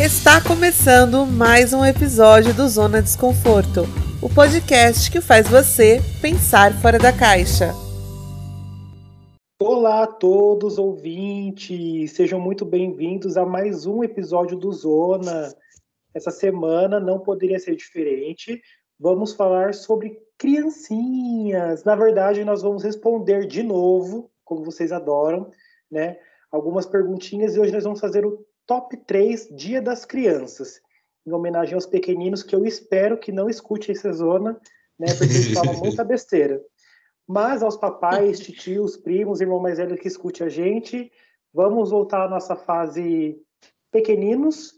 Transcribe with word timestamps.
Está 0.00 0.42
começando 0.42 1.26
mais 1.26 1.74
um 1.74 1.84
episódio 1.84 2.54
do 2.54 2.66
Zona 2.66 3.02
Desconforto, 3.02 3.82
o 4.22 4.28
podcast 4.34 5.12
que 5.12 5.20
faz 5.20 5.46
você 5.46 6.00
pensar 6.20 6.72
fora 6.80 6.98
da 6.98 7.12
caixa. 7.12 7.72
Olá 9.60 10.04
a 10.04 10.06
todos 10.06 10.78
ouvintes, 10.78 12.10
sejam 12.12 12.40
muito 12.40 12.64
bem-vindos 12.64 13.36
a 13.36 13.44
mais 13.44 13.84
um 13.84 14.02
episódio 14.02 14.56
do 14.56 14.72
Zona. 14.72 15.54
Essa 16.14 16.30
semana 16.30 16.98
não 16.98 17.20
poderia 17.20 17.58
ser 17.58 17.76
diferente. 17.76 18.62
Vamos 18.98 19.34
falar 19.34 19.74
sobre 19.74 20.18
criancinhas. 20.38 21.84
Na 21.84 21.94
verdade, 21.94 22.44
nós 22.44 22.62
vamos 22.62 22.82
responder 22.82 23.46
de 23.46 23.62
novo, 23.62 24.30
como 24.42 24.64
vocês 24.64 24.90
adoram, 24.90 25.50
né? 25.90 26.18
Algumas 26.50 26.86
perguntinhas 26.86 27.54
e 27.54 27.60
hoje 27.60 27.72
nós 27.72 27.84
vamos 27.84 28.00
fazer 28.00 28.24
o 28.24 28.44
top 28.66 28.96
3 28.96 29.48
Dia 29.54 29.80
das 29.80 30.04
Crianças, 30.04 30.80
em 31.26 31.32
homenagem 31.32 31.74
aos 31.74 31.86
pequeninos 31.86 32.42
que 32.42 32.54
eu 32.54 32.64
espero 32.64 33.18
que 33.18 33.32
não 33.32 33.48
escute 33.48 33.90
essa 33.90 34.12
zona, 34.12 34.60
né? 34.98 35.06
Porque 35.16 35.32
eles 35.32 35.52
falam 35.52 35.74
muita 35.78 36.04
besteira. 36.04 36.60
Mas 37.26 37.62
aos 37.62 37.76
papais, 37.76 38.40
titios, 38.40 38.96
primos, 38.96 39.40
irmão 39.40 39.60
mais 39.60 39.78
velho 39.78 39.96
que 39.96 40.08
escute 40.08 40.42
a 40.42 40.48
gente, 40.48 41.10
vamos 41.52 41.90
voltar 41.90 42.24
à 42.24 42.28
nossa 42.28 42.56
fase 42.56 43.40
pequeninos, 43.90 44.74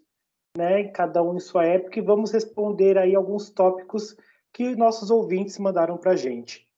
né? 0.56 0.84
Cada 0.84 1.22
um 1.22 1.36
em 1.36 1.40
sua 1.40 1.64
época, 1.64 1.98
e 1.98 2.02
vamos 2.02 2.30
responder 2.30 2.98
aí 2.98 3.14
alguns 3.14 3.50
tópicos 3.50 4.16
que 4.52 4.76
nossos 4.76 5.10
ouvintes 5.10 5.58
mandaram 5.58 5.96
para 5.96 6.12
a 6.12 6.16
gente. 6.16 6.68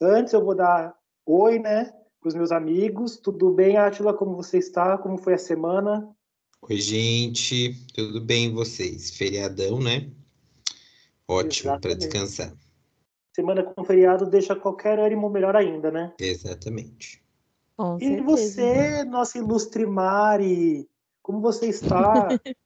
Antes 0.00 0.32
eu 0.32 0.44
vou 0.44 0.54
dar 0.54 0.94
oi, 1.26 1.58
né? 1.58 1.92
Para 2.20 2.28
os 2.28 2.34
meus 2.34 2.52
amigos. 2.52 3.16
Tudo 3.16 3.50
bem, 3.50 3.76
Átila? 3.76 4.14
Como 4.14 4.36
você 4.36 4.58
está? 4.58 4.96
Como 4.98 5.18
foi 5.18 5.34
a 5.34 5.38
semana? 5.38 6.13
Oi, 6.66 6.78
gente. 6.78 7.74
Tudo 7.92 8.22
bem 8.22 8.50
vocês? 8.50 9.10
Feriadão, 9.10 9.78
né? 9.78 10.10
Ótimo 11.28 11.78
para 11.78 11.94
descansar. 11.94 12.54
Semana 13.36 13.62
com 13.62 13.84
feriado 13.84 14.24
deixa 14.24 14.56
qualquer 14.56 14.98
ânimo 14.98 15.28
melhor 15.28 15.54
ainda, 15.54 15.90
né? 15.90 16.14
Exatamente. 16.18 17.22
Com 17.76 17.98
e 18.00 18.18
você, 18.22 19.04
nossa 19.04 19.36
ilustre 19.36 19.84
Mari, 19.84 20.88
como 21.20 21.42
você 21.42 21.66
está? 21.66 22.28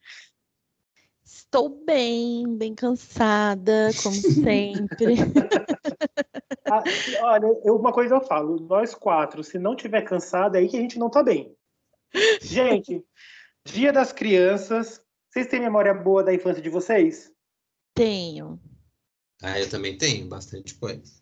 Estou 1.25 1.83
bem, 1.85 2.57
bem 2.57 2.77
cansada, 2.77 3.91
como 4.01 4.15
sempre. 4.15 5.17
ah, 6.71 6.85
olha, 7.23 7.47
eu, 7.65 7.75
uma 7.75 7.93
coisa 7.93 8.15
eu 8.15 8.21
falo, 8.21 8.61
nós 8.61 8.95
quatro, 8.95 9.43
se 9.43 9.59
não 9.59 9.75
tiver 9.75 10.03
cansada, 10.03 10.57
é 10.57 10.61
aí 10.61 10.69
que 10.69 10.77
a 10.77 10.81
gente 10.81 11.01
não 11.01 11.11
tá 11.11 11.21
bem. 11.21 11.53
Gente, 12.41 13.05
Dia 13.73 13.93
das 13.93 14.13
Crianças, 14.13 15.01
vocês 15.31 15.47
têm 15.47 15.61
memória 15.61 15.93
boa 15.93 16.25
da 16.25 16.35
infância 16.35 16.63
de 16.63 16.71
vocês? 16.71 17.31
Tenho. 17.95 18.59
Ah, 19.43 19.59
eu 19.61 19.69
também 19.69 19.97
tenho, 19.97 20.27
bastante 20.27 20.75
coisa. 20.75 21.13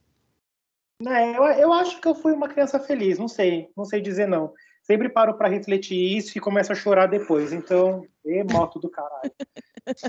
É, 1.06 1.36
eu, 1.36 1.42
eu 1.42 1.72
acho 1.72 2.00
que 2.00 2.08
eu 2.08 2.14
fui 2.14 2.32
uma 2.32 2.48
criança 2.48 2.78
feliz, 2.78 3.18
não 3.18 3.28
sei, 3.28 3.68
não 3.76 3.84
sei 3.84 4.00
dizer 4.00 4.26
não. 4.26 4.54
Sempre 4.82 5.08
paro 5.08 5.36
para 5.36 5.48
refletir 5.48 6.16
isso 6.16 6.38
e 6.38 6.40
começo 6.40 6.72
a 6.72 6.76
chorar 6.76 7.06
depois. 7.06 7.52
Então, 7.52 8.06
é 8.24 8.44
moto 8.44 8.78
do 8.78 8.88
caralho. 8.88 9.32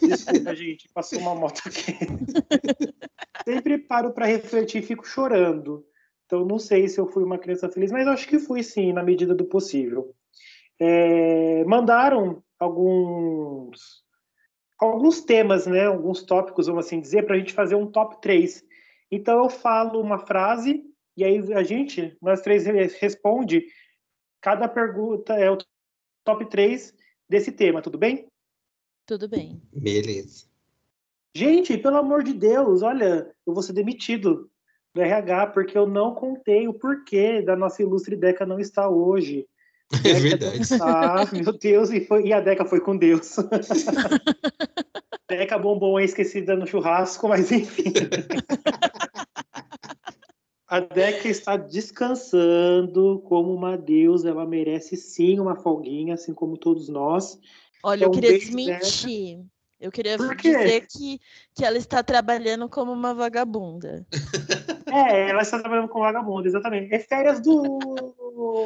Desculpa, 0.02 0.56
gente, 0.56 0.88
passou 0.94 1.20
uma 1.20 1.34
moto 1.34 1.62
aqui. 1.66 1.98
Sempre 3.44 3.80
paro 3.80 4.14
para 4.14 4.28
refletir 4.28 4.84
e 4.84 4.86
fico 4.86 5.06
chorando. 5.06 5.86
Então, 6.26 6.46
não 6.46 6.60
sei 6.60 6.88
se 6.88 7.00
eu 7.00 7.08
fui 7.08 7.24
uma 7.24 7.40
criança 7.40 7.70
feliz, 7.70 7.92
mas 7.92 8.08
acho 8.08 8.28
que 8.28 8.38
fui 8.38 8.62
sim, 8.62 8.94
na 8.94 9.02
medida 9.02 9.34
do 9.34 9.46
possível. 9.46 10.14
É, 10.80 11.64
mandaram 11.66 12.44
alguns 12.60 14.06
alguns 14.80 15.22
temas, 15.22 15.66
né, 15.66 15.86
alguns 15.86 16.22
tópicos, 16.22 16.68
vamos 16.68 16.86
assim 16.86 17.02
dizer, 17.02 17.26
para 17.26 17.36
a 17.36 17.40
gente 17.40 17.52
fazer 17.52 17.74
um 17.74 17.88
top 17.88 18.22
3. 18.22 18.64
Então 19.12 19.44
eu 19.44 19.50
falo 19.50 20.00
uma 20.00 20.20
frase 20.20 20.84
e 21.16 21.24
aí 21.24 21.54
a 21.54 21.64
gente, 21.64 22.16
nós 22.22 22.42
três 22.42 22.64
responde 23.00 23.66
cada 24.42 24.68
pergunta 24.68 25.34
é 25.34 25.50
o 25.50 25.58
top 26.24 26.46
3 26.50 26.94
desse 27.28 27.52
tema, 27.52 27.82
tudo 27.82 27.98
bem? 27.98 28.28
Tudo 29.06 29.28
bem. 29.28 29.62
Beleza. 29.74 30.46
Gente, 31.36 31.78
pelo 31.78 31.98
amor 31.98 32.24
de 32.24 32.34
Deus, 32.34 32.82
olha, 32.82 33.34
eu 33.46 33.54
vou 33.54 33.64
ser 33.64 33.74
demitido 33.74 34.50
do 34.94 35.02
RH 35.02 35.48
porque 35.48 35.78
eu 35.78 35.88
não 35.88 36.14
contei 36.14 36.68
o 36.68 36.74
porquê 36.74 37.42
da 37.42 37.56
nossa 37.56 37.82
ilustre 37.82 38.16
Deca 38.16 38.46
não 38.46 38.60
estar 38.60 38.90
hoje. 38.90 39.48
É 40.04 40.14
verdade. 40.14 40.60
Ah, 40.82 41.26
meu 41.32 41.54
Deus, 41.54 41.92
e, 41.92 42.02
foi, 42.02 42.28
e 42.28 42.34
a 42.34 42.42
Deca 42.42 42.66
foi 42.66 42.82
com 42.82 42.98
Deus. 42.98 43.36
Deca 45.30 45.58
bombom 45.58 46.00
é 46.00 46.04
esquecida 46.04 46.56
no 46.56 46.68
churrasco, 46.68 47.28
mas 47.28 47.52
enfim. 47.52 47.94
A 50.70 50.82
Deca 50.82 51.30
está 51.30 51.56
descansando 51.56 53.20
como 53.26 53.54
uma 53.54 53.78
deusa, 53.78 54.30
ela 54.30 54.46
merece 54.46 54.98
sim 54.98 55.40
uma 55.40 55.56
folguinha, 55.56 56.16
assim 56.16 56.34
como 56.34 56.58
todos 56.58 56.90
nós. 56.90 57.40
Olha, 57.82 58.00
então, 58.00 58.10
eu 58.10 58.12
queria 58.12 58.38
desmentir. 58.38 59.38
Deca. 59.38 59.50
Eu 59.80 59.92
queria 59.92 60.18
dizer 60.18 60.88
que, 60.88 61.20
que 61.54 61.64
ela 61.64 61.78
está 61.78 62.02
trabalhando 62.02 62.68
como 62.68 62.92
uma 62.92 63.14
vagabunda. 63.14 64.06
É, 64.90 65.30
ela 65.30 65.42
está 65.42 65.60
trabalhando 65.60 65.90
como 65.90 66.06
vagabunda, 66.06 66.48
exatamente. 66.48 66.96
É 66.96 67.00
férias 67.00 67.42
do, 67.42 67.78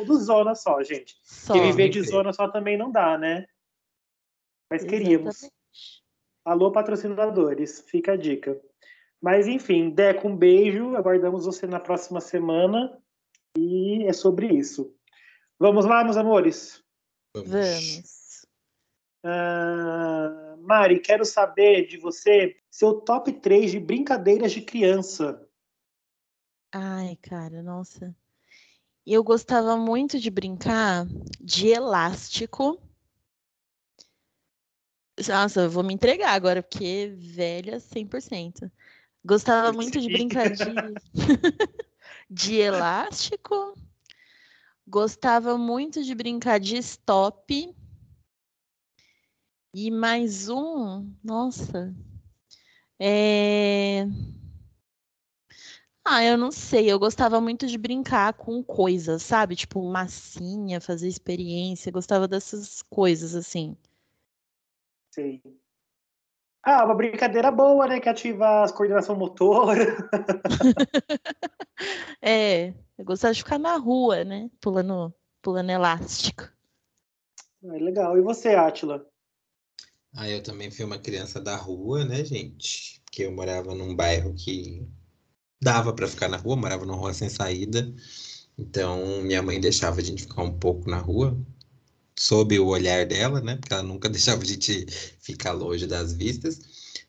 do 0.06 0.20
Zona 0.20 0.54
só, 0.54 0.84
gente. 0.84 1.18
Só. 1.24 1.52
Porque 1.52 1.66
viver 1.66 1.90
de 1.90 2.00
Zona 2.04 2.32
só 2.32 2.48
também 2.48 2.78
não 2.78 2.92
dá, 2.92 3.18
né? 3.18 3.48
Mas 4.70 4.84
queríamos. 4.84 5.38
Exatamente. 5.38 5.62
Alô, 6.46 6.72
patrocinadores, 6.72 7.82
fica 7.88 8.12
a 8.12 8.16
dica. 8.16 8.62
Mas 9.20 9.48
enfim, 9.48 9.90
Deco, 9.90 10.28
um 10.28 10.38
beijo. 10.38 10.96
Aguardamos 10.96 11.46
você 11.46 11.66
na 11.66 11.80
próxima 11.80 12.22
semana. 12.22 12.96
E 13.58 14.04
é 14.06 14.14
sobre 14.14 14.46
isso. 14.48 14.96
Vamos 15.60 15.86
lá, 15.86 16.04
meus 16.04 16.18
amores? 16.18 16.84
Vamos. 17.36 18.46
Uh... 19.26 20.41
Mari, 20.62 21.00
quero 21.00 21.26
saber 21.26 21.88
de 21.88 21.98
você 21.98 22.56
seu 22.70 23.02
top 23.02 23.32
3 23.34 23.72
de 23.72 23.80
brincadeiras 23.80 24.52
de 24.52 24.62
criança. 24.62 25.48
Ai, 26.72 27.18
cara, 27.22 27.62
nossa. 27.62 28.16
Eu 29.06 29.24
gostava 29.24 29.76
muito 29.76 30.20
de 30.20 30.30
brincar 30.30 31.06
de 31.40 31.68
elástico. 31.70 32.82
Nossa, 35.28 35.62
eu 35.62 35.70
vou 35.70 35.84
me 35.84 35.94
entregar 35.94 36.34
agora, 36.34 36.64
porque 36.64 37.14
velha 37.18 37.80
100%. 37.80 38.72
Gostava 39.24 39.74
muito 39.74 40.00
de 40.00 40.10
brincar 40.10 40.50
de, 40.50 40.64
de 42.30 42.56
elástico. 42.56 43.74
Gostava 44.88 45.58
muito 45.58 46.04
de 46.04 46.16
brincar 46.16 46.60
de 46.60 46.78
stop. 46.78 47.76
E 49.74 49.90
mais 49.90 50.50
um, 50.50 51.14
nossa. 51.24 51.96
É... 53.00 54.06
Ah, 56.04 56.24
eu 56.26 56.38
não 56.38 56.52
sei. 56.52 56.92
Eu 56.92 57.00
gostava 57.00 57.40
muito 57.40 57.66
de 57.66 57.78
brincar 57.78 58.34
com 58.34 58.62
coisas, 58.64 59.24
sabe? 59.24 59.56
Tipo, 59.56 59.82
massinha, 59.90 60.82
fazer 60.82 61.08
experiência. 61.08 61.92
Gostava 61.92 62.28
dessas 62.28 62.82
coisas, 62.82 63.34
assim. 63.34 63.78
Sei. 65.12 65.42
Ah, 66.64 66.84
uma 66.86 66.94
brincadeira 66.96 67.50
boa, 67.50 67.88
né? 67.88 68.00
Que 68.00 68.10
ativa 68.10 68.64
as 68.64 68.72
coordenação 68.72 69.16
motora. 69.16 69.96
é, 72.22 72.74
eu 72.98 73.06
gostava 73.06 73.34
de 73.34 73.44
ficar 73.44 73.58
na 73.58 73.78
rua, 73.78 74.24
né? 74.26 74.50
Pulando, 74.60 75.14
pulando 75.42 75.70
elástico. 75.70 76.44
É 77.64 77.78
legal. 77.78 78.18
E 78.18 78.22
você, 78.22 78.50
Átila? 78.56 79.11
Ah, 80.14 80.30
eu 80.30 80.42
também 80.44 80.70
fui 80.72 80.84
uma 80.86 80.98
criança 81.00 81.40
da 81.40 81.56
rua, 81.56 82.04
né, 82.06 82.24
gente? 82.26 83.02
Porque 83.06 83.24
eu 83.24 83.32
morava 83.32 83.74
num 83.76 83.96
bairro 83.96 84.34
que 84.34 84.86
dava 85.62 85.94
para 85.94 86.08
ficar 86.08 86.30
na 86.30 86.38
rua, 86.38 86.56
morava 86.56 86.86
numa 86.86 86.98
rua 86.98 87.14
sem 87.14 87.30
saída. 87.30 87.94
Então, 88.58 89.22
minha 89.24 89.42
mãe 89.44 89.60
deixava 89.60 90.02
a 90.02 90.04
gente 90.04 90.24
ficar 90.24 90.44
um 90.44 90.58
pouco 90.60 90.90
na 90.90 90.98
rua, 91.00 91.38
sob 92.18 92.60
o 92.60 92.68
olhar 92.68 93.06
dela, 93.08 93.42
né? 93.42 93.58
Porque 93.58 93.74
ela 93.74 93.84
nunca 93.84 94.10
deixava 94.10 94.42
a 94.44 94.46
gente 94.46 94.86
ficar 95.22 95.54
longe 95.54 95.88
das 95.88 96.14
vistas. 96.14 96.60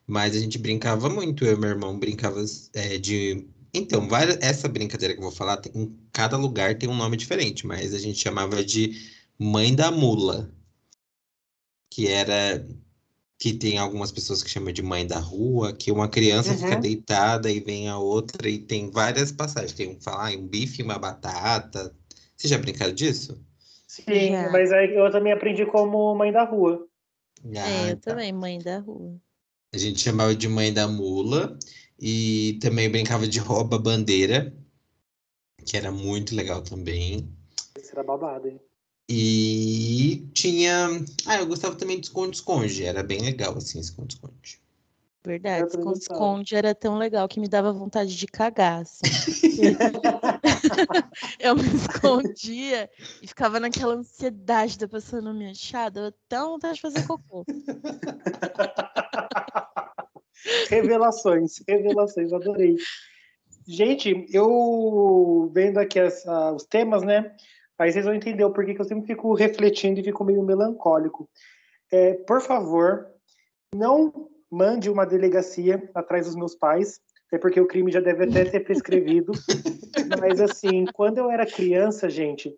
Mas 0.07 0.37
a 0.37 0.41
gente 0.41 0.59
brincava 0.59 1.09
muito, 1.09 1.45
eu 1.45 1.55
e 1.55 1.61
meu 1.61 1.71
irmão 1.71 1.99
brincava 1.99 2.45
é, 2.75 2.99
de. 2.99 3.49
Então, 3.75 4.09
várias... 4.09 4.39
essa 4.41 4.69
brincadeira 4.69 5.15
que 5.15 5.21
eu 5.21 5.25
vou 5.25 5.33
falar, 5.33 5.61
em 5.75 5.97
cada 6.13 6.37
lugar 6.37 6.79
tem 6.79 6.89
um 6.89 6.97
nome 6.97 7.17
diferente, 7.17 7.67
mas 7.67 7.95
a 7.95 7.99
gente 7.99 8.19
chamava 8.19 8.65
de 8.65 9.11
mãe 9.39 9.75
da 9.75 9.91
mula. 9.91 10.51
Que 11.91 12.09
era 12.09 12.65
que 13.43 13.53
tem 13.53 13.77
algumas 13.77 14.13
pessoas 14.13 14.41
que 14.41 14.49
chamam 14.49 14.73
de 14.73 14.85
mãe 14.85 15.05
da 15.05 15.19
rua, 15.19 15.73
que 15.73 15.91
uma 15.91 16.09
criança 16.09 16.53
uhum. 16.53 16.59
fica 16.59 16.77
deitada 16.77 17.51
e 17.51 17.59
vem 17.59 17.89
a 17.89 17.99
outra 17.99 18.49
e 18.49 18.57
tem 18.57 18.89
várias 18.89 19.33
passagens. 19.33 19.73
Tem 19.73 19.89
um 19.89 20.01
falar 20.01 20.31
um 20.31 20.47
bife 20.47 20.81
e 20.81 20.85
uma 20.85 20.97
batata. 20.97 21.93
Você 22.37 22.47
já 22.47 22.57
brincaram 22.57 22.95
disso? 22.95 23.45
Sim, 23.89 24.31
mas 24.53 24.71
aí 24.71 24.95
eu 24.95 25.11
também 25.11 25.33
aprendi 25.33 25.67
como 25.67 26.15
mãe 26.15 26.31
da 26.31 26.45
rua. 26.45 26.87
Ah, 27.57 27.69
é, 27.69 27.91
eu 27.91 27.97
tá. 27.97 28.13
também, 28.13 28.33
mãe 28.33 28.61
da 28.61 28.79
rua. 28.79 29.21
A 29.75 29.77
gente 29.77 29.99
chamava 29.99 30.37
de 30.37 30.47
mãe 30.47 30.73
da 30.73 30.87
mula 30.87 31.59
e 31.99 32.61
também 32.63 32.89
brincava 32.89 33.27
de 33.27 33.41
rouba 33.41 33.77
bandeira, 33.77 34.55
que 35.67 35.77
era 35.77 35.91
muito 35.91 36.33
legal 36.37 36.63
também. 36.63 37.29
Isso 37.77 37.91
era 37.91 38.05
babado, 38.05 38.47
hein? 38.47 38.61
E 39.15 40.27
tinha. 40.33 40.89
Ah, 41.27 41.37
eu 41.37 41.47
gostava 41.47 41.77
também 41.77 42.01
de 42.01 42.07
esconde-esconde. 42.07 42.83
Era 42.83 43.03
bem 43.03 43.21
legal, 43.21 43.55
assim, 43.59 43.79
esconde-esconde. 43.79 44.59
Verdade, 45.25 45.69
esconde-esconde 45.69 46.57
era 46.57 46.75
tão 46.75 46.97
legal 46.97 47.29
que 47.29 47.39
me 47.39 47.47
dava 47.47 47.75
vontade 47.75 48.17
de 48.17 48.27
cagar. 48.27 48.81
assim. 48.81 49.03
eu 51.39 51.55
me 51.55 51.63
escondia 51.77 52.89
e 53.21 53.29
ficava 53.29 53.61
naquela 53.61 53.93
ansiedade 53.95 54.79
da 54.79 54.89
pessoa 54.89 55.21
não 55.21 55.35
me 55.35 55.51
achar, 55.51 55.91
dava 55.91 56.09
até 56.09 56.39
vontade 56.41 56.77
de 56.77 56.81
fazer 56.81 57.07
cocô. 57.07 57.45
Revelações, 60.71 61.63
revelações, 61.69 62.33
adorei. 62.33 62.77
Gente, 63.69 64.27
eu 64.33 65.51
vendo 65.55 65.77
aqui 65.79 65.99
essa- 66.01 66.51
os 66.53 66.65
temas, 66.65 67.03
né? 67.03 67.37
Aí 67.83 67.93
vocês 67.93 68.05
vão 68.05 68.15
entender 68.15 68.45
o 68.45 68.53
porquê 68.53 68.75
que 68.75 68.81
eu 68.81 68.85
sempre 68.85 69.07
fico 69.07 69.35
refletindo 69.35 69.99
e 69.99 70.05
fico 70.05 70.25
meio 70.25 70.43
melancólico. 70.43 71.29
É, 71.91 72.15
por 72.15 72.41
favor, 72.41 73.09
não 73.75 74.31
mande 74.51 74.89
uma 74.89 75.05
delegacia 75.05 75.91
atrás 75.93 76.27
dos 76.27 76.37
meus 76.37 76.55
pais, 76.55 77.01
até 77.27 77.39
porque 77.39 77.61
o 77.61 77.67
crime 77.67 77.91
já 77.91 78.01
deve 78.01 78.25
até 78.25 78.45
ter 78.45 78.61
prescrevido. 78.61 79.33
Mas 80.21 80.41
assim, 80.41 80.85
quando 80.95 81.19
eu 81.19 81.29
era 81.29 81.45
criança, 81.45 82.09
gente, 82.09 82.55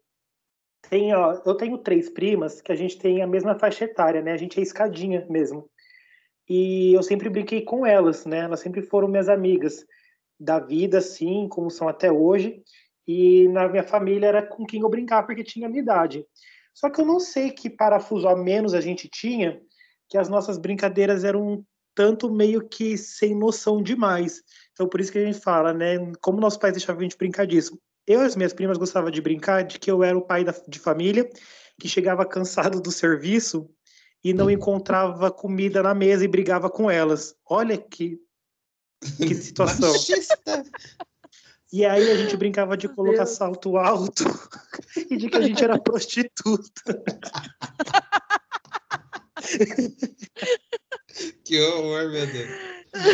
tem, 0.91 1.15
ó, 1.15 1.41
eu 1.47 1.55
tenho 1.55 1.79
três 1.79 2.11
primas 2.11 2.61
que 2.61 2.71
a 2.71 2.77
gente 2.77 2.99
tem 2.99 3.23
a 3.23 3.27
mesma 3.27 3.59
faixa 3.59 3.87
etária, 3.87 4.21
né? 4.21 4.33
A 4.33 4.37
gente 4.37 4.61
é 4.61 4.63
escadinha 4.63 5.27
mesmo. 5.31 5.71
E 6.47 6.93
eu 6.93 7.03
sempre 7.03 7.31
brinquei 7.31 7.63
com 7.63 7.87
elas, 7.87 8.27
né? 8.27 8.41
Elas 8.41 8.61
sempre 8.61 8.83
foram 8.83 9.09
minhas 9.09 9.31
amigas 9.31 9.87
da 10.39 10.59
vida, 10.59 10.99
assim, 10.99 11.49
como 11.49 11.71
são 11.71 11.89
até 11.89 12.13
hoje. 12.13 12.63
E 13.07 13.49
na 13.49 13.69
minha 13.69 13.85
família 13.85 14.27
era 14.27 14.43
com 14.43 14.65
quem 14.65 14.81
eu 14.81 14.89
brincava, 14.89 15.27
porque 15.27 15.45
tinha 15.45 15.67
a 15.67 15.71
minha 15.71 15.83
idade. 15.83 16.27
Só 16.73 16.91
que 16.91 17.01
eu 17.01 17.07
não 17.07 17.21
sei 17.21 17.51
que 17.51 17.71
parafuso 17.71 18.27
a 18.27 18.37
menos 18.37 18.75
a 18.75 18.81
gente 18.81 19.09
tinha, 19.09 19.61
que 20.09 20.19
as 20.19 20.29
nossas 20.29 20.59
brincadeiras 20.59 21.25
eram 21.25 21.47
um 21.47 21.65
tanto 21.95 22.31
meio 22.31 22.67
que 22.67 22.99
sem 22.99 23.35
noção 23.35 23.83
demais. 23.83 24.43
Então, 24.73 24.89
por 24.89 25.01
isso 25.01 25.13
que 25.13 25.19
a 25.19 25.25
gente 25.25 25.39
fala, 25.39 25.73
né? 25.73 26.13
Como 26.21 26.41
nossos 26.41 26.59
pais 26.59 26.73
deixavam 26.73 27.01
a 27.01 27.03
gente 27.05 27.17
brincar 27.17 27.47
disso. 27.47 27.79
Eu 28.07 28.23
e 28.23 28.27
as 28.27 28.37
minhas 28.37 28.53
primas 28.53 28.77
gostavam 28.77 29.11
de 29.11 29.21
brincar 29.21 29.63
de 29.63 29.79
que 29.79 29.91
eu 29.91 30.03
era 30.03 30.19
o 30.19 30.23
pai 30.23 30.45
da, 30.45 30.53
de 30.67 30.79
família, 30.79 31.29
que 31.81 31.89
chegava 31.89 32.27
cansado 32.27 32.81
do 32.81 32.91
serviço 32.91 33.71
e 34.23 34.33
não 34.33 34.51
encontrava 34.51 35.31
comida 35.31 35.83
na 35.83 35.95
mesa 35.95 36.25
e 36.25 36.29
brigava 36.29 36.69
com 36.69 36.91
elas. 36.91 37.35
Olha 37.49 37.79
que, 37.79 38.19
que 39.19 39.35
situação. 39.37 39.93
Machista. 39.93 40.65
E 41.75 41.85
aí 41.85 42.09
a 42.09 42.17
gente 42.17 42.37
brincava 42.37 42.77
de 42.77 42.89
colocar 42.89 43.27
salto 43.27 43.77
alto 43.77 44.23
e 45.11 45.17
de 45.17 45.29
que 45.29 45.37
a 45.37 45.41
gente 45.41 45.65
era 45.65 45.77
prostituta. 45.77 46.81
Que 51.45 51.61
horror, 51.61 52.11
meu 52.11 52.27
Deus. 52.27 52.51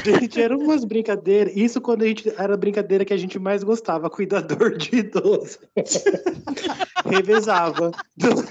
Gente, 0.04 0.40
eram 0.40 0.58
umas 0.58 0.84
brincadeiras. 0.84 1.54
Isso 1.56 1.80
quando 1.80 2.02
a 2.02 2.06
gente 2.06 2.28
era 2.38 2.54
a 2.54 2.56
brincadeira 2.56 3.04
que 3.04 3.12
a 3.12 3.16
gente 3.16 3.38
mais 3.38 3.62
gostava, 3.62 4.08
cuidador 4.08 4.76
de 4.76 4.96
idoso. 4.96 5.58
Revezava. 7.04 7.90
Do- 8.16 8.48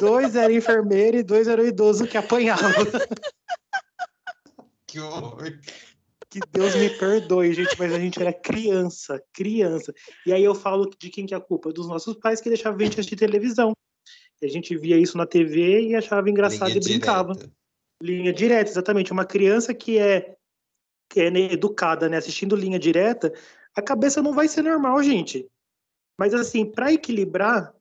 Dois 0.00 0.34
eram 0.34 0.54
enfermeiro 0.54 1.18
e 1.18 1.22
dois 1.22 1.46
eram 1.48 1.64
idoso 1.64 2.06
que 2.06 2.18
apanhava. 2.18 2.84
Que 4.86 4.98
horror. 4.98 5.58
Que 6.32 6.40
Deus 6.50 6.74
me 6.74 6.88
perdoe, 6.88 7.52
gente, 7.52 7.78
mas 7.78 7.92
a 7.92 7.98
gente 7.98 8.18
era 8.18 8.32
criança, 8.32 9.22
criança. 9.34 9.92
E 10.24 10.32
aí 10.32 10.42
eu 10.42 10.54
falo 10.54 10.88
de 10.98 11.10
quem 11.10 11.26
que 11.26 11.34
é 11.34 11.36
a 11.36 11.40
culpa? 11.40 11.70
Dos 11.70 11.86
nossos 11.86 12.16
pais 12.16 12.40
que 12.40 12.48
deixavam 12.48 12.80
a 12.80 12.84
gente 12.84 12.94
assistir 12.94 13.16
televisão. 13.16 13.74
E 14.40 14.46
a 14.46 14.48
gente 14.48 14.74
via 14.74 14.96
isso 14.96 15.18
na 15.18 15.26
TV 15.26 15.88
e 15.88 15.94
achava 15.94 16.30
engraçado 16.30 16.68
Linha 16.68 16.78
e 16.78 16.80
brincava. 16.80 17.34
direta. 17.34 17.52
Linha 18.02 18.32
direta, 18.32 18.70
exatamente. 18.70 19.12
Uma 19.12 19.26
criança 19.26 19.74
que 19.74 19.98
é, 19.98 20.34
que 21.10 21.20
é 21.20 21.30
né, 21.30 21.52
educada, 21.52 22.08
né, 22.08 22.16
assistindo 22.16 22.56
linha 22.56 22.78
direta, 22.78 23.30
a 23.76 23.82
cabeça 23.82 24.22
não 24.22 24.32
vai 24.32 24.48
ser 24.48 24.62
normal, 24.62 25.02
gente. 25.02 25.46
Mas 26.18 26.32
assim, 26.32 26.64
para 26.64 26.94
equilibrar, 26.94 27.74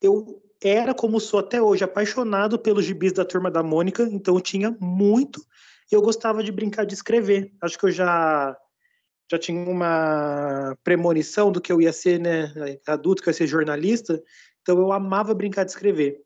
eu 0.00 0.40
era 0.62 0.94
como 0.94 1.18
sou 1.18 1.40
até 1.40 1.60
hoje 1.60 1.82
apaixonado 1.82 2.60
pelos 2.60 2.84
gibis 2.84 3.12
da 3.12 3.24
turma 3.24 3.50
da 3.50 3.62
Mônica, 3.64 4.04
então 4.04 4.36
eu 4.36 4.40
tinha 4.40 4.76
muito. 4.78 5.44
E 5.90 5.94
eu 5.94 6.02
gostava 6.02 6.42
de 6.42 6.52
brincar 6.52 6.84
de 6.84 6.94
escrever. 6.94 7.52
Acho 7.60 7.78
que 7.78 7.86
eu 7.86 7.90
já 7.90 8.56
já 9.30 9.38
tinha 9.38 9.60
uma 9.60 10.74
premonição 10.82 11.52
do 11.52 11.60
que 11.60 11.70
eu 11.70 11.82
ia 11.82 11.92
ser, 11.92 12.18
né, 12.18 12.50
adulto, 12.86 13.22
que 13.22 13.28
eu 13.28 13.30
ia 13.30 13.36
ser 13.36 13.46
jornalista. 13.46 14.22
Então 14.62 14.78
eu 14.78 14.90
amava 14.90 15.34
brincar 15.34 15.64
de 15.64 15.70
escrever. 15.70 16.18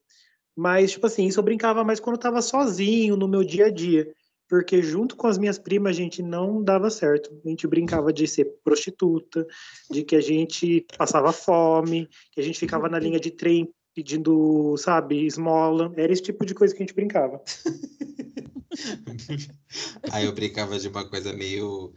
Mas, 0.57 0.93
tipo 0.93 1.07
assim, 1.07 1.27
isso 1.27 1.41
eu 1.41 1.45
brincava 1.45 1.83
mais 1.83 1.99
quando 1.99 2.17
eu 2.17 2.21
tava 2.21 2.41
sozinho, 2.43 3.17
no 3.17 3.27
meu 3.27 3.43
dia 3.43 3.67
a 3.67 3.71
dia. 3.71 4.13
Porque 4.49 4.83
junto 4.83 5.17
com 5.17 5.27
as 5.27 5.39
minhas 5.39 5.59
primas, 5.59 5.97
a 5.97 5.99
gente 5.99 6.23
não 6.23 6.63
dava 6.63 6.91
certo. 6.91 7.31
A 7.45 7.49
gente 7.49 7.67
brincava 7.67 8.13
de 8.13 8.27
ser 8.27 8.45
prostituta, 8.63 9.47
de 9.91 10.05
que 10.05 10.15
a 10.15 10.21
gente 10.21 10.87
passava 10.97 11.33
fome, 11.33 12.09
que 12.31 12.41
a 12.41 12.45
gente 12.45 12.59
ficava 12.59 12.89
na 12.89 12.99
linha 12.99 13.19
de 13.19 13.31
trem 13.31 13.73
pedindo, 13.95 14.77
sabe, 14.77 15.25
esmola. 15.27 15.93
Era 15.97 16.13
esse 16.13 16.23
tipo 16.23 16.45
de 16.45 16.55
coisa 16.55 16.75
que 16.75 16.83
a 16.83 16.87
gente 16.87 16.95
brincava. 16.95 17.41
Aí 20.13 20.25
eu 20.25 20.33
brincava 20.33 20.79
de 20.79 20.89
uma 20.89 21.09
coisa 21.09 21.33
meio 21.33 21.95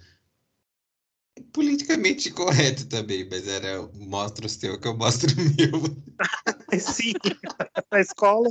politicamente 1.52 2.32
correto 2.32 2.88
também, 2.88 3.28
mas 3.30 3.48
era 3.48 3.82
mostra 3.94 4.46
o 4.46 4.50
seu 4.50 4.80
que 4.80 4.88
eu 4.88 4.96
mostro 4.98 5.30
o 5.34 5.36
meu. 5.38 5.82
Sim, 6.80 7.14
na 7.92 8.00
escola. 8.00 8.50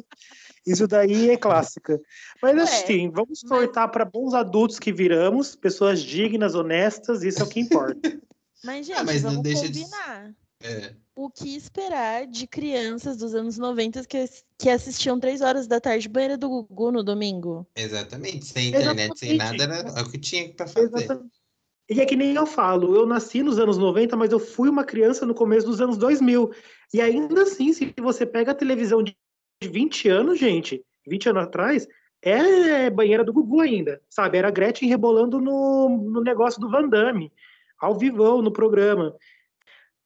Isso 0.67 0.87
daí 0.87 1.31
é 1.31 1.37
clássica. 1.37 2.01
Mas 2.43 2.57
assim, 2.59 3.11
vamos 3.11 3.43
cortar 3.43 3.89
para 3.89 4.05
bons 4.05 4.33
adultos 4.35 4.79
que 4.79 4.93
viramos, 4.93 5.55
pessoas 5.55 6.01
dignas, 6.03 6.55
honestas, 6.55 7.23
isso 7.23 7.41
é 7.41 7.45
o 7.45 7.49
que 7.49 7.61
importa. 7.61 8.19
Mas, 8.65 8.87
gente, 8.87 8.97
Ah, 8.99 9.05
mas 9.05 9.23
não 9.23 9.31
vamos 9.31 9.43
deixa 9.43 9.69
de- 9.69 9.81
combinar. 9.81 10.35
É, 10.63 10.95
O 11.17 11.31
que 11.31 11.55
esperar 11.57 12.27
de 12.27 12.47
crianças 12.47 13.19
dos 13.19 13.35
anos 13.35 13.57
90 13.57 14.05
que, 14.05 14.25
que 14.59 14.69
assistiam 14.69 15.21
três 15.21 15.41
horas 15.41 15.69
da 15.69 15.81
tarde 15.81 16.09
banheira 16.09 16.37
do 16.37 16.49
Gugu 16.49 16.91
no 16.91 17.05
domingo? 17.05 17.67
exatamente. 17.77 18.47
Sem 18.47 18.69
internet, 18.69 19.17
sem 19.19 19.37
nada, 19.37 19.55
Exatamente. 19.55 19.97
era 19.97 20.07
o 20.07 20.11
que 20.11 20.19
tinha 20.19 20.53
pra 20.53 20.67
fazer. 20.67 20.87
Exatamente. 20.89 21.45
E 21.89 22.01
é 22.01 22.07
que 22.07 22.17
nem 22.17 22.35
eu 22.35 22.47
falo, 22.47 22.97
eu 22.97 23.07
nasci 23.07 23.43
nos 23.43 23.59
anos 23.59 23.77
90, 23.77 24.17
mas 24.17 24.33
eu 24.33 24.41
fui 24.41 24.69
uma 24.71 24.85
criança 24.85 25.27
no 25.27 25.35
começo 25.35 25.67
dos 25.67 25.81
anos 25.81 25.99
2000. 25.99 26.51
E 26.93 27.01
ainda 27.01 27.43
assim, 27.43 27.73
se 27.73 27.95
você 28.01 28.25
pega 28.25 28.53
a 28.53 28.55
televisão 28.55 29.03
de 29.03 29.15
20 29.63 30.09
anos, 30.09 30.39
gente, 30.39 30.83
20 31.07 31.29
anos 31.29 31.43
atrás, 31.45 31.87
é 32.23 32.89
banheira 32.89 33.23
do 33.23 33.35
Gugu 33.35 33.61
ainda, 33.61 34.01
sabe? 34.09 34.39
Era 34.39 34.49
a 34.49 34.51
Gretchen 34.51 34.89
rebolando 34.89 35.41
no, 35.41 35.91
no 36.11 36.23
negócio 36.23 36.59
do 36.59 36.71
Van 36.71 36.89
Damme, 36.89 37.31
ao 37.79 37.99
vivão, 37.99 38.41
no 38.41 38.51
programa. 38.51 39.15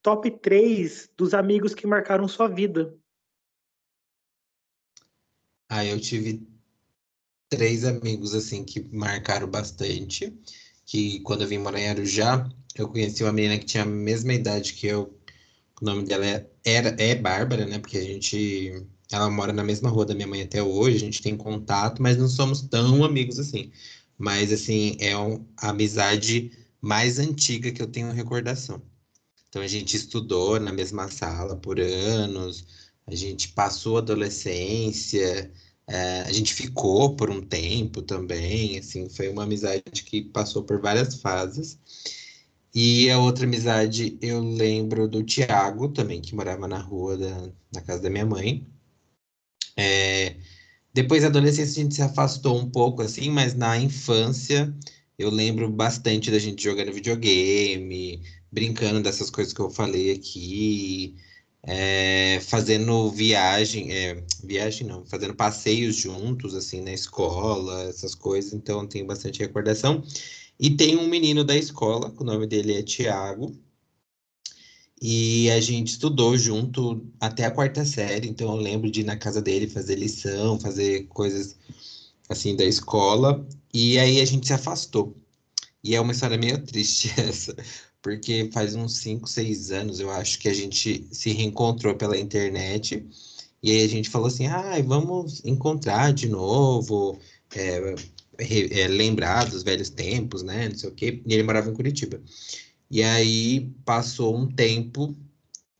Top 0.03 0.29
3 0.41 1.09
dos 1.17 1.35
amigos 1.35 1.75
que 1.75 1.87
marcaram 1.87 2.27
sua 2.29 2.49
vida. 2.49 2.97
Ah, 5.69 5.85
eu 5.85 5.99
tive 6.01 6.47
três 7.49 7.85
amigos 7.85 8.35
assim 8.35 8.65
que 8.65 8.81
marcaram 8.95 9.49
bastante. 9.51 10.33
Que 10.87 11.21
quando 11.21 11.43
eu 11.43 11.49
vim 11.49 11.59
morar 11.59 11.81
em 11.81 11.89
Arujá, 11.89 12.49
eu 12.75 12.89
conheci 12.89 13.23
uma 13.23 13.33
menina 13.33 13.59
que 13.59 13.67
tinha 13.67 13.83
a 13.83 13.87
mesma 13.87 14.33
idade 14.35 14.75
que 14.75 14.87
eu. 14.87 15.19
O 15.83 15.85
nome 15.85 16.05
dela 16.07 16.27
é, 16.27 16.51
era, 16.65 16.91
é 17.03 17.15
Bárbara, 17.17 17.67
né? 17.67 17.79
Porque 17.81 17.99
a 17.99 18.03
gente. 18.05 18.87
Ela 19.13 19.31
mora 19.31 19.53
na 19.53 19.65
mesma 19.65 19.91
rua 19.91 20.07
da 20.07 20.15
minha 20.15 20.27
mãe 20.29 20.43
até 20.43 20.63
hoje, 20.63 20.97
a 20.97 21.01
gente 21.01 21.23
tem 21.23 21.37
contato, 21.37 22.03
mas 22.03 22.17
não 22.19 22.29
somos 22.29 22.63
tão 22.63 23.05
amigos 23.05 23.39
assim. 23.39 23.73
Mas, 24.19 24.53
assim, 24.53 24.97
é 25.01 25.17
um- 25.19 25.47
a 25.59 25.71
amizade 25.71 26.53
mais 26.81 27.19
antiga 27.19 27.73
que 27.73 27.83
eu 27.83 27.87
tenho 27.89 28.13
recordação. 28.13 28.83
Então, 29.49 29.63
a 29.63 29.67
gente 29.67 29.97
estudou 29.97 30.61
na 30.61 30.73
mesma 30.73 31.09
sala 31.11 31.57
por 31.57 31.81
anos, 31.81 32.67
a 33.07 33.15
gente 33.15 33.49
passou 33.49 33.97
a 33.97 34.01
adolescência, 34.01 35.51
é, 35.87 36.21
a 36.23 36.33
gente 36.33 36.53
ficou 36.53 37.17
por 37.17 37.31
um 37.31 37.41
tempo 37.41 38.03
também, 38.03 38.79
assim, 38.79 39.09
foi 39.09 39.29
uma 39.31 39.45
amizade 39.45 39.83
que 40.05 40.23
passou 40.23 40.63
por 40.63 40.81
várias 40.81 41.21
fases. 41.21 41.79
E 42.75 43.11
a 43.11 43.19
outra 43.19 43.45
amizade 43.45 44.19
eu 44.21 44.41
lembro 44.41 45.09
do 45.09 45.23
Tiago 45.25 45.89
também, 45.89 46.21
que 46.21 46.35
morava 46.35 46.69
na 46.69 46.79
rua 46.79 47.17
da, 47.17 47.51
na 47.73 47.81
casa 47.81 48.03
da 48.03 48.11
minha 48.11 48.27
mãe. 48.27 48.67
É, 49.77 50.37
depois 50.93 51.23
da 51.23 51.29
adolescência 51.29 51.81
a 51.81 51.85
gente 51.85 51.95
se 51.95 52.03
afastou 52.03 52.59
um 52.59 52.71
pouco, 52.71 53.03
assim, 53.03 53.31
mas 53.31 53.55
na 53.55 53.79
infância 53.79 54.75
eu 55.19 55.31
lembro 55.31 55.71
bastante 55.71 56.31
da 56.31 56.39
gente 56.39 56.63
jogando 56.63 56.93
videogame, 56.93 58.23
brincando 58.51 59.03
dessas 59.03 59.31
coisas 59.31 59.53
que 59.53 59.61
eu 59.61 59.71
falei 59.71 60.13
aqui. 60.13 61.17
é, 61.63 62.41
fazendo 62.43 63.11
viagem, 63.11 63.93
é, 63.93 64.23
viagem 64.45 64.87
não, 64.87 65.05
fazendo 65.07 65.35
passeios 65.35 65.97
juntos, 65.97 66.55
assim, 66.55 66.81
na 66.81 66.93
escola, 66.93 67.83
essas 67.85 68.15
coisas, 68.15 68.53
então 68.55 68.87
tenho 68.87 69.07
bastante 69.07 69.41
recordação. 69.41 70.03
E 70.59 70.71
tem 70.71 70.97
um 70.97 71.09
menino 71.09 71.45
da 71.45 71.57
escola, 71.57 72.15
o 72.19 72.25
nome 72.25 72.47
dele 72.47 72.75
é 72.75 72.83
Tiago, 72.83 73.55
e 75.01 75.49
a 75.51 75.61
gente 75.61 75.89
estudou 75.89 76.37
junto 76.37 77.07
até 77.21 77.45
a 77.45 77.51
quarta 77.51 77.85
série, 77.85 78.29
então 78.29 78.55
eu 78.57 78.61
lembro 78.61 78.91
de 78.91 79.01
ir 79.01 79.05
na 79.05 79.17
casa 79.17 79.41
dele 79.41 79.69
fazer 79.69 79.95
lição, 79.97 80.59
fazer 80.59 81.07
coisas 81.07 81.57
assim 82.29 82.57
da 82.57 82.65
escola, 82.65 83.47
e 83.73 83.99
aí 83.99 84.21
a 84.21 84.25
gente 84.25 84.47
se 84.47 84.53
afastou. 84.53 85.15
E 85.83 85.95
é 85.95 86.01
uma 86.01 86.13
história 86.13 86.37
meio 86.37 86.59
triste 86.65 87.13
essa, 87.21 87.55
porque 88.03 88.51
faz 88.53 88.75
uns 88.75 88.99
5, 88.99 89.29
6 89.29 89.71
anos, 89.71 90.01
eu 90.01 90.11
acho, 90.11 90.39
que 90.39 90.49
a 90.49 90.55
gente 90.55 91.07
se 91.13 91.31
reencontrou 91.31 91.95
pela 91.95 92.19
internet, 92.19 93.05
e 93.63 93.71
aí 93.73 93.83
a 93.83 93.89
gente 93.89 94.09
falou 94.09 94.29
assim, 94.29 94.47
ah, 94.47 94.81
vamos 94.85 95.45
encontrar 95.45 96.13
de 96.13 96.29
novo, 96.29 97.19
é, 97.55 97.95
é, 98.39 98.89
lembrar 98.89 99.45
dos 99.47 99.63
velhos 99.63 99.91
tempos, 99.91 100.43
né, 100.43 100.69
não 100.69 100.77
sei 100.77 100.89
o 100.89 100.95
quê, 100.95 101.23
e 101.27 101.35
ele 101.35 101.43
morava 101.43 101.71
em 101.71 101.75
Curitiba. 101.75 102.21
E 102.91 103.03
aí 103.03 103.71
passou 103.85 104.37
um 104.37 104.47
tempo, 104.47 105.15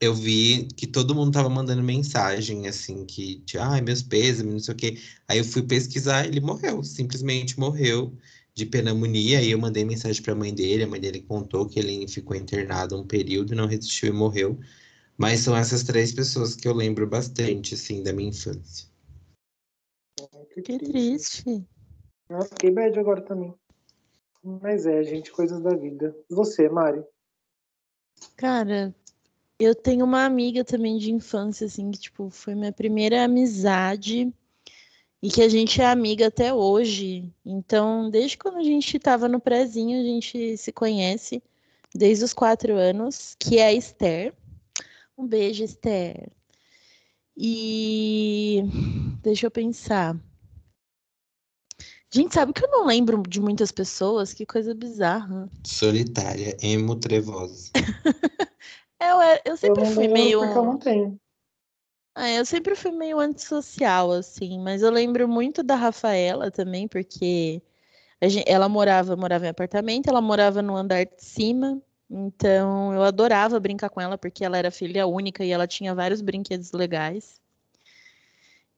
eu 0.01 0.15
vi 0.15 0.69
que 0.77 0.87
todo 0.87 1.15
mundo 1.15 1.33
tava 1.33 1.49
mandando 1.49 1.83
mensagem, 1.83 2.69
assim, 2.69 3.05
que, 3.05 3.43
ai, 3.59 3.81
meus 3.81 4.03
pêsames, 4.03 4.53
não 4.53 4.61
sei 4.61 4.75
o 4.75 4.77
quê. 4.77 4.99
Aí 5.27 5.39
eu 5.39 5.45
fui 5.45 5.63
pesquisar, 5.63 6.27
ele 6.27 6.41
morreu, 6.41 6.83
simplesmente 6.85 7.59
morreu 7.59 8.13
de 8.59 8.67
pneumonia. 8.67 9.39
Aí 9.39 9.53
eu 9.53 9.59
mandei 9.59 9.85
mensagem 9.85 10.21
para 10.21 10.33
a 10.33 10.37
mãe 10.37 10.53
dele, 10.53 10.83
a 10.83 10.87
mãe 10.87 11.01
dele 11.01 11.23
contou 11.23 11.67
que 11.67 11.79
ele 11.79 12.07
ficou 12.09 12.37
internado 12.37 13.01
um 13.01 13.07
período, 13.07 13.55
não 13.55 13.67
resistiu 13.67 14.09
e 14.09 14.13
morreu. 14.13 14.59
Mas 15.17 15.41
são 15.41 15.57
essas 15.57 15.85
três 15.85 16.13
pessoas 16.13 16.55
que 16.55 16.67
eu 16.67 16.75
lembro 16.75 17.07
bastante, 17.07 17.75
assim, 17.75 18.03
da 18.03 18.13
minha 18.13 18.31
infância. 18.31 18.89
Que, 20.53 20.63
que 20.63 20.79
triste. 20.79 21.65
Nossa, 22.29 22.49
fiquei 22.49 22.71
bad 22.71 22.99
agora 22.99 23.21
também. 23.21 23.55
Mas 24.43 24.87
é, 24.87 25.03
gente, 25.05 25.31
coisas 25.31 25.61
da 25.63 25.75
vida. 25.75 26.17
Você, 26.29 26.69
Mari? 26.69 27.05
Cara, 28.37 28.95
eu 29.59 29.75
tenho 29.75 30.05
uma 30.05 30.25
amiga 30.25 30.65
também 30.65 30.99
de 30.99 31.13
infância, 31.13 31.67
assim, 31.67 31.91
que, 31.91 31.99
tipo, 31.99 32.31
foi 32.31 32.55
minha 32.55 32.73
primeira 32.73 33.25
amizade 33.25 34.33
e 35.23 35.31
que 35.31 35.43
a 35.43 35.49
gente 35.49 35.81
é 35.81 35.87
amiga 35.87 36.29
até 36.29 36.55
hoje. 36.55 37.33
Então, 37.45 38.09
desde 38.11 38.39
quando 38.39 38.59
a 38.59 38.63
gente 38.63 38.97
estava 38.97 39.29
no 39.29 39.41
prézinho, 39.41 40.01
a 40.01 40.05
gente 40.05 40.57
se 40.57 40.73
conhece 40.73 41.43
desde 41.95 42.25
os 42.25 42.33
quatro 42.33 42.77
anos, 42.77 43.35
que 43.39 43.59
é 43.59 43.67
a 43.67 43.73
Esther. 43.73 44.33
Um 45.17 45.27
beijo, 45.27 45.65
Esther. 45.65 46.31
E 47.37 48.63
deixa 49.23 49.47
eu 49.47 49.51
pensar. 49.51 50.17
Gente, 52.11 52.35
sabe 52.35 52.53
que 52.53 52.65
eu 52.65 52.71
não 52.71 52.87
lembro 52.87 53.23
de 53.29 53.41
muitas 53.41 53.71
pessoas? 53.71 54.33
Que 54.33 54.47
coisa 54.47 54.75
bizarra. 54.75 55.49
Solitária, 55.65 56.57
emo 56.63 56.97
trevosa. 56.97 57.71
eu, 59.01 59.21
é, 59.21 59.43
eu 59.45 59.57
sempre 59.57 59.83
eu 59.83 59.91
fui 59.93 60.09
meio. 60.09 60.41
Porque 60.41 60.59
eu 60.59 60.65
não 60.65 60.79
tenho. 60.79 61.21
Ah, 62.21 62.33
eu 62.33 62.45
sempre 62.45 62.75
fui 62.75 62.91
meio 62.91 63.21
antissocial, 63.21 64.11
assim, 64.11 64.59
mas 64.59 64.83
eu 64.83 64.91
lembro 64.91 65.29
muito 65.29 65.63
da 65.63 65.77
Rafaela 65.77 66.51
também, 66.51 66.89
porque 66.89 67.63
gente, 68.21 68.45
ela 68.51 68.69
morava, 68.69 69.15
morava 69.15 69.47
em 69.47 69.51
apartamento, 69.51 70.09
ela 70.09 70.21
morava 70.21 70.61
no 70.61 70.77
andar 70.77 71.05
de 71.05 71.23
cima, 71.23 71.81
então 72.11 72.93
eu 72.93 73.05
adorava 73.05 73.61
brincar 73.61 73.89
com 73.89 74.01
ela, 74.01 74.19
porque 74.19 74.45
ela 74.45 74.59
era 74.59 74.69
filha 74.73 75.07
única 75.07 75.45
e 75.45 75.53
ela 75.53 75.65
tinha 75.69 75.95
vários 75.95 76.21
brinquedos 76.21 76.73
legais. 76.73 77.41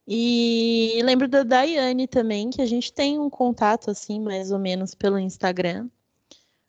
E 0.07 1.01
lembro 1.03 1.27
da 1.27 1.41
Daiane 1.41 2.07
também, 2.07 2.51
que 2.51 2.61
a 2.61 2.67
gente 2.67 2.93
tem 2.93 3.17
um 3.17 3.29
contato 3.29 3.89
assim, 3.89 4.19
mais 4.19 4.51
ou 4.51 4.59
menos 4.59 4.93
pelo 4.93 5.17
Instagram. 5.17 5.89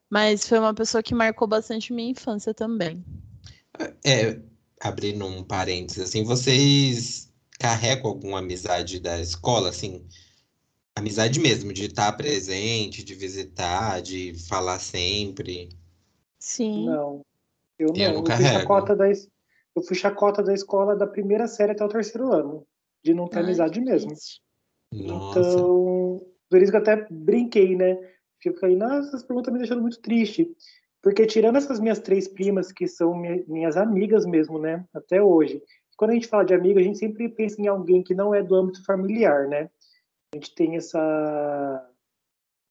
Mas 0.09 0.49
foi 0.49 0.59
uma 0.59 0.73
pessoa 0.73 1.03
que 1.03 1.15
marcou 1.15 1.47
bastante 1.47 1.93
minha 1.93 2.13
infância 2.13 2.55
também. 2.55 3.05
É, 4.03 4.41
abrindo 4.83 5.25
um 5.25 5.45
parênteses, 5.45 6.03
assim, 6.03 6.25
vocês 6.25 7.33
carregam 7.59 8.11
alguma 8.11 8.41
amizade 8.41 8.99
da 8.99 9.21
escola, 9.21 9.69
assim? 9.69 10.05
Amizade 10.97 11.39
mesmo, 11.39 11.73
de 11.73 11.85
estar 11.85 12.13
presente, 12.13 13.05
de 13.05 13.15
visitar, 13.15 14.03
de 14.03 14.35
falar 14.49 14.81
sempre? 14.81 15.69
Sim. 16.39 16.87
Não, 16.87 17.25
eu 17.79 17.93
não. 17.93 17.97
Eu, 17.97 18.13
não 18.15 18.27
eu, 18.27 18.37
fui 18.37 18.45
chacota 18.45 18.97
da, 18.97 19.09
eu 19.09 19.83
fui 19.87 19.97
chacota 19.97 20.43
da 20.43 20.53
escola 20.53 20.97
da 20.97 21.07
primeira 21.07 21.47
série 21.47 21.73
até 21.73 21.85
o 21.85 21.89
terceiro 21.89 22.33
ano 22.33 22.67
de 23.05 23.15
não 23.15 23.29
ter 23.29 23.39
Ai, 23.39 23.45
amizade 23.45 23.81
mesmo. 23.81 24.13
Nossa. 24.93 25.39
Então, 25.41 26.27
por 26.51 26.61
isso 26.61 26.71
que 26.71 26.77
eu 26.77 26.83
até 26.83 27.07
brinquei, 27.09 27.77
né? 27.77 27.95
Porque 28.35 28.49
eu 28.49 28.59
falei, 28.59 28.77
nossa, 28.77 29.09
essas 29.09 29.23
perguntas 29.23 29.53
me 29.53 29.61
deixando 29.61 29.83
muito 29.83 30.01
triste. 30.01 30.51
Porque 31.03 31.27
tirando 31.27 31.57
essas 31.57 31.81
minhas 31.81 31.99
três 31.99 32.29
primas, 32.29 32.71
que 32.71 32.87
são 32.87 33.15
minhas 33.15 33.77
amigas 33.77 34.25
mesmo, 34.25 34.59
né? 34.59 34.85
Até 34.95 35.21
hoje. 35.21 35.61
Quando 35.97 36.13
a 36.13 36.15
gente 36.15 36.29
fala 36.29 36.45
de 36.45 36.55
amiga, 36.55 36.81
a 36.81 36.83
gente 36.83 36.99
sempre 36.99 37.29
pensa 37.29 37.61
em 37.61 37.67
alguém 37.67 38.03
que 38.03 38.15
não 38.15 38.35
é 38.35 38.43
do 38.43 38.55
âmbito 38.55 38.85
familiar, 38.85 39.49
né? 39.49 39.69
A 40.33 40.37
gente 40.37 40.55
tem 40.55 40.77
essa, 40.77 41.91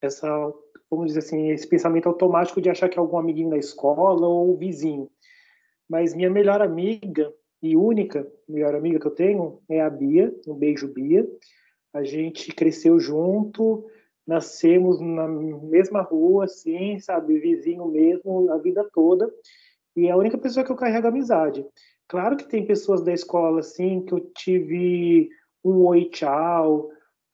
essa, 0.02 0.54
vamos 0.90 1.08
dizer 1.08 1.20
assim, 1.20 1.50
esse 1.52 1.68
pensamento 1.68 2.08
automático 2.08 2.62
de 2.62 2.70
achar 2.70 2.90
que 2.90 2.98
é 2.98 3.02
algum 3.02 3.18
amiguinho 3.18 3.50
da 3.50 3.58
escola 3.58 4.28
ou 4.28 4.58
vizinho. 4.58 5.10
Mas 5.90 6.14
minha 6.14 6.30
melhor 6.30 6.62
amiga, 6.62 7.32
e 7.62 7.76
única 7.76 8.28
melhor 8.50 8.74
amiga 8.74 9.00
que 9.00 9.06
eu 9.06 9.12
tenho 9.12 9.62
é 9.70 9.82
a 9.82 9.90
Bia. 9.90 10.34
Um 10.48 10.56
beijo, 10.56 10.88
Bia. 10.88 11.28
A 11.94 12.04
gente 12.04 12.52
cresceu 12.54 13.00
junto, 13.00 13.86
nascemos 14.26 15.00
na 15.00 15.28
mesma 15.28 16.02
rua, 16.02 16.46
assim, 16.46 17.00
sabe, 17.00 17.40
vizinho 17.40 17.88
mesmo, 17.88 18.52
a 18.52 18.58
vida 18.58 18.88
toda. 18.94 19.32
E 19.96 20.08
é 20.08 20.12
a 20.12 20.18
única 20.18 20.38
pessoa 20.38 20.66
que 20.66 20.72
eu 20.72 20.76
carrego 20.76 21.08
amizade. 21.08 21.66
Claro 22.08 22.38
que 22.38 22.48
tem 22.48 22.66
pessoas 22.66 23.02
da 23.02 23.14
escola, 23.14 23.60
assim, 23.60 24.02
que 24.02 24.14
eu 24.14 24.20
tive 24.20 25.30
um 25.64 25.86
oi, 25.86 26.06
tchau. 26.06 26.90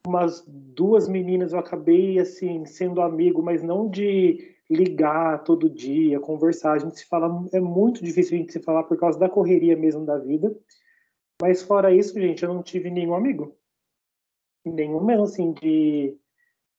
Umas 0.06 0.44
duas 0.48 1.08
meninas 1.08 1.54
eu 1.54 1.60
acabei, 1.60 2.20
assim, 2.20 2.66
sendo 2.66 3.02
amigo, 3.02 3.42
mas 3.42 3.62
não 3.62 3.90
de 3.90 4.56
ligar 4.70 5.44
todo 5.44 5.70
dia, 5.70 6.20
conversar. 6.20 6.74
A 6.74 6.80
gente 6.80 6.98
se 6.98 7.06
fala, 7.06 7.46
é 7.54 7.60
muito 7.60 8.04
difícil 8.04 8.36
a 8.36 8.40
gente 8.40 8.54
se 8.54 8.60
falar 8.60 8.84
por 8.84 8.98
causa 8.98 9.18
da 9.20 9.30
correria 9.30 9.76
mesmo 9.76 10.06
da 10.06 10.18
vida. 10.18 10.56
Mas 11.42 11.62
fora 11.62 11.94
isso, 11.94 12.20
gente, 12.20 12.44
eu 12.44 12.54
não 12.54 12.64
tive 12.64 12.90
nenhum 12.90 13.14
amigo. 13.14 13.56
Nenhum 14.66 15.04
mesmo, 15.04 15.24
assim, 15.24 15.54
de, 15.54 16.18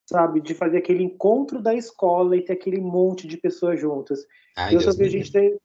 sabe, 0.09 0.41
de 0.41 0.55
fazer 0.55 0.79
aquele 0.79 1.03
encontro 1.03 1.61
da 1.61 1.75
escola 1.75 2.35
e 2.35 2.43
ter 2.43 2.55
aquele 2.55 2.81
monte 2.81 3.27
de 3.27 3.37
pessoas 3.37 3.79
juntas. 3.79 4.25
Ai, 4.57 4.75
eu 4.75 4.81
só 4.81 4.91
vejo 4.95 5.19
gente, 5.19 5.31
se 5.31 5.59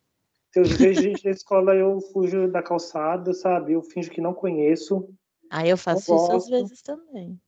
eu 0.54 0.66
vejo 0.66 1.02
gente 1.02 1.24
da 1.24 1.32
escola, 1.32 1.74
eu 1.74 2.02
fujo 2.12 2.52
da 2.52 2.62
calçada, 2.62 3.34
sabe? 3.34 3.72
Eu 3.72 3.82
finjo 3.82 4.12
que 4.12 4.20
não 4.20 4.34
conheço. 4.34 5.08
Ah, 5.50 5.66
eu 5.66 5.78
faço 5.78 6.14
isso 6.14 6.32
às 6.34 6.50
vezes 6.50 6.82
também. 6.82 7.40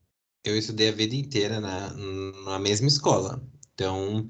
Eu 0.46 0.58
estudei 0.58 0.88
a 0.88 0.94
vida 0.94 1.16
inteira 1.16 1.60
na, 1.60 1.94
na 2.46 2.60
mesma 2.60 2.88
escola. 2.88 3.44
Então, 3.74 4.30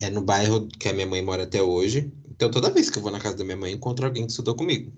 é 0.00 0.08
no 0.08 0.22
bairro 0.22 0.66
que 0.68 0.88
a 0.88 0.92
minha 0.94 1.06
mãe 1.06 1.20
mora 1.20 1.42
até 1.42 1.60
hoje. 1.60 2.10
Então, 2.30 2.50
toda 2.50 2.70
vez 2.70 2.88
que 2.88 2.96
eu 2.96 3.02
vou 3.02 3.12
na 3.12 3.20
casa 3.20 3.36
da 3.36 3.44
minha 3.44 3.58
mãe, 3.58 3.72
encontro 3.72 4.06
alguém 4.06 4.24
que 4.24 4.30
estudou 4.30 4.56
comigo. 4.56 4.90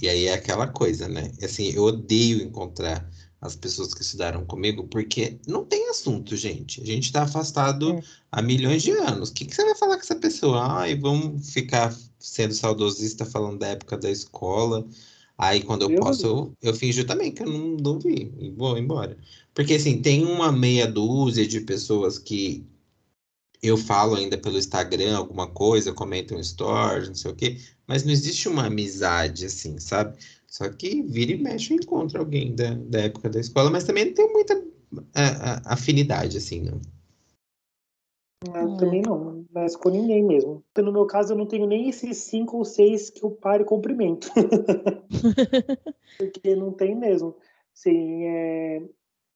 E 0.00 0.08
aí 0.08 0.26
é 0.26 0.34
aquela 0.34 0.68
coisa, 0.68 1.08
né? 1.08 1.32
Assim, 1.42 1.72
eu 1.74 1.82
odeio 1.82 2.40
encontrar 2.40 3.10
as 3.40 3.56
pessoas 3.56 3.94
que 3.94 4.02
estudaram 4.02 4.44
comigo, 4.44 4.86
porque 4.88 5.38
não 5.46 5.64
tem 5.64 5.88
assunto, 5.88 6.36
gente. 6.36 6.82
A 6.82 6.84
gente 6.84 7.04
está 7.04 7.22
afastado 7.22 7.92
é. 7.92 8.02
há 8.30 8.42
milhões 8.42 8.82
de 8.82 8.90
anos. 8.90 9.30
O 9.30 9.34
que, 9.34 9.46
que, 9.46 9.54
você 9.54 9.64
vai 9.64 9.74
falar 9.74 9.96
com 9.96 10.02
essa 10.02 10.16
pessoa? 10.16 10.80
Ai, 10.80 10.94
vamos 10.94 11.50
ficar 11.50 11.96
sendo 12.18 12.52
saudosista 12.52 13.24
falando 13.24 13.58
da 13.58 13.68
época 13.68 13.96
da 13.96 14.10
escola. 14.10 14.86
Aí, 15.38 15.62
quando 15.62 15.82
eu, 15.82 15.90
eu 15.90 16.00
posso, 16.00 16.26
eu, 16.26 16.56
eu 16.60 16.74
finjo 16.74 17.04
também 17.06 17.32
que 17.32 17.42
eu 17.42 17.46
não, 17.46 17.76
não 17.76 17.98
vi 17.98 18.30
e 18.38 18.50
vou 18.50 18.76
embora. 18.76 19.16
Porque, 19.54 19.74
assim, 19.74 20.02
tem 20.02 20.24
uma 20.26 20.52
meia 20.52 20.86
dúzia 20.86 21.46
de 21.46 21.62
pessoas 21.62 22.18
que 22.18 22.66
eu 23.62 23.76
falo 23.76 24.16
ainda 24.16 24.36
pelo 24.36 24.58
Instagram 24.58 25.16
alguma 25.16 25.46
coisa, 25.46 25.92
comento 25.92 26.34
um 26.34 26.40
story, 26.40 27.08
não 27.08 27.14
sei 27.14 27.30
o 27.30 27.34
quê, 27.34 27.58
mas 27.86 28.04
não 28.04 28.12
existe 28.12 28.48
uma 28.48 28.66
amizade 28.66 29.44
assim, 29.46 29.78
sabe? 29.78 30.16
Só 30.50 30.68
que 30.68 31.00
vira 31.02 31.30
e 31.30 31.40
mexe 31.40 31.72
eu 31.72 31.76
encontro 31.76 32.18
alguém 32.18 32.56
da, 32.56 32.74
da 32.74 33.02
época 33.02 33.30
da 33.30 33.38
escola, 33.38 33.70
mas 33.70 33.84
também 33.84 34.06
não 34.06 34.14
tenho 34.14 34.32
muita 34.32 34.60
a, 35.14 35.70
a, 35.70 35.74
afinidade, 35.74 36.36
assim, 36.36 36.62
não. 36.62 36.80
Eu 38.52 38.76
também 38.78 39.02
não, 39.02 39.44
mas 39.52 39.76
com 39.76 39.90
ninguém 39.90 40.24
mesmo. 40.24 40.64
No 40.76 40.92
meu 40.92 41.06
caso, 41.06 41.34
eu 41.34 41.38
não 41.38 41.46
tenho 41.46 41.66
nem 41.66 41.88
esses 41.88 42.18
cinco 42.18 42.56
ou 42.56 42.64
seis 42.64 43.10
que 43.10 43.22
eu 43.22 43.30
paro 43.30 43.62
e 43.62 43.66
cumprimento. 43.66 44.28
porque 46.18 46.56
não 46.56 46.72
tem 46.72 46.96
mesmo. 46.96 47.36
Sim, 47.72 48.24
é... 48.24 48.82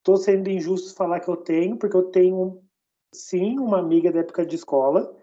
tô 0.03 0.17
sendo 0.17 0.51
injusto 0.51 0.97
falar 0.97 1.21
que 1.21 1.29
eu 1.29 1.37
tenho, 1.37 1.77
porque 1.77 1.97
eu 1.97 2.05
tenho 2.05 2.61
sim, 3.15 3.57
uma 3.59 3.79
amiga 3.79 4.11
da 4.11 4.21
época 4.21 4.45
de 4.45 4.57
escola, 4.57 5.17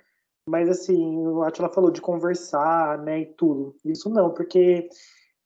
Mas 0.48 0.70
assim, 0.70 1.18
o 1.28 1.44
Atila 1.44 1.68
falou 1.68 1.92
de 1.92 2.00
conversar, 2.00 3.00
né, 3.00 3.22
e 3.22 3.26
tudo. 3.26 3.76
Isso 3.84 4.10
não, 4.10 4.32
porque 4.34 4.88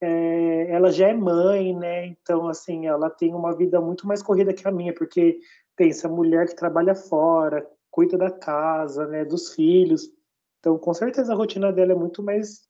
é, 0.01 0.71
ela 0.71 0.91
já 0.91 1.09
é 1.09 1.13
mãe, 1.13 1.75
né? 1.75 2.07
Então, 2.07 2.47
assim, 2.47 2.87
ela 2.87 3.09
tem 3.09 3.33
uma 3.33 3.55
vida 3.55 3.79
muito 3.79 4.07
mais 4.07 4.21
corrida 4.21 4.53
que 4.53 4.67
a 4.67 4.71
minha, 4.71 4.93
porque 4.93 5.39
pensa, 5.75 6.07
mulher 6.07 6.47
que 6.47 6.55
trabalha 6.55 6.95
fora, 6.95 7.67
cuida 7.91 8.17
da 8.17 8.31
casa, 8.31 9.07
né, 9.07 9.23
dos 9.23 9.53
filhos. 9.53 10.09
Então, 10.59 10.77
com 10.77 10.93
certeza 10.93 11.33
a 11.33 11.35
rotina 11.35 11.71
dela 11.71 11.93
é 11.93 11.95
muito 11.95 12.23
mais 12.23 12.67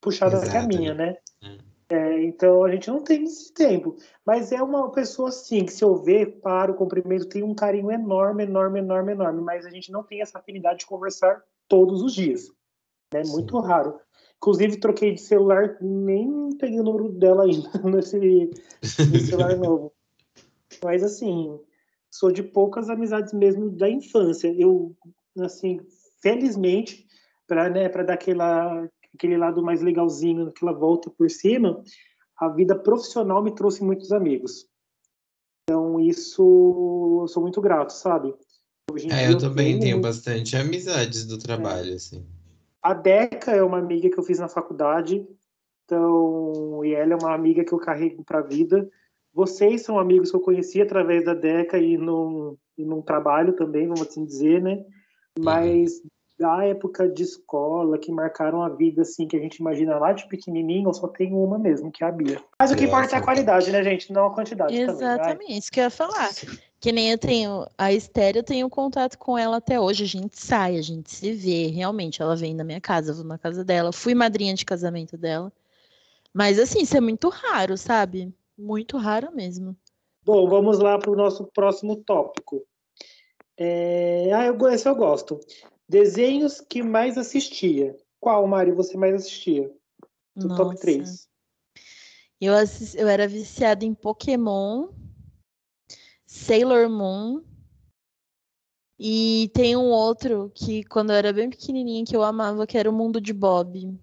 puxada 0.00 0.36
Exato. 0.36 0.50
que 0.50 0.56
a 0.56 0.66
minha, 0.66 0.94
né? 0.94 1.16
Hum. 1.42 1.58
É, 1.90 2.22
então 2.22 2.64
a 2.64 2.70
gente 2.70 2.88
não 2.88 3.02
tem 3.02 3.24
esse 3.24 3.52
tempo. 3.52 3.96
Mas 4.24 4.52
é 4.52 4.62
uma 4.62 4.90
pessoa 4.92 5.30
assim, 5.30 5.64
que 5.64 5.72
se 5.72 5.82
eu 5.82 5.96
ver, 5.96 6.38
paro, 6.40 6.74
cumprimento, 6.74 7.28
tem 7.28 7.42
um 7.42 7.54
carinho 7.54 7.90
enorme, 7.90 8.44
enorme, 8.44 8.78
enorme, 8.78 9.12
enorme. 9.12 9.40
Mas 9.40 9.64
a 9.64 9.70
gente 9.70 9.90
não 9.90 10.02
tem 10.02 10.20
essa 10.20 10.38
afinidade 10.38 10.80
de 10.80 10.86
conversar 10.86 11.42
todos 11.66 12.02
os 12.02 12.14
dias. 12.14 12.50
É 13.12 13.22
né? 13.22 13.30
muito 13.30 13.58
raro. 13.58 13.98
Inclusive, 14.38 14.78
troquei 14.78 15.12
de 15.14 15.20
celular, 15.20 15.76
nem 15.80 16.50
peguei 16.58 16.80
o 16.80 16.84
número 16.84 17.10
dela 17.10 17.44
ainda 17.44 17.70
nesse, 17.84 18.18
nesse 18.80 19.26
celular 19.26 19.56
novo. 19.56 19.92
Mas 20.82 21.02
assim, 21.02 21.58
sou 22.10 22.30
de 22.30 22.42
poucas 22.42 22.88
amizades 22.88 23.32
mesmo 23.32 23.68
da 23.70 23.90
infância. 23.90 24.52
Eu, 24.56 24.96
assim, 25.40 25.80
felizmente, 26.22 27.06
para 27.46 27.68
né, 27.68 27.88
dar 27.88 28.12
aquela, 28.12 28.88
aquele 29.14 29.36
lado 29.36 29.62
mais 29.62 29.82
legalzinho, 29.82 30.48
aquela 30.48 30.72
volta 30.72 31.10
por 31.10 31.28
cima, 31.30 31.82
a 32.38 32.48
vida 32.48 32.78
profissional 32.78 33.42
me 33.42 33.54
trouxe 33.54 33.82
muitos 33.82 34.12
amigos. 34.12 34.66
Então, 35.64 35.98
isso 35.98 37.20
eu 37.22 37.28
sou 37.28 37.42
muito 37.42 37.60
grato, 37.60 37.90
sabe? 37.90 38.32
é, 39.10 39.26
eu, 39.26 39.32
eu 39.32 39.38
também 39.38 39.66
tenho, 39.66 39.80
tenho 39.80 40.00
bastante 40.00 40.56
amizades 40.56 41.26
do 41.26 41.36
trabalho, 41.36 41.92
é. 41.92 41.96
assim. 41.96 42.24
A 42.82 42.94
Deca 42.94 43.52
é 43.52 43.62
uma 43.62 43.78
amiga 43.78 44.08
que 44.08 44.18
eu 44.18 44.22
fiz 44.22 44.38
na 44.38 44.48
faculdade, 44.48 45.26
então, 45.84 46.84
e 46.84 46.94
ela 46.94 47.14
é 47.14 47.16
uma 47.16 47.34
amiga 47.34 47.64
que 47.64 47.72
eu 47.72 47.78
carrego 47.78 48.22
para 48.22 48.38
a 48.38 48.42
vida. 48.42 48.88
Vocês 49.32 49.82
são 49.82 49.98
amigos 49.98 50.30
que 50.30 50.36
eu 50.36 50.40
conheci 50.40 50.80
através 50.80 51.24
da 51.24 51.34
Deca 51.34 51.78
e 51.78 51.96
num, 51.96 52.56
e 52.76 52.84
num 52.84 53.02
trabalho 53.02 53.54
também, 53.54 53.86
vamos 53.86 54.02
assim 54.02 54.24
dizer, 54.24 54.60
né? 54.62 54.84
Mas 55.38 56.02
da 56.38 56.64
época 56.64 57.08
de 57.08 57.24
escola 57.24 57.98
que 57.98 58.12
marcaram 58.12 58.62
a 58.62 58.68
vida, 58.68 59.02
assim, 59.02 59.26
que 59.26 59.36
a 59.36 59.40
gente 59.40 59.56
imagina 59.56 59.98
lá 59.98 60.12
de 60.12 60.28
pequenininho, 60.28 60.88
eu 60.88 60.94
só 60.94 61.08
tenho 61.08 61.36
uma 61.36 61.58
mesmo, 61.58 61.90
que 61.90 62.04
é 62.04 62.06
a 62.06 62.12
Bia. 62.12 62.40
Mas 62.60 62.70
o 62.70 62.76
que 62.76 62.84
importa 62.84 63.16
é 63.16 63.18
a 63.18 63.22
qualidade, 63.22 63.72
né, 63.72 63.82
gente? 63.82 64.12
Não 64.12 64.26
a 64.26 64.34
quantidade. 64.34 64.76
Exatamente, 64.76 65.38
também, 65.38 65.58
isso 65.58 65.70
que 65.70 65.80
eu 65.80 65.84
ia 65.84 65.90
falar. 65.90 66.30
Que 66.80 66.92
nem 66.92 67.10
eu 67.10 67.18
tenho, 67.18 67.66
a 67.76 67.92
Estéreo, 67.92 68.38
eu 68.38 68.44
tenho 68.44 68.70
contato 68.70 69.18
com 69.18 69.36
ela 69.36 69.56
até 69.56 69.80
hoje, 69.80 70.04
a 70.04 70.06
gente 70.06 70.40
sai, 70.40 70.76
a 70.76 70.82
gente 70.82 71.10
se 71.10 71.32
vê, 71.32 71.66
realmente, 71.66 72.22
ela 72.22 72.36
vem 72.36 72.54
na 72.54 72.62
minha 72.62 72.80
casa, 72.80 73.10
eu 73.10 73.16
vou 73.16 73.24
na 73.24 73.36
casa 73.36 73.64
dela, 73.64 73.92
fui 73.92 74.14
madrinha 74.14 74.54
de 74.54 74.64
casamento 74.64 75.16
dela. 75.16 75.52
Mas 76.32 76.58
assim, 76.58 76.82
isso 76.82 76.96
é 76.96 77.00
muito 77.00 77.28
raro, 77.28 77.76
sabe? 77.76 78.32
Muito 78.56 78.96
raro 78.96 79.34
mesmo. 79.34 79.76
Bom, 80.24 80.48
vamos 80.48 80.78
lá 80.78 80.98
para 80.98 81.10
o 81.10 81.16
nosso 81.16 81.46
próximo 81.46 81.96
tópico. 81.96 82.64
É... 83.56 84.30
Ah, 84.32 84.46
eu, 84.46 84.68
esse 84.68 84.88
eu 84.88 84.94
gosto. 84.94 85.40
Desenhos 85.88 86.60
que 86.60 86.82
mais 86.82 87.18
assistia. 87.18 87.96
Qual, 88.20 88.46
Mari, 88.46 88.72
você 88.72 88.96
mais 88.96 89.14
assistia? 89.14 89.72
Do 90.36 90.48
Nossa. 90.48 90.64
top 90.64 90.80
3. 90.80 91.28
Eu, 92.40 92.54
assisti, 92.54 92.98
eu 92.98 93.08
era 93.08 93.26
viciada 93.26 93.84
em 93.84 93.94
Pokémon, 93.94 94.88
Sailor 96.38 96.88
Moon. 96.88 97.42
E 98.98 99.50
tem 99.52 99.76
um 99.76 99.90
outro 99.90 100.50
que, 100.54 100.82
quando 100.84 101.10
eu 101.10 101.16
era 101.16 101.32
bem 101.32 101.50
pequenininha, 101.50 102.04
que 102.04 102.16
eu 102.16 102.22
amava, 102.22 102.66
que 102.66 102.78
era 102.78 102.88
o 102.88 102.92
Mundo 102.92 103.20
de 103.20 103.32
Bob. 103.32 103.98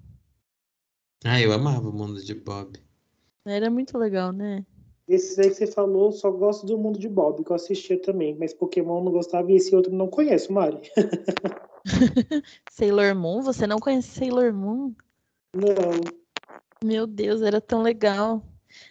Ah, 1.24 1.42
eu 1.42 1.52
amava 1.52 1.90
o 1.90 1.94
Mundo 1.94 2.24
de 2.24 2.34
Bob. 2.34 2.80
Era 3.46 3.70
muito 3.70 3.98
legal, 3.98 4.32
né? 4.32 4.66
Esse 5.08 5.40
aí 5.42 5.50
que 5.50 5.56
você 5.56 5.68
falou, 5.68 6.12
só 6.12 6.30
gosto 6.32 6.66
do 6.66 6.78
Mundo 6.78 7.00
de 7.00 7.10
Bob, 7.10 7.44
que 7.44 7.52
eu 7.52 7.56
assistia 7.56 8.00
também. 8.02 8.36
Mas 8.38 8.54
Pokémon 8.54 9.04
não 9.04 9.12
gostava 9.12 9.52
e 9.52 9.56
esse 9.56 9.76
outro 9.76 9.94
não 9.94 10.08
conheço, 10.08 10.52
Mari. 10.52 10.80
Sailor 12.70 13.16
Moon? 13.16 13.42
Você 13.42 13.66
não 13.66 13.80
conhece 13.80 14.10
Sailor 14.10 14.54
Moon? 14.54 14.94
Não. 15.54 16.02
Meu 16.84 17.08
Deus, 17.08 17.42
era 17.42 17.60
tão 17.62 17.82
legal. 17.82 18.44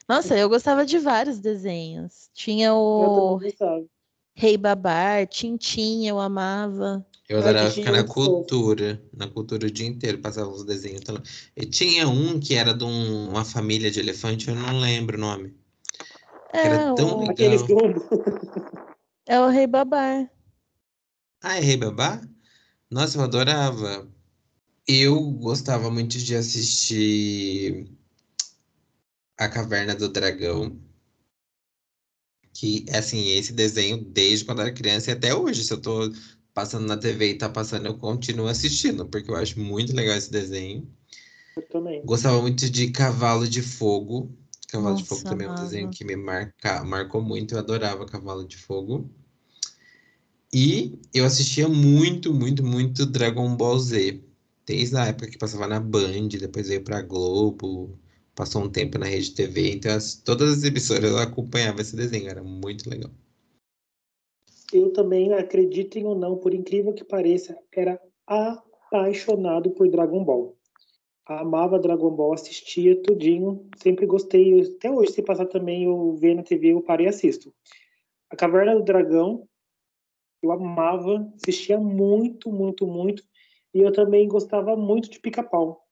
Nossa, 0.08 0.36
eu 0.36 0.48
gostava 0.48 0.84
de 0.84 0.98
vários 0.98 1.38
desenhos. 1.38 2.30
Tinha 2.34 2.74
o 2.74 3.38
Rei 4.34 4.56
Babar, 4.56 5.26
Tintin, 5.26 6.06
eu 6.06 6.18
amava. 6.18 7.06
Eu 7.28 7.38
adorava 7.38 7.70
ficar 7.70 7.92
na 7.92 8.04
cultura, 8.04 9.02
na 9.12 9.26
cultura 9.28 9.66
o 9.66 9.70
dia 9.70 9.86
inteiro, 9.86 10.18
passava 10.18 10.50
os 10.50 10.64
desenhos. 10.64 11.00
E 11.56 11.64
tinha 11.64 12.06
um 12.06 12.38
que 12.38 12.54
era 12.54 12.74
de 12.74 12.84
um, 12.84 13.30
uma 13.30 13.44
família 13.44 13.90
de 13.90 13.98
elefante, 14.00 14.48
eu 14.48 14.54
não 14.54 14.78
lembro 14.78 15.16
o 15.16 15.20
nome. 15.20 15.56
É, 16.52 16.66
era 16.66 16.94
tão 16.94 17.18
o... 17.18 17.26
legal. 17.26 17.66
É 19.26 19.40
o 19.40 19.48
Rei 19.48 19.66
Babar. 19.66 20.30
Ah, 21.42 21.56
é 21.56 21.60
Rei 21.60 21.78
Babar? 21.78 22.20
Nossa, 22.90 23.16
eu 23.16 23.22
adorava. 23.22 24.06
Eu 24.86 25.30
gostava 25.30 25.90
muito 25.90 26.18
de 26.18 26.36
assistir 26.36 27.90
A 29.38 29.48
Caverna 29.48 29.94
do 29.94 30.08
Dragão. 30.08 30.78
Que, 32.52 32.86
assim, 32.90 33.30
esse 33.30 33.52
desenho 33.52 34.04
desde 34.04 34.44
quando 34.44 34.60
eu 34.60 34.66
era 34.66 34.74
criança 34.74 35.10
e 35.10 35.14
até 35.14 35.34
hoje. 35.34 35.64
Se 35.64 35.72
eu 35.72 35.80
tô 35.80 36.12
passando 36.52 36.86
na 36.86 36.96
TV 36.96 37.30
e 37.30 37.38
tá 37.38 37.48
passando, 37.48 37.86
eu 37.86 37.98
continuo 37.98 38.46
assistindo, 38.46 39.06
porque 39.06 39.30
eu 39.30 39.36
acho 39.36 39.58
muito 39.58 39.94
legal 39.94 40.16
esse 40.16 40.30
desenho. 40.30 40.88
Eu 41.56 41.62
também. 41.68 42.04
Gostava 42.04 42.40
muito 42.40 42.70
de 42.70 42.90
Cavalo 42.90 43.48
de 43.48 43.60
Fogo. 43.60 44.32
Cavalo 44.68 44.90
Nossa, 44.90 45.02
de 45.02 45.08
Fogo 45.08 45.24
também 45.24 45.46
é 45.46 45.50
um 45.50 45.54
desenho 45.54 45.90
que 45.90 46.04
me 46.04 46.16
marca, 46.16 46.84
marcou 46.84 47.20
muito. 47.20 47.54
Eu 47.54 47.58
adorava 47.58 48.06
Cavalo 48.06 48.46
de 48.46 48.56
Fogo. 48.56 49.10
E 50.52 51.00
eu 51.12 51.24
assistia 51.24 51.68
muito, 51.68 52.32
muito, 52.32 52.64
muito 52.64 53.04
Dragon 53.04 53.56
Ball 53.56 53.78
Z. 53.78 54.22
Desde 54.64 54.96
a 54.96 55.06
época 55.06 55.28
que 55.28 55.36
passava 55.36 55.66
na 55.66 55.80
Band, 55.80 56.28
depois 56.28 56.68
veio 56.68 56.82
pra 56.82 57.02
Globo, 57.02 57.98
passou 58.34 58.62
um 58.62 58.70
tempo 58.70 58.98
na 58.98 59.06
Rede 59.06 59.34
TV. 59.34 59.72
Então, 59.72 59.94
as, 59.94 60.14
todas 60.14 60.58
as 60.58 60.64
emissoras 60.64 61.10
eu 61.10 61.18
acompanhava 61.18 61.80
esse 61.80 61.96
desenho, 61.96 62.28
era 62.28 62.42
muito 62.42 62.88
legal. 62.88 63.10
Eu 64.72 64.92
também, 64.92 65.32
acreditem 65.32 66.04
ou 66.04 66.18
não, 66.18 66.36
por 66.36 66.52
incrível 66.52 66.92
que 66.92 67.04
pareça, 67.04 67.56
era 67.72 68.00
apaixonado 68.26 69.70
por 69.70 69.88
Dragon 69.88 70.24
Ball. 70.24 70.56
Amava 71.26 71.78
Dragon 71.78 72.10
Ball, 72.10 72.34
assistia 72.34 73.00
tudinho, 73.02 73.66
sempre 73.76 74.04
gostei. 74.04 74.60
Até 74.60 74.90
hoje, 74.90 75.12
se 75.12 75.22
passar 75.22 75.46
também, 75.46 75.84
eu 75.84 76.14
ver 76.16 76.34
na 76.34 76.42
TV, 76.42 76.72
eu 76.72 76.82
parei 76.82 77.06
e 77.06 77.08
assisto. 77.08 77.54
A 78.30 78.36
Caverna 78.36 78.74
do 78.74 78.82
Dragão, 78.82 79.48
eu 80.42 80.52
amava, 80.52 81.32
assistia 81.36 81.78
muito, 81.78 82.50
muito, 82.50 82.86
muito. 82.86 83.22
E 83.72 83.80
eu 83.80 83.92
também 83.92 84.28
gostava 84.28 84.76
muito 84.76 85.08
de 85.08 85.18
pica-pau. 85.18 85.83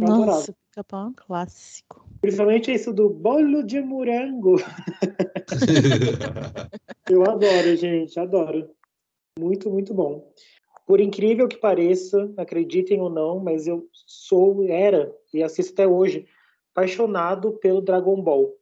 Nossa, 0.00 0.52
pica-pau 0.52 1.04
é 1.04 1.08
um 1.08 1.12
clássico. 1.12 2.06
Principalmente 2.20 2.72
isso 2.72 2.92
do 2.92 3.08
bolo 3.08 3.62
de 3.62 3.80
morango. 3.80 4.56
eu 7.08 7.22
adoro, 7.22 7.76
gente, 7.76 8.18
adoro. 8.18 8.70
Muito, 9.38 9.70
muito 9.70 9.94
bom. 9.94 10.32
Por 10.86 11.00
incrível 11.00 11.48
que 11.48 11.56
pareça, 11.56 12.32
acreditem 12.36 13.00
ou 13.00 13.10
não, 13.10 13.40
mas 13.40 13.66
eu 13.66 13.88
sou, 13.92 14.64
era 14.68 15.14
e 15.32 15.42
assisto 15.42 15.72
até 15.72 15.86
hoje, 15.86 16.26
apaixonado 16.72 17.52
pelo 17.52 17.80
Dragon 17.80 18.20
Ball 18.20 18.54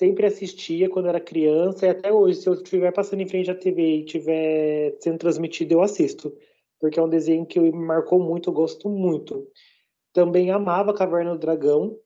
sempre 0.00 0.24
assistia 0.24 0.88
quando 0.88 1.10
era 1.10 1.20
criança 1.20 1.84
e 1.84 1.90
até 1.90 2.10
hoje, 2.10 2.40
se 2.40 2.48
eu 2.48 2.54
estiver 2.54 2.90
passando 2.90 3.20
em 3.20 3.28
frente 3.28 3.50
à 3.50 3.54
TV 3.54 3.82
e 3.82 4.00
estiver 4.00 4.96
sendo 4.98 5.18
transmitido, 5.18 5.74
eu 5.74 5.82
assisto. 5.82 6.34
Porque 6.80 6.98
é 6.98 7.02
um 7.02 7.08
desenho 7.08 7.44
que 7.44 7.60
me 7.60 7.70
marcou 7.70 8.18
muito, 8.18 8.48
eu 8.48 8.54
gosto 8.54 8.88
muito. 8.88 9.46
Também 10.12 10.50
amava 10.50 10.94
Caverna 10.94 11.32
do 11.32 11.38
Dragão, 11.38 11.96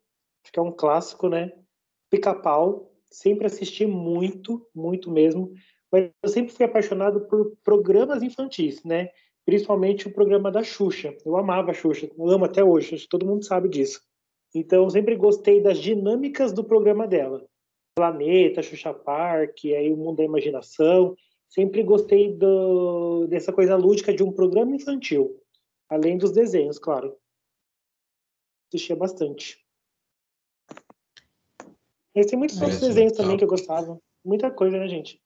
acho 0.43 0.53
que 0.53 0.59
é 0.59 0.63
um 0.63 0.73
clássico, 0.73 1.29
né? 1.29 1.53
Pica-Pau, 2.11 2.93
sempre 3.11 3.47
assisti 3.47 3.87
muito, 3.87 4.67
muito 4.75 5.11
mesmo. 5.11 5.53
Mas 5.91 6.11
eu 6.23 6.29
sempre 6.29 6.53
fui 6.53 6.67
apaixonado 6.67 7.23
por 7.23 7.57
programas 7.63 8.23
infantis, 8.23 8.83
né? 8.85 9.09
Principalmente 9.47 10.09
o 10.09 10.13
programa 10.13 10.51
da 10.51 10.63
Xuxa. 10.63 11.17
Eu 11.25 11.37
amava 11.37 11.71
a 11.71 11.75
Xuxa, 11.75 12.11
eu 12.17 12.29
amo 12.29 12.45
até 12.45 12.65
hoje, 12.65 13.07
todo 13.09 13.27
mundo 13.27 13.45
sabe 13.45 13.69
disso. 13.69 14.01
Então, 14.55 14.85
eu 14.85 14.91
sempre 14.91 15.17
gostei 15.17 15.61
das 15.61 15.79
dinâmicas 15.79 16.53
do 16.53 16.63
programa 16.63 17.07
dela. 17.07 17.45
Planeta, 17.97 18.63
Xuxa 18.63 18.93
Park, 18.93 19.65
aí 19.65 19.93
o 19.93 19.97
Mundo 19.97 20.17
da 20.17 20.25
Imaginação. 20.25 21.15
Sempre 21.49 21.83
gostei 21.83 22.33
do, 22.33 23.27
dessa 23.29 23.53
coisa 23.53 23.77
lúdica 23.77 24.13
de 24.13 24.23
um 24.23 24.33
programa 24.33 24.75
infantil, 24.75 25.41
além 25.89 26.19
dos 26.19 26.33
desenhos, 26.33 26.79
claro. 26.79 27.17
Assistia 28.75 28.97
bastante. 28.97 29.65
E 32.13 32.27
tem 32.27 32.37
muitos 32.37 32.61
outros 32.61 32.81
desenhos 32.81 33.13
também 33.13 33.37
que 33.37 33.45
eu 33.45 33.49
gostava. 33.49 34.01
Muita 34.25 34.51
coisa, 34.51 34.77
né, 34.77 34.89
gente? 34.89 35.23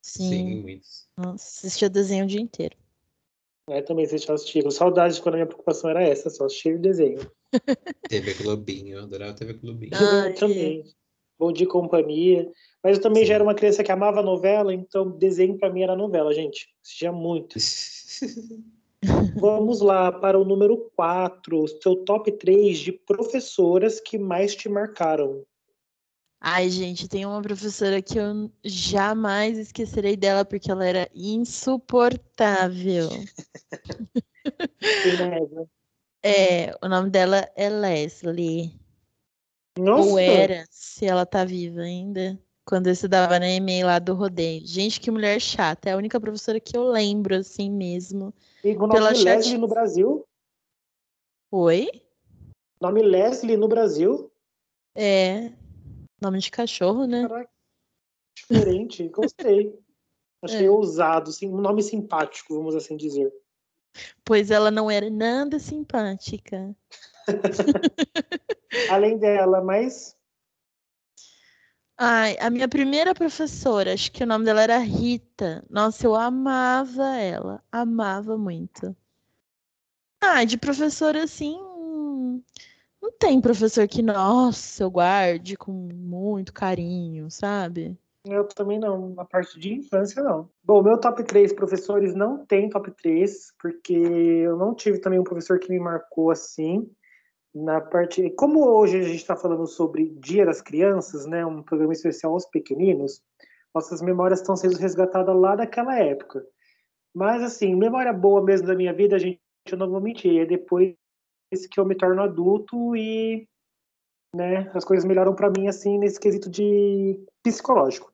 Sim. 0.00 0.28
Sim 0.30 0.62
muitos. 0.62 1.06
Nossa, 1.14 1.66
assistia 1.66 1.90
desenho 1.90 2.24
o 2.24 2.26
dia 2.26 2.40
inteiro. 2.40 2.74
É, 3.68 3.82
também 3.82 4.06
assistia 4.06 4.32
aos 4.32 4.48
Chivos. 4.48 4.76
Saudades 4.76 5.16
de 5.16 5.22
quando 5.22 5.34
a 5.34 5.36
minha 5.38 5.46
preocupação 5.46 5.90
era 5.90 6.02
essa, 6.02 6.30
só 6.30 6.46
assistir 6.46 6.78
desenho. 6.78 7.30
TV 8.08 8.32
Globinho, 8.42 8.96
eu 8.96 9.02
adorava 9.02 9.34
TV 9.34 9.52
Globinho. 9.54 9.92
Ah, 9.94 10.28
eu 10.28 10.34
também. 10.34 10.84
Bom 11.38 11.52
de 11.52 11.66
companhia. 11.66 12.50
Mas 12.82 12.96
eu 12.96 13.02
também 13.02 13.24
Sim. 13.24 13.28
já 13.28 13.34
era 13.34 13.44
uma 13.44 13.54
criança 13.54 13.84
que 13.84 13.92
amava 13.92 14.22
novela, 14.22 14.72
então 14.72 15.10
desenho 15.10 15.58
pra 15.58 15.70
mim 15.70 15.82
era 15.82 15.94
novela, 15.94 16.32
gente. 16.32 16.74
Assistia 16.82 17.12
muito. 17.12 17.58
Vamos 19.36 19.80
lá 19.80 20.10
para 20.12 20.38
o 20.38 20.44
número 20.44 20.90
4, 20.96 21.66
seu 21.82 21.96
top 22.04 22.32
3 22.32 22.78
de 22.78 22.92
professoras 22.92 24.00
que 24.00 24.18
mais 24.18 24.54
te 24.54 24.68
marcaram. 24.68 25.44
Ai, 26.40 26.68
gente, 26.68 27.08
tem 27.08 27.24
uma 27.24 27.40
professora 27.40 28.02
que 28.02 28.18
eu 28.18 28.50
jamais 28.62 29.56
esquecerei 29.56 30.14
dela 30.16 30.44
porque 30.44 30.70
ela 30.70 30.84
era 30.84 31.08
insuportável. 31.14 33.08
Leva? 35.04 35.66
É, 36.26 36.74
o 36.82 36.88
nome 36.88 37.10
dela 37.10 37.46
é 37.54 37.68
Leslie. 37.68 38.80
Nossa, 39.78 40.08
Ou 40.08 40.18
era, 40.18 40.64
se 40.70 41.04
ela 41.04 41.26
tá 41.26 41.44
viva 41.44 41.82
ainda. 41.82 42.40
Quando 42.64 42.86
eu 42.86 42.94
estudava 42.94 43.38
na 43.38 43.46
EMEI 43.46 43.84
lá 43.84 43.98
do 43.98 44.14
rodeio. 44.14 44.66
Gente, 44.66 44.98
que 44.98 45.10
mulher 45.10 45.38
chata. 45.38 45.90
É 45.90 45.92
a 45.92 45.98
única 45.98 46.18
professora 46.18 46.58
que 46.58 46.74
eu 46.74 46.84
lembro, 46.88 47.36
assim 47.36 47.70
mesmo. 47.70 48.32
E 48.64 48.74
o 48.74 48.78
nome 48.80 48.94
pela 48.94 49.10
Leslie 49.10 49.42
chat- 49.42 49.58
no 49.58 49.68
Brasil? 49.68 50.26
Oi? 51.50 52.02
Nome 52.80 53.02
Leslie 53.02 53.56
no 53.56 53.68
Brasil? 53.68 54.32
É. 54.94 55.52
Nome 56.20 56.38
de 56.38 56.50
cachorro, 56.50 57.06
né? 57.06 57.28
Caraca, 57.28 57.50
diferente. 58.36 59.08
Gostei. 59.08 59.78
Achei 60.42 60.66
É. 60.66 60.70
ousado, 60.70 61.32
sim, 61.32 61.48
um 61.48 61.60
nome 61.60 61.82
simpático, 61.82 62.54
vamos 62.54 62.74
assim 62.74 62.96
dizer. 62.96 63.32
Pois 64.24 64.50
ela 64.50 64.70
não 64.70 64.90
era 64.90 65.08
nada 65.08 65.58
simpática. 65.58 66.76
Além 68.90 69.16
dela, 69.18 69.62
mas 69.62 70.16
Ai, 71.96 72.36
a 72.40 72.50
minha 72.50 72.68
primeira 72.68 73.14
professora, 73.14 73.92
acho 73.92 74.10
que 74.10 74.24
o 74.24 74.26
nome 74.26 74.44
dela 74.44 74.62
era 74.62 74.78
Rita. 74.78 75.64
Nossa, 75.70 76.06
eu 76.06 76.14
amava 76.14 77.16
ela. 77.16 77.62
Amava 77.70 78.36
muito. 78.36 78.96
Ah, 80.20 80.44
de 80.44 80.58
professora 80.58 81.22
assim. 81.22 81.56
Não 83.00 83.12
tem 83.18 83.40
professor 83.40 83.86
que, 83.86 84.02
nossa, 84.02 84.82
eu 84.82 84.90
guarde 84.90 85.56
com 85.56 85.72
muito 85.72 86.52
carinho, 86.52 87.30
sabe? 87.30 87.96
eu 88.24 88.44
também 88.48 88.78
não. 88.78 89.10
Na 89.10 89.24
parte 89.24 89.58
de 89.58 89.74
infância, 89.74 90.22
não. 90.22 90.48
Bom, 90.62 90.82
meu 90.82 90.98
top 90.98 91.22
3 91.24 91.52
professores 91.52 92.14
não 92.14 92.44
tem 92.44 92.70
top 92.70 92.90
3, 92.90 93.52
porque 93.60 93.92
eu 93.92 94.56
não 94.56 94.74
tive 94.74 94.98
também 94.98 95.18
um 95.18 95.24
professor 95.24 95.58
que 95.58 95.68
me 95.68 95.78
marcou 95.78 96.30
assim. 96.30 96.90
Na 97.54 97.80
parte. 97.80 98.30
Como 98.30 98.66
hoje 98.66 98.98
a 98.98 99.02
gente 99.02 99.16
está 99.16 99.36
falando 99.36 99.66
sobre 99.66 100.10
Dia 100.18 100.44
das 100.44 100.60
Crianças, 100.60 101.24
né? 101.24 101.46
Um 101.46 101.62
programa 101.62 101.92
especial 101.92 102.32
aos 102.32 102.46
pequeninos, 102.46 103.22
nossas 103.74 104.02
memórias 104.02 104.40
estão 104.40 104.56
sendo 104.56 104.76
resgatadas 104.76 105.34
lá 105.36 105.54
daquela 105.54 105.96
época. 105.98 106.44
Mas, 107.14 107.42
assim, 107.42 107.74
memória 107.76 108.12
boa 108.12 108.42
mesmo 108.42 108.66
da 108.66 108.74
minha 108.74 108.92
vida, 108.92 109.14
a 109.14 109.18
gente, 109.18 109.40
eu 109.70 109.78
não 109.78 109.88
vou 109.88 110.00
mentir, 110.00 110.40
é 110.40 110.46
depois 110.46 110.96
que 111.70 111.78
eu 111.78 111.84
me 111.84 111.94
torno 111.94 112.20
adulto 112.20 112.96
e 112.96 113.48
né, 114.34 114.68
as 114.74 114.84
coisas 114.84 115.04
melhoram 115.04 115.34
para 115.34 115.50
mim, 115.50 115.68
assim, 115.68 115.96
nesse 115.96 116.18
quesito 116.18 116.50
de 116.50 117.24
psicológico. 117.42 118.12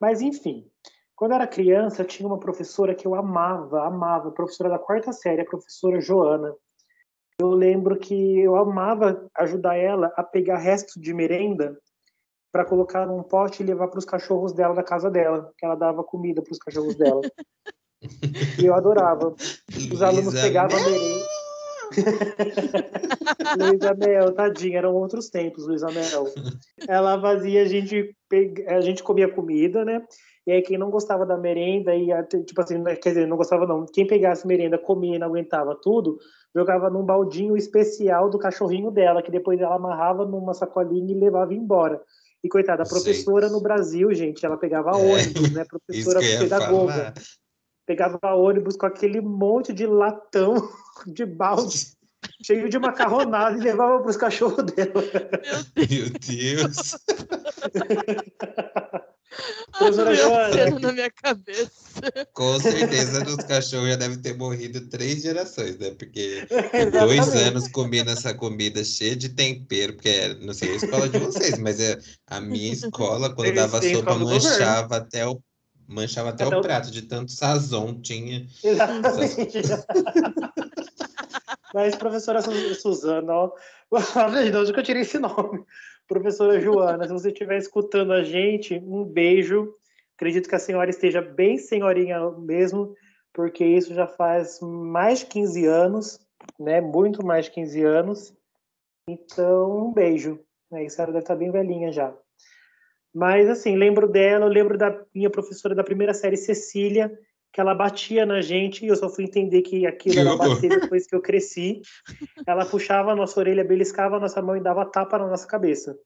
Mas, 0.00 0.22
enfim, 0.22 0.66
quando 1.14 1.32
eu 1.32 1.36
era 1.36 1.46
criança, 1.46 2.02
tinha 2.02 2.26
uma 2.26 2.40
professora 2.40 2.94
que 2.94 3.06
eu 3.06 3.14
amava, 3.14 3.86
amava, 3.86 4.30
professora 4.30 4.70
da 4.70 4.78
quarta 4.78 5.12
série, 5.12 5.42
a 5.42 5.44
professora 5.44 6.00
Joana. 6.00 6.56
Eu 7.40 7.48
lembro 7.52 7.96
que 7.98 8.38
eu 8.40 8.54
amava 8.54 9.26
ajudar 9.34 9.74
ela 9.74 10.12
a 10.14 10.22
pegar 10.22 10.58
resto 10.58 11.00
de 11.00 11.14
merenda 11.14 11.74
para 12.52 12.66
colocar 12.66 13.06
num 13.06 13.22
pote 13.22 13.62
e 13.62 13.66
levar 13.66 13.88
para 13.88 13.98
os 13.98 14.04
cachorros 14.04 14.52
dela 14.52 14.74
da 14.74 14.82
casa 14.82 15.10
dela, 15.10 15.50
que 15.56 15.64
ela 15.64 15.74
dava 15.74 16.04
comida 16.04 16.42
para 16.42 16.52
os 16.52 16.58
cachorros 16.58 16.96
dela. 16.96 17.22
e 18.60 18.66
eu 18.66 18.74
adorava. 18.74 19.34
Os 19.90 20.02
alunos 20.02 20.34
Luísa 20.34 20.42
pegavam 20.42 20.76
a 20.76 20.80
Mel. 20.82 20.90
merenda. 20.90 21.24
Luísa 23.58 23.94
Mel, 23.94 24.34
tadinha, 24.34 24.78
eram 24.78 24.94
outros 24.94 25.30
tempos, 25.30 25.66
Luísa 25.66 25.90
Mel. 25.90 26.26
Ela 26.86 27.18
fazia 27.18 27.62
a 27.62 27.64
gente, 27.64 28.14
peg... 28.28 28.68
a 28.68 28.82
gente 28.82 29.02
comia 29.02 29.32
comida, 29.32 29.82
né? 29.82 30.04
E 30.46 30.52
aí 30.52 30.62
quem 30.62 30.76
não 30.76 30.90
gostava 30.90 31.24
da 31.24 31.38
merenda, 31.38 31.94
ia, 31.94 32.22
tipo 32.22 32.60
assim, 32.60 32.82
quer 32.84 33.10
dizer, 33.10 33.26
não 33.26 33.36
gostava 33.36 33.66
não, 33.66 33.86
quem 33.86 34.06
pegasse 34.06 34.46
merenda, 34.46 34.76
comia 34.76 35.16
e 35.16 35.18
não 35.18 35.28
aguentava 35.28 35.78
tudo, 35.80 36.18
jogava 36.54 36.90
num 36.90 37.04
baldinho 37.04 37.56
especial 37.56 38.28
do 38.28 38.38
cachorrinho 38.38 38.90
dela, 38.90 39.22
que 39.22 39.30
depois 39.30 39.60
ela 39.60 39.76
amarrava 39.76 40.26
numa 40.26 40.54
sacolinha 40.54 41.14
e 41.14 41.18
levava 41.18 41.54
embora. 41.54 42.00
E 42.42 42.48
coitada, 42.48 42.82
a 42.82 42.88
professora 42.88 43.46
Gente. 43.46 43.52
no 43.56 43.60
Brasil, 43.62 44.12
gente, 44.14 44.44
ela 44.44 44.56
pegava 44.56 44.90
É, 44.90 44.94
ônibus, 44.94 45.52
né? 45.52 45.64
Professora 45.68 46.20
pedagoga 46.20 46.92
falar. 46.92 47.14
pegava 47.86 48.34
ônibus 48.34 48.76
com 48.76 48.86
aquele 48.86 49.20
monte 49.20 49.72
de 49.72 49.86
latão 49.86 50.54
de 51.06 51.26
balde 51.26 51.98
cheio 52.42 52.68
de 52.68 52.78
macarronada 52.78 53.56
e 53.56 53.60
levava 53.60 54.00
para 54.00 54.10
os 54.10 54.16
cachorros 54.16 54.64
dela. 54.64 55.02
Meu 55.76 56.10
Deus. 56.10 56.96
meu 59.80 60.14
Joana. 60.16 60.80
na 60.80 60.92
minha 60.92 61.10
cabeça. 61.10 61.70
Com 62.32 62.58
certeza 62.60 63.22
os 63.28 63.44
cachorros 63.44 63.88
já 63.90 63.96
devem 63.96 64.18
ter 64.20 64.36
morrido 64.36 64.88
três 64.88 65.22
gerações, 65.22 65.78
né? 65.78 65.90
Porque 65.92 66.46
dois 67.00 67.34
anos 67.36 67.68
comendo 67.68 68.10
essa 68.10 68.34
comida 68.34 68.82
cheia 68.84 69.14
de 69.16 69.28
tempero, 69.30 69.94
porque 69.94 70.08
é, 70.08 70.34
não 70.34 70.52
sei 70.54 70.72
a 70.72 70.76
escola 70.76 71.08
de 71.08 71.18
vocês, 71.18 71.58
mas 71.58 71.78
é 71.80 71.98
a 72.26 72.40
minha 72.40 72.72
escola, 72.72 73.34
quando 73.34 73.48
Eles 73.48 73.60
dava 73.60 73.82
sopa, 73.82 74.14
manchava 74.16 74.96
até 74.96 75.26
o 75.26 75.40
manchava 75.88 76.28
até 76.30 76.44
Até 76.44 76.56
o 76.56 76.60
o- 76.60 76.62
prato, 76.62 76.90
de 76.90 77.02
tanto 77.02 77.32
sazon 77.32 78.00
tinha. 78.00 78.46
Exatamente. 78.62 79.50
Mas, 81.74 81.94
professora 81.94 82.42
Su- 82.42 82.74
Suzana, 82.74 83.32
ó, 83.32 83.50
de 84.50 84.56
onde 84.56 84.72
que 84.72 84.78
eu 84.80 84.82
tirei 84.84 85.02
esse 85.02 85.18
nome? 85.18 85.64
Professora 86.10 86.58
Joana, 86.58 87.06
se 87.06 87.12
você 87.12 87.28
estiver 87.28 87.56
escutando 87.56 88.12
a 88.12 88.24
gente, 88.24 88.74
um 88.84 89.04
beijo. 89.04 89.72
Acredito 90.16 90.48
que 90.48 90.56
a 90.56 90.58
senhora 90.58 90.90
esteja 90.90 91.22
bem 91.22 91.56
senhorinha 91.56 92.28
mesmo, 92.32 92.96
porque 93.32 93.64
isso 93.64 93.94
já 93.94 94.08
faz 94.08 94.58
mais 94.60 95.20
de 95.20 95.26
15 95.26 95.66
anos, 95.66 96.18
né? 96.58 96.80
Muito 96.80 97.24
mais 97.24 97.44
de 97.44 97.52
15 97.52 97.84
anos. 97.84 98.34
Então, 99.08 99.86
um 99.86 99.92
beijo. 99.92 100.40
Né? 100.68 100.84
A 100.84 100.90
senhora 100.90 101.12
deve 101.12 101.22
estar 101.22 101.36
bem 101.36 101.52
velhinha 101.52 101.92
já. 101.92 102.12
Mas, 103.14 103.48
assim, 103.48 103.76
lembro 103.76 104.08
dela, 104.08 104.46
lembro 104.46 104.76
da 104.76 105.04
minha 105.14 105.30
professora 105.30 105.76
da 105.76 105.84
primeira 105.84 106.12
série, 106.12 106.36
Cecília, 106.36 107.16
que 107.52 107.60
ela 107.60 107.74
batia 107.74 108.24
na 108.24 108.40
gente 108.40 108.84
e 108.84 108.88
eu 108.88 108.96
só 108.96 109.08
fui 109.08 109.24
entender 109.24 109.62
que 109.62 109.86
aquilo 109.86 110.14
Que 110.14 110.20
era 110.20 110.36
bater 110.36 110.80
depois 110.80 111.06
que 111.06 111.14
eu 111.14 111.20
cresci. 111.20 111.82
Ela 112.46 112.64
puxava 112.64 113.12
a 113.12 113.16
nossa 113.16 113.38
orelha, 113.40 113.64
beliscava 113.64 114.16
a 114.16 114.20
nossa 114.20 114.40
mão 114.40 114.56
e 114.56 114.60
dava 114.60 114.84
tapa 114.86 115.18
na 115.18 115.26
nossa 115.26 115.46
cabeça. 115.46 115.98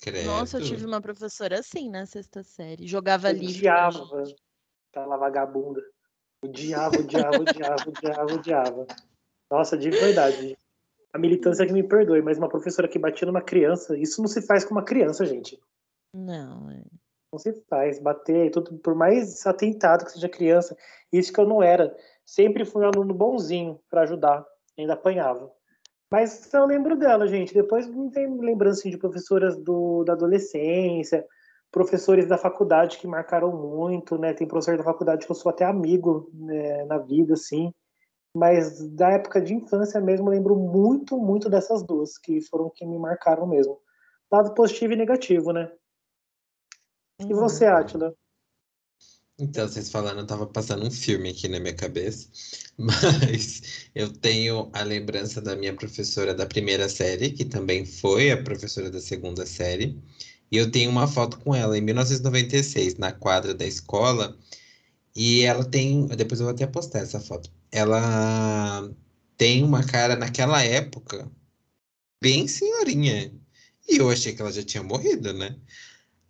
Credo. 0.00 0.26
Nossa, 0.26 0.58
eu 0.58 0.64
tive 0.64 0.84
uma 0.84 1.00
professora 1.00 1.60
assim 1.60 1.88
na 1.88 2.04
sexta 2.04 2.42
série. 2.42 2.86
Jogava 2.86 3.30
Eu 3.30 3.34
livro. 3.36 3.56
odiava 3.56 4.24
aquela 4.90 5.16
vagabunda. 5.16 5.82
Odiava, 6.44 6.98
odiava, 6.98 7.38
odiava, 7.38 7.88
odiava, 7.88 8.34
odiava. 8.34 8.86
Nossa, 9.50 9.78
de 9.78 9.90
verdade. 9.90 10.58
A 11.12 11.18
militância 11.18 11.66
que 11.66 11.72
me 11.72 11.82
perdoe, 11.82 12.20
mas 12.20 12.36
uma 12.36 12.48
professora 12.48 12.88
que 12.88 12.98
batia 12.98 13.26
numa 13.26 13.42
criança, 13.42 13.96
isso 13.96 14.20
não 14.20 14.28
se 14.28 14.42
faz 14.42 14.64
com 14.64 14.72
uma 14.72 14.82
criança, 14.82 15.24
gente. 15.24 15.60
Não, 16.12 16.70
é. 16.70 16.82
Não 17.32 17.38
se 17.38 17.52
faz. 17.68 17.98
Bater, 17.98 18.50
tudo, 18.50 18.78
por 18.78 18.94
mais 18.94 19.46
atentado 19.46 20.04
que 20.04 20.12
seja 20.12 20.28
criança, 20.28 20.76
isso 21.10 21.32
que 21.32 21.40
eu 21.40 21.46
não 21.46 21.62
era. 21.62 21.96
Sempre 22.26 22.64
fui 22.64 22.84
um 22.84 22.88
aluno 22.88 23.14
bonzinho 23.14 23.80
para 23.88 24.02
ajudar, 24.02 24.44
ainda 24.78 24.92
apanhava. 24.92 25.50
Mas 26.10 26.52
eu 26.52 26.66
lembro 26.66 26.94
dela, 26.94 27.26
gente. 27.26 27.54
Depois 27.54 27.88
não 27.88 28.10
tem 28.10 28.28
lembrança 28.38 28.80
assim, 28.80 28.90
de 28.90 28.98
professoras 28.98 29.56
do, 29.56 30.04
da 30.04 30.12
adolescência, 30.12 31.26
professores 31.70 32.26
da 32.28 32.36
faculdade 32.36 32.98
que 32.98 33.06
marcaram 33.06 33.50
muito, 33.50 34.18
né? 34.18 34.34
Tem 34.34 34.46
professor 34.46 34.76
da 34.76 34.84
faculdade 34.84 35.24
que 35.24 35.32
eu 35.32 35.36
sou 35.36 35.48
até 35.48 35.64
amigo 35.64 36.30
né, 36.34 36.84
na 36.84 36.98
vida, 36.98 37.32
assim. 37.32 37.72
Mas 38.34 38.86
da 38.90 39.10
época 39.12 39.40
de 39.40 39.54
infância 39.54 40.00
mesmo, 40.02 40.28
eu 40.28 40.32
lembro 40.32 40.54
muito, 40.54 41.16
muito 41.16 41.48
dessas 41.48 41.82
duas, 41.82 42.18
que 42.18 42.42
foram 42.42 42.70
que 42.74 42.84
me 42.84 42.98
marcaram 42.98 43.46
mesmo. 43.46 43.78
Lado 44.30 44.52
positivo 44.54 44.92
e 44.92 44.96
negativo, 44.96 45.50
né? 45.50 45.70
E 47.18 47.32
Uhum. 47.32 47.34
você, 47.34 47.66
Átila? 47.66 48.14
Então, 49.38 49.66
vocês 49.66 49.90
falando, 49.90 50.20
eu 50.20 50.26
tava 50.26 50.46
passando 50.46 50.86
um 50.86 50.90
filme 50.90 51.30
aqui 51.30 51.48
na 51.48 51.58
minha 51.58 51.74
cabeça, 51.74 52.28
mas 52.78 53.88
eu 53.94 54.12
tenho 54.12 54.70
a 54.72 54.82
lembrança 54.82 55.40
da 55.40 55.56
minha 55.56 55.74
professora 55.74 56.34
da 56.34 56.46
primeira 56.46 56.88
série, 56.88 57.30
que 57.32 57.44
também 57.44 57.84
foi 57.84 58.30
a 58.30 58.42
professora 58.42 58.90
da 58.90 59.00
segunda 59.00 59.44
série, 59.46 59.98
e 60.50 60.56
eu 60.56 60.70
tenho 60.70 60.90
uma 60.90 61.08
foto 61.08 61.38
com 61.40 61.54
ela 61.54 61.76
em 61.76 61.80
1996, 61.80 62.96
na 62.96 63.10
quadra 63.12 63.54
da 63.54 63.66
escola, 63.66 64.38
E 65.16 65.42
ela 65.42 65.64
tem, 65.64 66.06
depois 66.08 66.40
eu 66.40 66.46
vou 66.46 66.54
até 66.54 66.66
postar 66.66 67.00
essa 67.00 67.20
foto. 67.20 67.50
Ela 67.72 68.90
tem 69.36 69.62
uma 69.64 69.84
cara 69.86 70.16
naquela 70.16 70.62
época 70.64 71.30
bem 72.20 72.46
senhorinha. 72.48 73.32
E 73.88 73.96
eu 73.98 74.10
achei 74.10 74.34
que 74.34 74.40
ela 74.42 74.52
já 74.52 74.62
tinha 74.64 74.82
morrido, 74.82 75.32
né? 75.32 75.60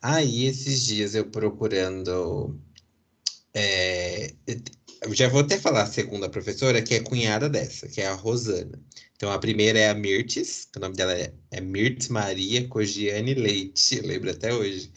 Aí 0.03 0.47
esses 0.47 0.85
dias 0.85 1.15
eu 1.15 1.31
procurando 1.31 2.61
é, 3.55 4.35
já 5.11 5.29
vou 5.29 5.41
até 5.41 5.59
falar 5.59 5.83
a 5.83 5.87
segunda 5.87 6.29
professora, 6.29 6.81
que 6.81 6.95
é 6.95 7.01
cunhada 7.01 7.49
dessa, 7.49 7.88
que 7.88 8.01
é 8.01 8.07
a 8.07 8.15
Rosana. 8.15 8.81
Então, 9.17 9.31
a 9.31 9.38
primeira 9.38 9.79
é 9.79 9.88
a 9.88 9.95
Mirtes, 9.95 10.69
o 10.77 10.81
nome 10.81 10.95
dela 10.95 11.12
é, 11.12 11.33
é 11.51 11.61
Mirtes 11.61 12.09
Maria 12.09 12.67
Cogiane 12.69 13.35
Leite, 13.35 13.97
eu 13.97 14.07
lembro 14.07 14.31
até 14.31 14.55
hoje, 14.55 14.91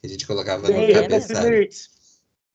que 0.00 0.06
a 0.06 0.08
gente 0.08 0.26
colocava 0.26 0.68
no 0.68 0.92
cabeçalho. 0.92 1.68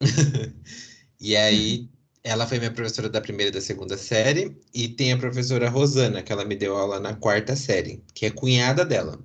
e 1.19 1.35
aí, 1.35 1.89
ela 2.23 2.47
foi 2.47 2.57
minha 2.57 2.71
professora 2.71 3.09
da 3.09 3.21
primeira 3.21 3.49
e 3.49 3.53
da 3.53 3.61
segunda 3.61 3.97
série, 3.97 4.57
e 4.73 4.87
tem 4.87 5.11
a 5.11 5.17
professora 5.17 5.69
Rosana, 5.69 6.23
que 6.23 6.31
ela 6.31 6.45
me 6.45 6.55
deu 6.55 6.75
aula 6.75 6.99
na 6.99 7.15
quarta 7.15 7.55
série, 7.55 8.03
que 8.13 8.25
é 8.25 8.31
cunhada 8.31 8.85
dela. 8.85 9.19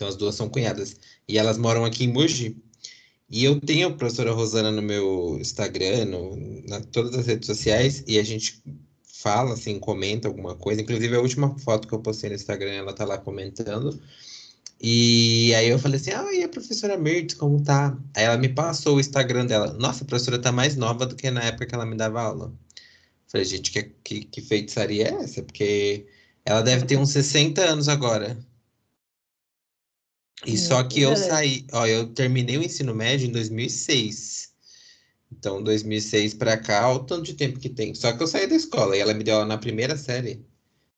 Então, 0.00 0.08
as 0.08 0.16
duas 0.16 0.34
são 0.34 0.48
cunhadas. 0.48 0.96
E 1.28 1.36
elas 1.36 1.58
moram 1.58 1.84
aqui 1.84 2.04
em 2.04 2.12
Mogi. 2.12 2.56
E 3.28 3.44
eu 3.44 3.60
tenho 3.60 3.88
a 3.88 3.92
professora 3.92 4.32
Rosana 4.32 4.70
no 4.70 4.80
meu 4.80 5.36
Instagram, 5.38 6.06
no, 6.06 6.36
na 6.66 6.80
todas 6.80 7.14
as 7.14 7.26
redes 7.26 7.46
sociais, 7.46 8.02
e 8.06 8.18
a 8.18 8.22
gente 8.22 8.62
fala, 9.04 9.52
assim, 9.52 9.78
comenta 9.78 10.26
alguma 10.26 10.56
coisa. 10.56 10.80
Inclusive, 10.80 11.14
a 11.14 11.20
última 11.20 11.56
foto 11.58 11.86
que 11.86 11.92
eu 11.92 12.00
postei 12.00 12.30
no 12.30 12.36
Instagram, 12.36 12.72
ela 12.72 12.94
tá 12.94 13.04
lá 13.04 13.18
comentando. 13.18 14.00
E 14.80 15.54
aí 15.54 15.68
eu 15.68 15.78
falei 15.78 16.00
assim, 16.00 16.12
ah, 16.12 16.32
e 16.32 16.42
a 16.44 16.48
professora 16.48 16.96
Mirtz, 16.96 17.34
como 17.34 17.62
tá? 17.62 17.98
Aí 18.14 18.24
ela 18.24 18.38
me 18.38 18.48
passou 18.48 18.96
o 18.96 19.00
Instagram 19.00 19.44
dela. 19.46 19.74
Nossa, 19.74 20.02
a 20.04 20.06
professora 20.06 20.38
tá 20.38 20.50
mais 20.50 20.76
nova 20.76 21.04
do 21.04 21.14
que 21.14 21.30
na 21.30 21.42
época 21.42 21.66
que 21.66 21.74
ela 21.74 21.84
me 21.84 21.96
dava 21.96 22.22
aula. 22.22 22.54
Falei, 23.28 23.44
gente, 23.44 23.70
que, 23.70 23.82
que, 24.02 24.24
que 24.24 24.40
feitiçaria 24.40 25.08
é 25.08 25.14
essa? 25.22 25.42
Porque 25.42 26.06
ela 26.44 26.62
deve 26.62 26.86
ter 26.86 26.96
uns 26.98 27.10
60 27.10 27.60
anos 27.62 27.88
agora. 27.88 28.38
E 30.46 30.56
só 30.56 30.82
que 30.82 31.02
eu 31.02 31.14
saí, 31.16 31.66
ó, 31.72 31.86
eu 31.86 32.06
terminei 32.08 32.56
o 32.56 32.62
ensino 32.62 32.94
médio 32.94 33.28
em 33.28 33.32
2006. 33.32 34.50
Então, 35.32 35.62
2006 35.62 36.34
para 36.34 36.56
cá, 36.56 36.88
olha 36.88 37.00
o 37.00 37.04
tanto 37.04 37.22
de 37.22 37.34
tempo 37.34 37.58
que 37.58 37.68
tem. 37.68 37.94
Só 37.94 38.12
que 38.12 38.22
eu 38.22 38.26
saí 38.26 38.46
da 38.46 38.54
escola 38.54 38.96
e 38.96 39.00
ela 39.00 39.14
me 39.14 39.22
deu 39.22 39.36
aula 39.36 39.46
na 39.46 39.58
primeira 39.58 39.96
série. 39.96 40.44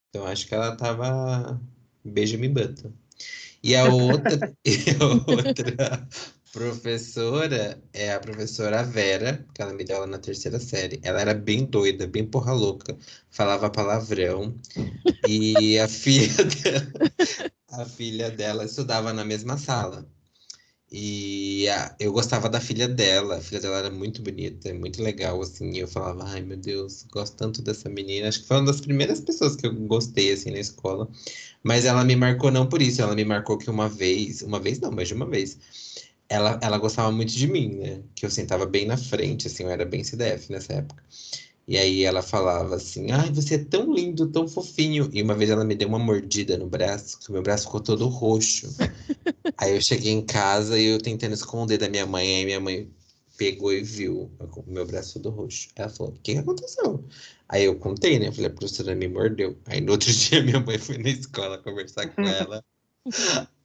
Então, 0.09 0.27
acho 0.27 0.47
que 0.47 0.55
ela 0.55 0.77
tava 0.77 1.61
Benjamin 2.05 2.53
Button. 2.53 2.93
E 3.63 3.75
a 3.75 3.85
outra, 3.85 4.53
e 4.65 4.77
a 4.99 5.05
outra 5.05 6.09
professora 6.53 7.83
é 7.93 8.13
a 8.13 8.21
professora 8.21 8.85
Vera, 8.85 9.45
que 9.55 9.63
ela 9.63 9.73
me 9.73 9.85
deu 9.85 9.97
aula 9.97 10.07
na 10.07 10.19
terceira 10.19 10.61
série. 10.61 11.01
Ela 11.03 11.21
era 11.21 11.35
bem 11.35 11.65
doida, 11.65 12.07
bem 12.07 12.27
porra 12.27 12.53
louca, 12.53 12.97
falava 13.31 13.71
palavrão. 13.71 14.55
E 15.27 15.79
a 15.79 15.89
filha 15.89 16.45
dela, 16.45 16.93
a 17.71 17.85
filha 17.87 18.31
dela 18.31 18.65
estudava 18.65 19.13
na 19.13 19.25
mesma 19.25 19.57
sala. 19.59 20.07
E 20.91 21.69
a, 21.71 21.97
eu 21.99 22.13
gostava 22.13 22.49
da 22.51 22.61
filha 22.61 22.87
dela, 22.87 23.37
a 23.39 23.41
filha 23.41 23.61
dela 23.61 23.79
era 23.79 23.91
muito 23.91 24.23
bonita, 24.23 24.73
muito 24.75 25.03
legal, 25.03 25.41
assim, 25.41 25.71
e 25.73 25.79
eu 25.79 25.89
falava, 25.89 26.25
ai 26.27 26.43
meu 26.43 26.57
Deus, 26.59 27.05
gosto 27.11 27.35
tanto 27.37 27.63
dessa 27.63 27.89
menina, 27.89 28.29
acho 28.29 28.43
que 28.43 28.47
foi 28.47 28.59
uma 28.59 28.67
das 28.67 28.81
primeiras 28.83 29.21
pessoas 29.21 29.57
que 29.57 29.67
eu 29.67 29.75
gostei, 29.75 30.33
assim, 30.33 30.51
na 30.51 30.59
escola, 30.59 31.09
mas 31.63 31.87
ela 31.87 32.05
me 32.05 32.15
marcou 32.15 32.51
não 32.51 32.69
por 32.69 32.83
isso, 32.83 33.01
ela 33.01 33.15
me 33.15 33.25
marcou 33.25 33.57
que 33.57 33.71
uma 33.71 33.89
vez, 33.89 34.43
uma 34.43 34.61
vez 34.61 34.81
não, 34.81 34.91
mas 34.93 35.09
de 35.09 35.15
uma 35.15 35.27
vez, 35.27 35.59
ela, 36.33 36.59
ela 36.63 36.79
gostava 36.79 37.13
muito 37.13 37.33
de 37.33 37.47
mim, 37.47 37.75
né, 37.77 38.03
que 38.15 38.25
eu 38.25 38.31
sentava 38.31 38.67
bem 38.67 38.87
na 38.87 38.97
frente, 38.97 39.47
assim, 39.47 39.65
eu 39.65 39.71
era 39.71 39.85
bem 39.85 40.03
CDF 40.03 40.51
nessa 40.51 40.75
época, 40.75 41.03
e 41.67 41.79
aí 41.79 42.05
ela 42.05 42.23
falava 42.23 42.75
assim: 42.75 43.11
Ai, 43.13 43.31
você 43.31 43.55
é 43.55 43.65
tão 43.65 43.93
lindo, 43.93 44.29
tão 44.29 44.49
fofinho. 44.49 45.09
E 45.13 45.23
uma 45.23 45.35
vez 45.35 45.49
ela 45.49 45.65
me 45.65 45.75
deu 45.75 45.89
uma 45.89 45.99
mordida 45.99 46.59
no 46.59 46.67
braço, 46.67 47.21
que 47.21 47.31
o 47.31 47.33
meu 47.33 47.43
braço 47.43 47.67
ficou 47.67 47.81
todo 47.81 48.09
roxo. 48.09 48.69
aí 49.57 49.77
eu 49.77 49.81
cheguei 49.81 50.13
em 50.13 50.25
casa 50.25 50.79
e 50.79 50.87
eu 50.87 50.99
tentando 50.99 51.35
esconder 51.35 51.79
da 51.79 51.89
minha 51.89 52.05
mãe, 52.05 52.37
aí 52.37 52.45
minha 52.45 52.61
mãe 52.61 52.91
pegou 53.37 53.73
e 53.73 53.83
viu 53.83 54.31
o 54.41 54.65
meu 54.67 54.85
braço 54.85 55.15
todo 55.15 55.31
roxo. 55.31 55.69
Ela 55.77 55.89
falou: 55.89 56.13
O 56.13 56.19
que 56.21 56.37
aconteceu? 56.37 57.05
Aí 57.49 57.65
eu 57.65 57.77
contei, 57.79 58.19
né? 58.19 58.29
Eu 58.29 58.33
falei: 58.33 58.51
A 58.51 58.55
professora 58.55 58.95
me 58.95 59.07
mordeu. 59.07 59.57
Aí 59.67 59.81
no 59.81 59.93
outro 59.93 60.11
dia 60.13 60.43
minha 60.43 60.59
mãe 60.61 60.79
foi 60.79 60.99
na 60.99 61.11
escola 61.11 61.59
conversar 61.59 62.09
com 62.09 62.23
ela. 62.27 62.65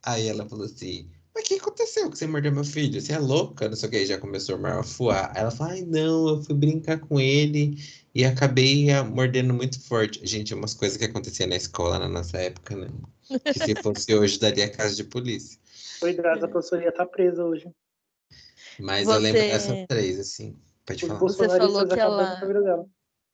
aí 0.04 0.28
ela 0.28 0.48
falou 0.48 0.66
assim: 0.66 1.10
mas 1.38 1.44
o 1.44 1.48
que 1.48 1.54
aconteceu 1.56 2.10
que 2.10 2.18
você 2.18 2.26
mordeu 2.26 2.52
meu 2.52 2.64
filho? 2.64 3.00
Você 3.00 3.14
é 3.14 3.20
louca? 3.20 3.70
Não 3.70 3.76
sei 3.76 3.88
o 3.88 3.92
que, 3.92 4.06
já 4.08 4.18
começou 4.18 4.56
a 4.56 4.58
marfuar. 4.58 5.32
Ela 5.36 5.52
fala, 5.52 5.74
ai 5.74 5.82
não, 5.82 6.30
eu 6.30 6.44
fui 6.44 6.56
brincar 6.56 7.00
com 7.00 7.20
ele 7.20 7.78
e 8.16 8.26
acabei 8.26 8.90
ah, 8.90 9.04
mordendo 9.04 9.54
muito 9.54 9.80
forte. 9.80 10.20
Gente, 10.26 10.52
é 10.52 10.56
umas 10.56 10.74
coisas 10.74 10.98
que 10.98 11.06
aconteciam 11.06 11.48
na 11.48 11.56
escola 11.56 12.00
na 12.00 12.08
nossa 12.08 12.38
época, 12.38 12.76
né? 12.76 12.88
Que 13.54 13.54
se 13.54 13.76
fosse 13.84 14.16
hoje, 14.16 14.40
daria 14.40 14.68
casa 14.68 14.96
de 14.96 15.04
polícia. 15.04 15.60
Cuidado, 16.00 16.44
a 16.44 16.48
professora 16.48 16.82
ia 16.82 16.90
estar 16.90 17.06
tá 17.06 17.12
presa 17.12 17.46
hoje. 17.46 17.70
Mas 18.80 19.06
Você... 19.06 19.16
eu 19.16 19.20
lembro 19.20 19.42
dessas 19.42 19.86
três, 19.88 20.20
assim. 20.20 20.58
Pode 20.88 21.06
falar. 21.06 21.20
Você 21.20 21.48
falou 21.48 21.88
que 21.88 22.00
ela... 22.00 22.88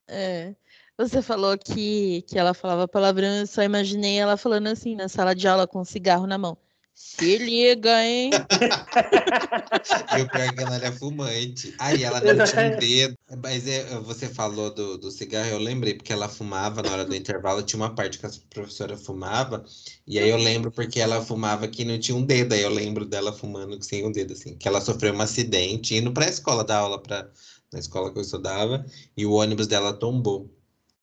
É. 0.08 0.54
Você 0.98 1.22
falou 1.22 1.56
que, 1.56 2.22
que 2.22 2.38
ela 2.38 2.52
falava 2.52 2.86
palavrão, 2.86 3.28
eu 3.28 3.46
só 3.46 3.62
imaginei 3.62 4.18
ela 4.18 4.36
falando 4.36 4.66
assim, 4.66 4.94
na 4.94 5.08
sala 5.08 5.34
de 5.34 5.48
aula 5.48 5.66
com 5.66 5.80
um 5.80 5.84
cigarro 5.84 6.26
na 6.26 6.36
mão. 6.36 6.58
Se 6.94 7.38
liga, 7.38 8.04
hein? 8.04 8.30
e 10.16 10.22
o 10.22 10.28
pior 10.28 10.42
é 10.42 10.52
que 10.52 10.60
ela 10.60 10.74
era 10.76 10.92
fumante. 10.92 11.74
Aí 11.78 12.04
ela 12.04 12.20
não 12.20 12.44
tinha 12.44 12.66
um 12.66 12.78
dedo. 12.78 13.16
Mas 13.42 13.66
é, 13.66 13.98
você 14.00 14.28
falou 14.28 14.72
do, 14.72 14.96
do 14.96 15.10
cigarro, 15.10 15.48
eu 15.48 15.58
lembrei, 15.58 15.94
porque 15.94 16.12
ela 16.12 16.28
fumava 16.28 16.82
na 16.82 16.92
hora 16.92 17.04
do 17.04 17.14
intervalo, 17.14 17.62
tinha 17.62 17.80
uma 17.80 17.94
parte 17.94 18.18
que 18.18 18.26
a 18.26 18.30
professora 18.48 18.96
fumava, 18.96 19.64
e 20.06 20.18
aí 20.18 20.28
eu 20.28 20.36
lembro 20.36 20.70
porque 20.70 21.00
ela 21.00 21.20
fumava 21.20 21.66
que 21.66 21.84
não 21.84 21.98
tinha 21.98 22.16
um 22.16 22.24
dedo, 22.24 22.52
aí 22.52 22.62
eu 22.62 22.70
lembro 22.70 23.04
dela 23.04 23.32
fumando 23.32 23.82
sem 23.82 24.06
um 24.06 24.12
dedo, 24.12 24.32
assim, 24.32 24.56
que 24.56 24.68
ela 24.68 24.80
sofreu 24.80 25.12
um 25.14 25.20
acidente 25.20 25.96
indo 25.96 26.12
pra 26.12 26.28
escola 26.28 26.62
dar 26.62 26.78
aula 26.78 27.00
pra, 27.00 27.28
na 27.72 27.78
escola 27.78 28.12
que 28.12 28.18
eu 28.18 28.22
estudava, 28.22 28.86
e 29.16 29.26
o 29.26 29.32
ônibus 29.32 29.66
dela 29.66 29.92
tombou. 29.92 30.48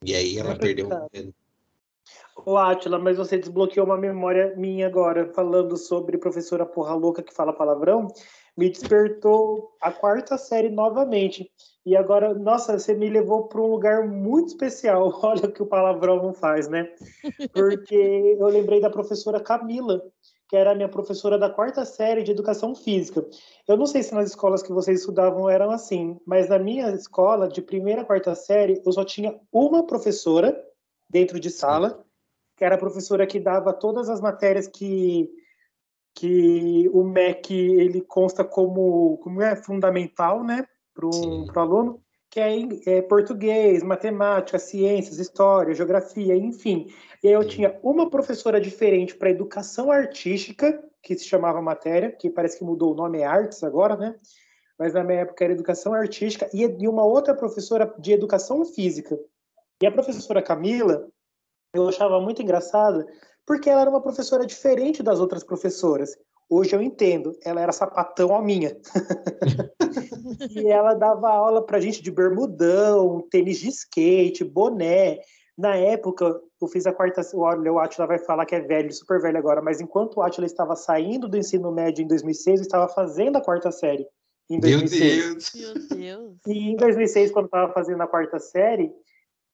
E 0.03 0.15
aí 0.15 0.37
ela 0.37 0.51
é 0.51 0.55
perdeu 0.55 0.87
um 0.87 1.07
dedo. 1.11 1.33
Ô, 2.43 2.57
Átila, 2.57 2.97
mas 2.97 3.17
você 3.17 3.37
desbloqueou 3.37 3.85
uma 3.85 3.97
memória 3.97 4.55
minha 4.55 4.87
agora, 4.87 5.31
falando 5.33 5.77
sobre 5.77 6.17
professora 6.17 6.65
porra 6.65 6.95
louca 6.95 7.21
que 7.21 7.33
fala 7.33 7.53
palavrão. 7.53 8.07
Me 8.57 8.67
despertou 8.69 9.75
a 9.79 9.91
quarta 9.91 10.37
série 10.37 10.69
novamente. 10.69 11.51
E 11.85 11.95
agora, 11.95 12.33
nossa, 12.33 12.77
você 12.77 12.95
me 12.95 13.09
levou 13.09 13.47
para 13.47 13.61
um 13.61 13.67
lugar 13.67 14.07
muito 14.07 14.49
especial. 14.49 15.11
Olha 15.21 15.45
o 15.45 15.51
que 15.51 15.61
o 15.61 15.67
palavrão 15.67 16.17
não 16.17 16.33
faz, 16.33 16.67
né? 16.67 16.91
Porque 17.53 18.37
eu 18.39 18.47
lembrei 18.47 18.81
da 18.81 18.89
professora 18.89 19.39
Camila, 19.39 20.01
que 20.49 20.55
era 20.55 20.71
a 20.71 20.75
minha 20.75 20.89
professora 20.89 21.37
da 21.37 21.49
quarta 21.49 21.85
série 21.85 22.23
de 22.23 22.31
educação 22.31 22.73
física. 22.73 23.23
Eu 23.67 23.77
não 23.77 23.85
sei 23.85 24.01
se 24.01 24.15
nas 24.15 24.29
escolas 24.29 24.63
que 24.63 24.73
vocês 24.73 25.01
estudavam 25.01 25.47
eram 25.47 25.69
assim, 25.69 26.19
mas 26.25 26.49
na 26.49 26.57
minha 26.57 26.89
escola, 26.89 27.47
de 27.47 27.61
primeira 27.61 28.01
a 28.01 28.05
quarta 28.05 28.33
série, 28.33 28.81
eu 28.83 28.91
só 28.91 29.05
tinha 29.05 29.39
uma 29.51 29.85
professora 29.85 30.59
dentro 31.07 31.39
de 31.39 31.49
sala 31.49 32.03
que 32.61 32.65
era 32.65 32.75
a 32.75 32.77
professora 32.77 33.25
que 33.25 33.39
dava 33.39 33.73
todas 33.73 34.07
as 34.07 34.21
matérias 34.21 34.67
que, 34.67 35.27
que 36.13 36.87
o 36.93 37.03
MEC 37.03 37.51
ele 37.55 38.01
consta 38.01 38.43
como, 38.43 39.17
como 39.23 39.41
é 39.41 39.55
fundamental 39.55 40.43
né, 40.43 40.67
para 40.93 41.07
o 41.07 41.59
aluno, 41.59 42.03
que 42.29 42.39
é, 42.39 42.59
é, 42.85 43.01
português, 43.01 43.81
matemática, 43.81 44.59
ciências, 44.59 45.17
história, 45.17 45.73
geografia, 45.73 46.35
enfim. 46.35 46.93
E 47.23 47.29
aí 47.29 47.33
eu 47.33 47.43
tinha 47.43 47.79
uma 47.81 48.11
professora 48.11 48.61
diferente 48.61 49.15
para 49.15 49.31
educação 49.31 49.91
artística, 49.91 50.87
que 51.01 51.17
se 51.17 51.25
chamava 51.25 51.59
matéria, 51.63 52.11
que 52.11 52.29
parece 52.29 52.59
que 52.59 52.63
mudou 52.63 52.91
o 52.91 52.95
nome, 52.95 53.21
é 53.21 53.25
artes 53.25 53.63
agora, 53.63 53.97
né? 53.97 54.13
Mas 54.77 54.93
na 54.93 55.03
minha 55.03 55.21
época 55.21 55.43
era 55.43 55.53
educação 55.53 55.95
artística, 55.95 56.47
e 56.53 56.87
uma 56.87 57.03
outra 57.03 57.33
professora 57.33 57.91
de 57.97 58.11
educação 58.11 58.63
física. 58.63 59.19
E 59.81 59.87
a 59.87 59.91
professora 59.91 60.43
Camila, 60.43 61.09
eu 61.73 61.87
achava 61.87 62.19
muito 62.19 62.41
engraçada, 62.41 63.05
porque 63.45 63.69
ela 63.69 63.81
era 63.81 63.89
uma 63.89 64.01
professora 64.01 64.45
diferente 64.45 65.01
das 65.01 65.19
outras 65.19 65.43
professoras. 65.43 66.17
Hoje 66.49 66.75
eu 66.75 66.81
entendo, 66.81 67.33
ela 67.45 67.61
era 67.61 67.71
sapatão 67.71 68.35
a 68.35 68.41
minha. 68.41 68.77
e 70.51 70.67
ela 70.67 70.93
dava 70.93 71.29
aula 71.29 71.65
pra 71.65 71.79
gente 71.79 72.03
de 72.03 72.11
bermudão, 72.11 73.25
tênis 73.31 73.59
de 73.59 73.69
skate, 73.69 74.43
boné. 74.43 75.19
Na 75.57 75.75
época, 75.75 76.41
eu 76.61 76.67
fiz 76.67 76.85
a 76.85 76.93
quarta. 76.93 77.21
Olha, 77.35 77.71
o 77.71 77.79
Atila 77.79 78.07
vai 78.07 78.19
falar 78.19 78.45
que 78.45 78.55
é 78.55 78.59
velho, 78.59 78.91
super 78.91 79.21
velho 79.21 79.37
agora, 79.37 79.61
mas 79.61 79.79
enquanto 79.79 80.17
o 80.17 80.21
Atila 80.21 80.45
estava 80.45 80.75
saindo 80.75 81.29
do 81.29 81.37
ensino 81.37 81.71
médio 81.71 82.03
em 82.03 82.07
2006, 82.07 82.59
eu 82.59 82.63
estava 82.63 82.87
fazendo 82.89 83.37
a 83.37 83.41
quarta 83.41 83.71
série. 83.71 84.05
Em 84.49 84.59
2006. 84.59 84.99
Meu 85.15 85.33
Deus! 85.33 85.51
Meu 85.55 85.97
Deus! 85.97 86.37
E 86.47 86.71
em 86.71 86.75
2006, 86.75 87.31
quando 87.31 87.45
eu 87.45 87.47
estava 87.47 87.73
fazendo 87.73 88.01
a 88.01 88.07
quarta 88.07 88.39
série, 88.39 88.91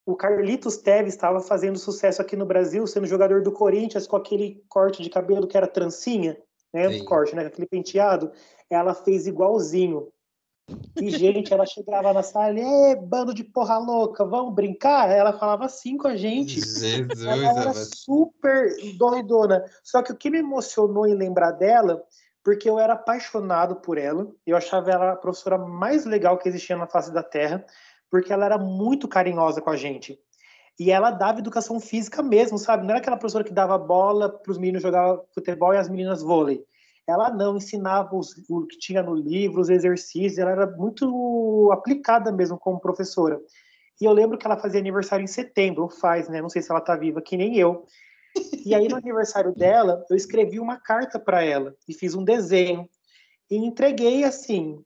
o 0.07 0.15
Carlitos 0.15 0.77
Teves 0.77 1.13
estava 1.13 1.41
fazendo 1.41 1.77
sucesso 1.77 2.21
aqui 2.21 2.37
no 2.37 2.45
Brasil, 2.45 2.87
sendo 2.87 3.05
jogador 3.05 3.43
do 3.43 3.51
Corinthians 3.51 4.07
com 4.07 4.15
aquele 4.15 4.63
corte 4.69 5.03
de 5.03 5.09
cabelo 5.09 5.45
que 5.45 5.57
era 5.57 5.67
trancinha, 5.67 6.37
né? 6.73 6.89
Sim. 6.89 7.03
Corte, 7.03 7.35
né? 7.35 7.45
Aquele 7.45 7.67
penteado. 7.67 8.31
Ela 8.69 8.93
fez 8.93 9.27
igualzinho. 9.27 10.07
E, 10.95 11.09
gente, 11.09 11.53
ela 11.53 11.65
chegava 11.65 12.13
na 12.13 12.23
sala, 12.23 12.57
é 12.57 12.95
bando 12.95 13.33
de 13.33 13.43
porra 13.43 13.77
louca, 13.79 14.23
vamos 14.23 14.55
brincar? 14.55 15.09
Ela 15.09 15.37
falava 15.37 15.65
assim 15.65 15.97
com 15.97 16.07
a 16.07 16.15
gente. 16.15 16.55
Jesus, 16.55 17.25
ela 17.25 17.59
era 17.59 17.73
super 17.73 18.73
doidona. 18.97 19.65
Só 19.83 20.01
que 20.01 20.13
o 20.13 20.15
que 20.15 20.29
me 20.29 20.39
emocionou 20.39 21.05
em 21.05 21.15
lembrar 21.15 21.51
dela, 21.51 22.01
porque 22.45 22.69
eu 22.69 22.79
era 22.79 22.93
apaixonado 22.93 23.75
por 23.75 23.97
ela, 23.97 24.25
eu 24.45 24.55
achava 24.55 24.89
ela 24.89 25.11
a 25.11 25.17
professora 25.17 25.57
mais 25.57 26.05
legal 26.05 26.37
que 26.37 26.47
existia 26.47 26.77
na 26.77 26.87
face 26.87 27.11
da 27.11 27.23
Terra, 27.23 27.65
porque 28.09 28.31
ela 28.31 28.45
era 28.45 28.57
muito 28.57 29.07
carinhosa 29.07 29.61
com 29.61 29.69
a 29.69 29.75
gente. 29.75 30.17
E 30.79 30.91
ela 30.91 31.09
dava 31.09 31.39
educação 31.39 31.79
física 31.79 32.21
mesmo, 32.21 32.57
sabe? 32.57 32.83
Não 32.83 32.91
era 32.91 32.99
aquela 32.99 33.17
professora 33.17 33.43
que 33.43 33.53
dava 33.53 33.77
bola 33.77 34.29
para 34.29 34.51
os 34.51 34.57
meninos 34.57 34.83
jogar 34.83 35.17
futebol 35.33 35.73
e 35.73 35.77
as 35.77 35.89
meninas 35.89 36.21
vôlei. 36.21 36.63
Ela 37.07 37.31
não 37.31 37.57
ensinava 37.57 38.15
os, 38.15 38.29
o 38.49 38.67
que 38.67 38.77
tinha 38.77 39.01
no 39.01 39.15
livro, 39.15 39.61
os 39.61 39.69
exercícios, 39.69 40.37
ela 40.37 40.51
era 40.51 40.67
muito 40.67 41.69
aplicada 41.71 42.31
mesmo 42.31 42.59
como 42.59 42.79
professora. 42.79 43.39
E 43.99 44.05
eu 44.05 44.11
lembro 44.11 44.37
que 44.37 44.45
ela 44.45 44.57
fazia 44.57 44.79
aniversário 44.79 45.23
em 45.23 45.27
setembro, 45.27 45.89
faz, 45.89 46.29
né? 46.29 46.41
Não 46.41 46.49
sei 46.49 46.61
se 46.61 46.69
ela 46.69 46.81
tá 46.81 46.95
viva, 46.95 47.21
que 47.21 47.35
nem 47.35 47.57
eu. 47.57 47.85
E 48.63 48.75
aí, 48.75 48.87
no 48.87 48.97
aniversário 48.97 49.55
dela, 49.55 50.05
eu 50.09 50.15
escrevi 50.15 50.59
uma 50.59 50.77
carta 50.77 51.19
para 51.19 51.43
ela 51.43 51.75
e 51.87 51.93
fiz 51.93 52.13
um 52.13 52.23
desenho. 52.23 52.87
E 53.49 53.55
entreguei 53.55 54.23
assim, 54.23 54.83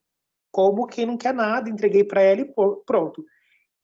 como 0.51 0.87
quem 0.87 1.05
não 1.05 1.17
quer 1.17 1.33
nada, 1.33 1.69
entreguei 1.69 2.03
para 2.03 2.21
ela 2.21 2.41
e 2.41 2.53
pronto. 2.85 3.25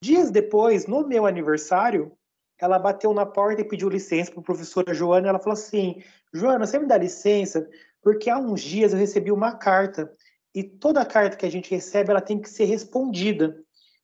Dias 0.01 0.29
depois, 0.29 0.85
no 0.85 1.07
meu 1.07 1.25
aniversário, 1.25 2.11
ela 2.59 2.77
bateu 2.79 3.13
na 3.13 3.25
porta 3.25 3.61
e 3.61 3.67
pediu 3.67 3.89
licença 3.89 4.31
para 4.31 4.41
a 4.41 4.43
professora 4.43 4.93
Joana. 4.93 5.29
Ela 5.29 5.39
falou 5.39 5.53
assim: 5.53 6.03
Joana, 6.33 6.65
você 6.65 6.77
me 6.79 6.87
dá 6.87 6.97
licença? 6.97 7.67
Porque 8.01 8.29
há 8.29 8.37
uns 8.37 8.61
dias 8.61 8.93
eu 8.93 8.99
recebi 8.99 9.31
uma 9.31 9.55
carta 9.55 10.11
e 10.53 10.63
toda 10.63 11.05
carta 11.05 11.37
que 11.37 11.45
a 11.45 11.51
gente 11.51 11.69
recebe 11.69 12.09
ela 12.09 12.21
tem 12.21 12.39
que 12.39 12.49
ser 12.49 12.65
respondida. 12.65 13.57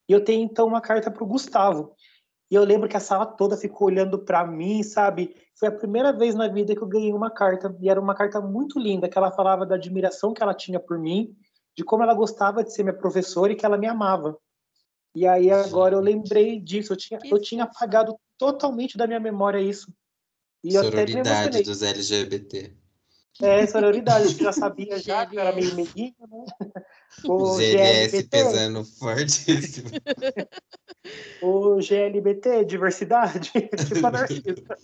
E 0.07 0.13
eu 0.13 0.23
tenho 0.23 0.43
então 0.43 0.67
uma 0.67 0.81
carta 0.81 1.09
para 1.09 1.23
o 1.23 1.27
Gustavo. 1.27 1.95
E 2.51 2.55
eu 2.55 2.63
lembro 2.63 2.87
que 2.87 2.97
a 2.97 2.99
sala 2.99 3.25
toda 3.25 3.57
ficou 3.57 3.87
olhando 3.87 4.19
para 4.19 4.45
mim, 4.45 4.83
sabe? 4.83 5.35
Foi 5.55 5.69
a 5.69 5.71
primeira 5.71 6.11
vez 6.11 6.35
na 6.35 6.47
vida 6.47 6.75
que 6.75 6.81
eu 6.81 6.87
ganhei 6.87 7.11
uma 7.11 7.31
carta 7.31 7.75
e 7.79 7.89
era 7.89 7.99
uma 7.99 8.13
carta 8.13 8.39
muito 8.39 8.79
linda 8.79 9.09
que 9.09 9.17
ela 9.17 9.31
falava 9.31 9.65
da 9.65 9.75
admiração 9.75 10.33
que 10.33 10.43
ela 10.43 10.53
tinha 10.53 10.79
por 10.79 10.99
mim, 10.99 11.35
de 11.75 11.83
como 11.83 12.03
ela 12.03 12.13
gostava 12.13 12.63
de 12.63 12.73
ser 12.73 12.83
minha 12.83 12.95
professora 12.95 13.51
e 13.51 13.55
que 13.55 13.65
ela 13.65 13.77
me 13.77 13.87
amava. 13.87 14.37
E 15.15 15.27
aí 15.27 15.51
agora 15.51 15.95
eu 15.95 15.99
lembrei 15.99 16.59
disso, 16.59 16.93
eu 16.93 16.97
tinha, 16.97 17.19
eu 17.25 17.39
tinha 17.39 17.63
apagado 17.63 18.15
totalmente 18.37 18.97
da 18.97 19.05
minha 19.05 19.19
memória 19.19 19.61
isso. 19.61 19.93
E 20.63 20.71
Sororidade 20.71 21.61
dos 21.63 21.83
LGBT. 21.83 22.75
É, 23.41 23.65
sororidade, 23.65 24.25
a 24.25 24.27
gente 24.27 24.43
já 24.43 24.53
sabia 24.53 24.99
já, 24.99 25.25
que 25.25 25.37
era 25.37 25.51
meio 25.51 25.73
meiguinho, 25.75 26.15
né? 26.19 26.45
O 27.25 27.57
GLS 27.57 28.23
pesando 28.23 28.83
fortíssimo. 28.83 29.89
o 31.41 31.77
GLBT, 31.79 32.65
diversidade, 32.65 33.51
tipo 33.87 34.07
anarquista. 34.07 34.75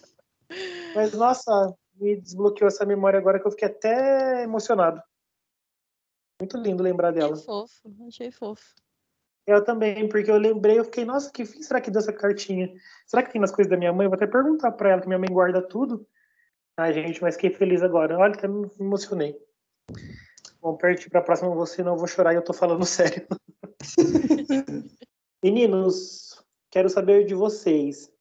Mas, 0.95 1.11
nossa, 1.13 1.73
me 1.95 2.15
desbloqueou 2.21 2.67
essa 2.67 2.85
memória 2.85 3.17
agora 3.17 3.39
que 3.39 3.47
eu 3.47 3.51
fiquei 3.51 3.67
até 3.67 4.43
emocionado. 4.43 5.01
Muito 6.39 6.57
lindo 6.57 6.81
lembrar 6.81 7.11
dela. 7.11 7.33
Achei 7.33 7.45
fofo, 7.45 7.95
achei 8.07 8.31
fofo. 8.31 8.75
Eu 9.45 9.63
também, 9.63 10.07
porque 10.07 10.29
eu 10.29 10.37
lembrei, 10.37 10.77
eu 10.77 10.85
fiquei, 10.85 11.03
nossa, 11.03 11.31
que 11.31 11.43
fim 11.43 11.63
será 11.63 11.81
que 11.81 11.89
deu 11.89 11.99
essa 11.99 12.13
cartinha? 12.13 12.71
Será 13.07 13.23
que 13.23 13.31
tem 13.31 13.41
nas 13.41 13.51
coisas 13.51 13.69
da 13.69 13.75
minha 13.77 13.91
mãe? 13.91 14.05
Eu 14.05 14.09
vou 14.09 14.15
até 14.15 14.27
perguntar 14.27 14.71
pra 14.73 14.91
ela, 14.91 15.01
que 15.01 15.07
minha 15.07 15.17
mãe 15.17 15.27
guarda 15.29 15.61
tudo. 15.61 16.07
Ai, 16.77 16.93
gente, 16.93 17.21
mas 17.21 17.35
fiquei 17.35 17.49
feliz 17.49 17.81
agora. 17.81 18.17
Olha, 18.17 18.33
até 18.33 18.47
me 18.47 18.69
emocionei. 18.79 19.35
Vamos 20.61 20.79
partir 20.79 21.09
pra 21.09 21.21
próxima, 21.21 21.49
você 21.55 21.83
não 21.83 21.97
vou 21.97 22.07
chorar 22.07 22.33
e 22.33 22.35
eu 22.35 22.43
tô 22.43 22.53
falando 22.53 22.85
sério. 22.87 23.27
Meninos, 25.43 26.41
quero 26.69 26.89
saber 26.89 27.25
de 27.25 27.33
vocês. 27.33 28.11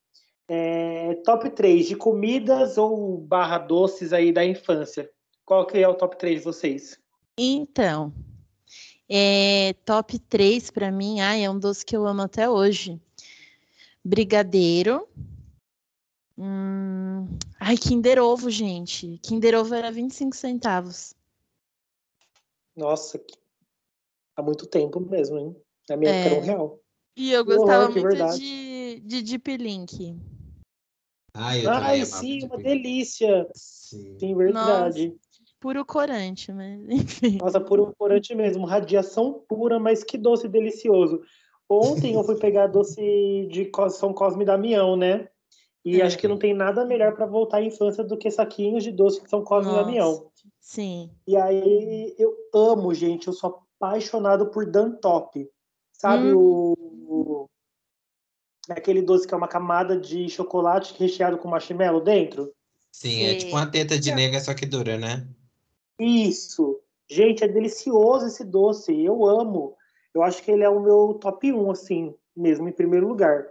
É, 0.49 1.15
top 1.27 1.51
3 1.51 1.89
de 1.89 1.95
comidas 1.95 2.79
ou 2.79 3.19
barra 3.19 3.59
doces 3.59 4.15
aí 4.15 4.33
da 4.33 4.45
infância. 4.45 5.11
Qual 5.45 5.67
que 5.67 5.79
é 5.79 5.87
o 5.87 5.95
top 5.95 6.17
3 6.17 6.39
de 6.39 6.45
vocês? 6.45 6.99
Então, 7.41 8.13
é, 9.09 9.73
top 9.85 10.19
3 10.19 10.73
para 10.73 10.91
mim, 10.91 11.21
ai, 11.21 11.45
é 11.45 11.51
um 11.51 11.57
doce 11.57 11.87
que 11.87 11.97
eu 11.97 12.05
amo 12.05 12.23
até 12.23 12.51
hoje. 12.51 13.01
Brigadeiro. 14.05 15.09
Hum, 16.37 17.29
ai, 17.61 17.77
Kinder 17.77 18.19
Ovo, 18.19 18.51
gente. 18.51 19.19
Kinder 19.23 19.55
Ovo 19.55 19.73
era 19.73 19.93
25 19.93 20.35
centavos. 20.35 21.15
Nossa, 22.75 23.23
há 24.37 24.43
muito 24.43 24.67
tempo 24.67 24.99
mesmo, 24.99 25.39
hein? 25.39 25.57
Na 25.89 25.97
minha 25.97 26.11
é. 26.11 26.15
época 26.15 26.29
era 26.29 26.41
um 26.41 26.45
real. 26.45 26.81
E 27.17 27.31
eu 27.31 27.45
gostava 27.45 27.85
horror, 27.85 28.17
muito 28.17 28.37
de, 28.37 29.01
de 29.05 29.23
Deep 29.23 29.57
Link. 29.57 30.17
Ai, 31.35 31.65
eu 31.65 31.71
Ai 31.71 32.05
sim, 32.05 32.45
uma 32.47 32.57
delícia. 32.57 33.49
Sim, 33.55 34.19
sim 34.19 34.35
verdade. 34.35 35.09
Nossa 35.09 35.28
puro 35.61 35.85
corante, 35.85 36.53
mas 36.53 36.81
enfim. 36.89 37.39
Nossa, 37.39 37.61
puro 37.61 37.95
corante 37.99 38.35
mesmo, 38.35 38.67
radiação 38.67 39.45
pura, 39.49 39.79
mas 39.79 40.03
que 40.03 40.19
doce 40.19 40.49
delicioso. 40.49 41.21
Ontem 41.69 42.15
eu 42.15 42.25
fui 42.25 42.37
pegar 42.37 42.67
doce 42.67 43.47
de 43.51 43.71
São 43.91 44.15
Cosme 44.15 44.43
e 44.43 44.47
Damião, 44.47 44.97
né? 44.97 45.29
E 45.85 46.01
é. 46.01 46.05
acho 46.05 46.19
que 46.19 46.27
não 46.27 46.39
tem 46.39 46.55
nada 46.55 46.85
melhor 46.85 47.15
para 47.15 47.27
voltar 47.27 47.59
à 47.59 47.63
infância 47.63 48.03
do 48.03 48.17
que 48.17 48.31
saquinhos 48.31 48.83
de 48.83 48.91
doce 48.91 49.23
de 49.23 49.29
São 49.29 49.45
Cosme 49.45 49.71
Nossa, 49.71 49.83
e 49.83 49.85
Damião. 49.85 50.31
Sim. 50.61 51.11
E 51.27 51.37
aí 51.37 52.15
eu 52.19 52.35
amo, 52.55 52.93
gente, 52.95 53.27
eu 53.27 53.33
sou 53.33 53.63
apaixonado 53.81 54.51
por 54.51 54.67
Dantop. 54.67 55.49
Sabe 55.93 56.33
hum. 56.33 56.39
o, 56.39 56.73
o 57.09 57.47
aquele 58.71 59.03
doce 59.03 59.27
que 59.27 59.35
é 59.35 59.37
uma 59.37 59.49
camada 59.49 59.99
de 59.99 60.29
chocolate 60.29 60.95
recheado 60.99 61.39
com 61.39 61.49
marshmallow 61.49 62.03
dentro? 62.03 62.53
Sim, 62.91 63.11
Sim. 63.11 63.25
é 63.25 63.35
tipo 63.37 63.53
uma 63.53 63.71
teta 63.71 63.99
de 63.99 64.13
nega, 64.15 64.41
só 64.41 64.55
que 64.55 64.67
dura, 64.67 64.99
né? 64.99 65.27
Isso. 65.99 66.81
Gente, 67.11 67.43
é 67.43 67.49
delicioso 67.49 68.27
esse 68.27 68.45
doce. 68.45 68.93
Eu 69.03 69.25
amo. 69.25 69.77
Eu 70.15 70.23
acho 70.23 70.43
que 70.43 70.51
ele 70.51 70.65
é 70.65 70.69
o 70.69 70.81
meu 70.81 71.15
top 71.15 71.53
1, 71.53 71.71
assim, 71.71 72.15
mesmo, 72.37 72.69
em 72.69 72.73
primeiro 72.73 73.09
lugar. 73.09 73.47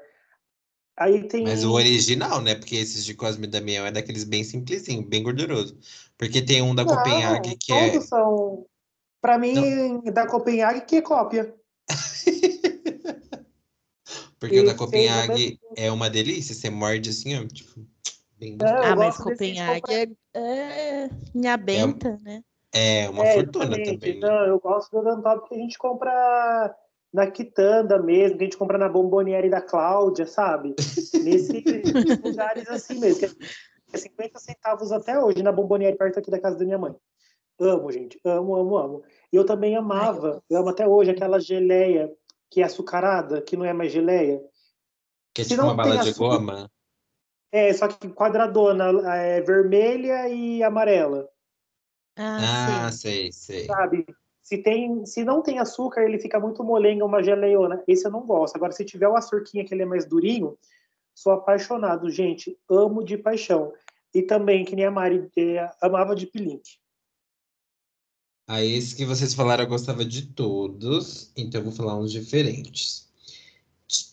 Aí 0.98 1.28
tem... 1.28 1.44
Mas 1.44 1.64
o 1.64 1.74
original, 1.74 2.42
né? 2.42 2.56
Porque 2.56 2.76
esses 2.76 3.06
de 3.06 3.14
Cosme 3.14 3.46
e 3.46 3.50
Damião 3.50 3.86
é 3.86 3.92
daqueles 3.92 4.24
bem 4.24 4.44
simplesinho, 4.44 5.04
bem 5.04 5.22
gorduroso. 5.22 5.78
Porque 6.18 6.42
tem 6.42 6.62
um 6.62 6.74
da 6.74 6.84
Não, 6.84 6.96
Copenhague 6.96 7.56
que 7.58 7.72
é. 7.72 7.92
Todos 7.92 8.08
são. 8.08 8.66
Pra 9.22 9.38
mim, 9.38 9.54
Não. 9.54 10.02
da 10.12 10.26
Copenhague 10.28 10.82
que 10.82 10.96
é 10.98 11.02
cópia. 11.02 11.54
Porque 14.40 14.56
Esse 14.56 14.66
o 14.66 14.68
da 14.68 14.76
Copenhague 14.76 15.60
é 15.76 15.92
uma 15.92 16.10
delícia, 16.10 16.54
você 16.54 16.70
morde 16.70 17.10
assim, 17.10 17.36
ó, 17.36 17.46
tipo. 17.46 17.86
Bem 18.40 18.56
é, 18.62 18.66
ah, 18.68 18.96
mas 18.96 19.18
Copenhague 19.18 19.92
é, 19.92 20.08
é 20.38 21.58
benta, 21.58 22.10
é, 22.10 22.24
né? 22.24 22.44
É, 22.74 23.10
uma 23.10 23.26
é, 23.26 23.34
fortuna 23.36 23.66
exatamente. 23.66 24.00
também. 24.00 24.20
Né? 24.20 24.28
Não, 24.28 24.46
eu 24.46 24.60
gosto 24.60 24.92
do 24.92 25.04
Dantop 25.04 25.48
que 25.48 25.56
a 25.56 25.58
gente 25.58 25.78
compra 25.78 26.76
na 27.14 27.32
Quitanda 27.32 28.02
mesmo, 28.02 28.38
que 28.38 28.44
a 28.44 28.46
gente 28.48 28.58
compra 28.58 28.78
na 28.78 28.90
Bomboniere 28.90 29.50
da 29.50 29.62
Cláudia, 29.62 30.26
sabe? 30.26 30.76
Nesses 31.24 31.64
lugares 32.24 32.70
assim 32.70 33.00
mesmo. 33.00 33.36
Que 33.90 33.96
é 33.96 33.98
50 33.98 34.40
centavos 34.40 34.92
até 34.92 35.18
hoje 35.18 35.42
na 35.42 35.52
Bomboniere, 35.52 35.98
perto 35.98 36.20
aqui 36.20 36.30
da 36.30 36.40
casa 36.40 36.58
da 36.58 36.66
minha 36.66 36.78
mãe. 36.78 36.94
Amo, 37.60 37.92
gente. 37.92 38.20
Amo, 38.24 38.56
amo, 38.56 38.78
amo. 38.78 39.04
E 39.32 39.36
eu 39.36 39.46
também 39.46 39.76
amava, 39.76 40.34
Ai, 40.34 40.42
eu 40.50 40.60
amo 40.60 40.70
até 40.70 40.88
hoje, 40.88 41.12
aquela 41.12 41.40
geleia 41.40 42.12
que 42.50 42.62
é 42.62 42.66
açucarada, 42.66 43.42
que 43.42 43.58
não 43.58 43.66
é 43.66 43.74
mais 43.74 43.92
geleia. 43.92 44.42
Que 45.34 45.42
é 45.42 45.46
tipo 45.46 45.64
uma 45.64 45.74
bala 45.74 45.98
de 45.98 46.14
goma. 46.14 46.70
É, 47.52 47.74
só 47.74 47.88
que 47.88 48.10
quadradona, 48.10 48.90
é 49.16 49.42
vermelha 49.42 50.28
e 50.28 50.62
amarela. 50.62 51.30
Ah, 52.18 52.88
ah 52.88 52.92
sei, 52.92 53.32
sei. 53.32 53.66
Sabe? 53.66 54.06
Se, 54.42 54.58
tem, 54.58 55.06
se 55.06 55.24
não 55.24 55.42
tem 55.42 55.60
açúcar, 55.60 56.04
ele 56.04 56.20
fica 56.20 56.40
muito 56.40 56.64
molenga, 56.64 57.06
uma 57.06 57.22
geleiona. 57.22 57.84
Esse 57.88 58.08
eu 58.08 58.12
não 58.12 58.26
gosto. 58.26 58.56
Agora, 58.56 58.72
se 58.72 58.86
tiver 58.86 59.08
o 59.08 59.16
açurquinha, 59.16 59.66
que 59.66 59.74
ele 59.74 59.84
é 59.84 59.86
mais 59.86 60.06
durinho, 60.06 60.58
sou 61.14 61.34
apaixonado, 61.34 62.10
gente. 62.10 62.58
Amo 62.70 63.04
de 63.04 63.18
paixão. 63.18 63.74
E 64.14 64.22
também, 64.22 64.64
que 64.64 64.76
nem 64.76 64.86
a 64.86 64.92
Mari, 64.92 65.30
é, 65.38 65.70
amava 65.82 66.16
de 66.16 66.26
pilink. 66.28 66.64
Ah, 68.48 68.64
esse 68.64 68.96
que 68.96 69.06
vocês 69.06 69.34
falaram, 69.34 69.66
eu 69.66 69.70
gostava 69.70 70.06
de 70.06 70.28
todos, 70.28 71.34
então 71.36 71.60
eu 71.60 71.66
vou 71.66 71.74
falar 71.74 71.98
uns 71.98 72.12
diferentes. 72.12 73.07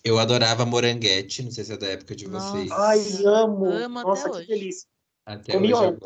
Eu 0.05 0.19
adorava 0.19 0.65
moranguete, 0.65 1.43
não 1.43 1.51
sei 1.51 1.65
se 1.65 1.73
é 1.73 1.77
da 1.77 1.89
época 1.89 2.15
de 2.15 2.29
Nossa. 2.29 2.53
vocês. 2.53 2.71
Ai, 2.71 3.25
amo. 3.25 3.67
amo 3.67 4.03
Nossa, 4.03 4.31
que 4.31 4.37
hoje. 4.37 4.47
delícia. 4.47 4.89
Até 5.27 5.53
Comi 5.53 5.73
hoje. 5.75 5.99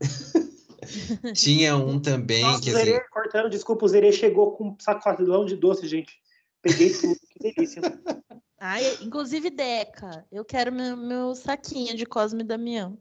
Tinha 1.34 1.76
um 1.76 2.00
também 2.00 2.42
Nossa, 2.42 2.62
que 2.62 2.70
o 2.70 2.72
Zerê, 2.72 2.96
assim... 2.96 3.10
cortando, 3.10 3.50
desculpa, 3.50 3.84
o 3.84 3.88
Zerê 3.88 4.10
chegou 4.10 4.52
com 4.52 4.70
um 4.70 4.76
sacodão 4.80 5.44
de 5.44 5.56
doce, 5.56 5.86
gente. 5.86 6.20
Peguei 6.60 6.92
tudo, 6.92 7.18
que 7.30 7.38
delícia. 7.38 7.80
Ai, 8.58 8.84
inclusive 9.02 9.50
Deca, 9.50 10.24
eu 10.30 10.44
quero 10.44 10.72
meu, 10.72 10.96
meu 10.96 11.34
saquinho 11.34 11.96
de 11.96 12.06
Cosme 12.06 12.42
e 12.42 12.46
Damião. 12.46 12.96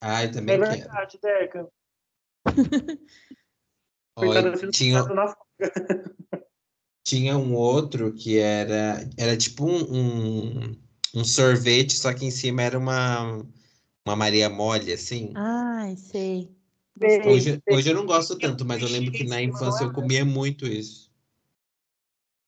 Ai, 0.00 0.30
também 0.30 0.56
é 0.56 0.58
quero. 0.58 0.72
É 0.72 0.76
verdade, 0.76 1.18
Deca. 1.22 1.68
Olha, 4.16 4.70
tinha... 4.70 5.04
Tinha 7.04 7.36
um 7.36 7.54
outro 7.54 8.14
que 8.14 8.38
era, 8.38 9.06
era 9.18 9.36
tipo 9.36 9.66
um, 9.66 9.82
um, 9.92 10.76
um 11.14 11.24
sorvete, 11.24 11.92
só 11.92 12.12
que 12.14 12.24
em 12.24 12.30
cima 12.30 12.62
era 12.62 12.78
uma, 12.78 13.44
uma 14.06 14.16
Maria 14.16 14.48
Mole, 14.48 14.92
assim. 14.92 15.32
Ai, 15.34 15.96
sei. 15.96 16.48
Hoje, 17.26 17.60
hoje 17.70 17.90
eu 17.90 17.94
não 17.94 18.06
gosto 18.06 18.38
tanto, 18.38 18.64
mas 18.64 18.80
eu 18.80 18.88
lembro 18.88 19.12
que 19.12 19.24
na 19.24 19.42
infância 19.42 19.84
eu 19.84 19.92
comia 19.92 20.24
muito 20.24 20.66
isso. 20.66 21.12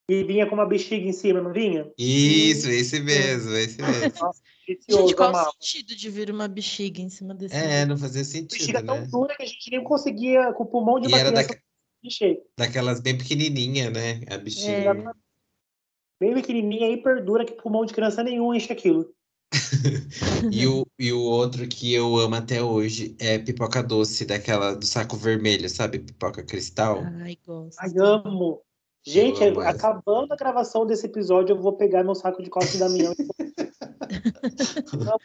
E 0.08 0.22
vinha 0.22 0.48
com 0.48 0.54
uma 0.54 0.66
bexiga 0.66 1.04
em 1.04 1.12
cima, 1.12 1.40
não 1.42 1.52
vinha? 1.52 1.90
Isso, 1.98 2.70
esse 2.70 3.00
mesmo, 3.00 3.52
esse 3.54 3.82
mesmo. 3.82 4.20
Nossa, 4.20 4.40
Gente, 4.88 5.14
qual 5.14 5.30
amava. 5.30 5.50
o 5.50 5.64
sentido 5.64 5.96
de 5.96 6.10
vir 6.10 6.30
uma 6.30 6.48
bexiga 6.48 7.00
em 7.00 7.08
cima 7.08 7.34
desse 7.34 7.54
É, 7.54 7.84
não 7.84 7.96
fazia 7.96 8.24
sentido, 8.24 8.58
Bexiga 8.58 8.82
tão 8.84 9.00
né? 9.00 9.06
dura 9.06 9.36
que 9.36 9.42
a 9.42 9.46
gente 9.46 9.70
nem 9.70 9.82
conseguia, 9.82 10.52
com 10.52 10.62
o 10.64 10.66
pulmão 10.66 11.00
de 11.00 11.06
E 11.06 11.08
uma 11.08 11.18
era 11.18 11.30
criança, 11.32 11.60
Daquelas 12.58 13.00
bem 13.00 13.16
pequenininha, 13.16 13.90
né? 13.90 14.20
A 14.30 14.38
bexiga. 14.38 14.90
É. 14.90 15.26
Bem 16.18 16.34
pequenininha, 16.34 16.90
hiper 16.90 17.24
dura, 17.24 17.44
que 17.44 17.52
pulmão 17.52 17.84
de 17.84 17.92
criança 17.92 18.22
nenhum 18.22 18.54
enche 18.54 18.72
aquilo. 18.72 19.14
E 20.52 20.66
o, 20.66 20.86
e 20.98 21.12
o 21.12 21.20
outro 21.20 21.66
que 21.66 21.92
eu 21.92 22.16
amo 22.16 22.36
até 22.36 22.62
hoje 22.62 23.16
é 23.18 23.38
pipoca 23.38 23.82
doce, 23.82 24.24
daquela 24.24 24.74
do 24.74 24.84
saco 24.84 25.16
vermelho, 25.16 25.68
sabe? 25.68 25.98
Pipoca 25.98 26.42
cristal. 26.42 27.02
Ai, 27.20 27.38
gosto. 27.44 27.78
Ai, 27.80 27.90
amo. 27.98 28.62
Gente, 29.04 29.42
Eu 29.42 29.60
acabando 29.60 30.32
a 30.32 30.36
gravação 30.36 30.84
desse 30.84 31.06
episódio, 31.06 31.54
eu 31.54 31.60
vou 31.60 31.74
pegar 31.74 32.02
meu 32.02 32.14
saco 32.14 32.42
de 32.42 32.50
costa 32.50 32.76
da 32.76 32.88
minha. 32.88 33.10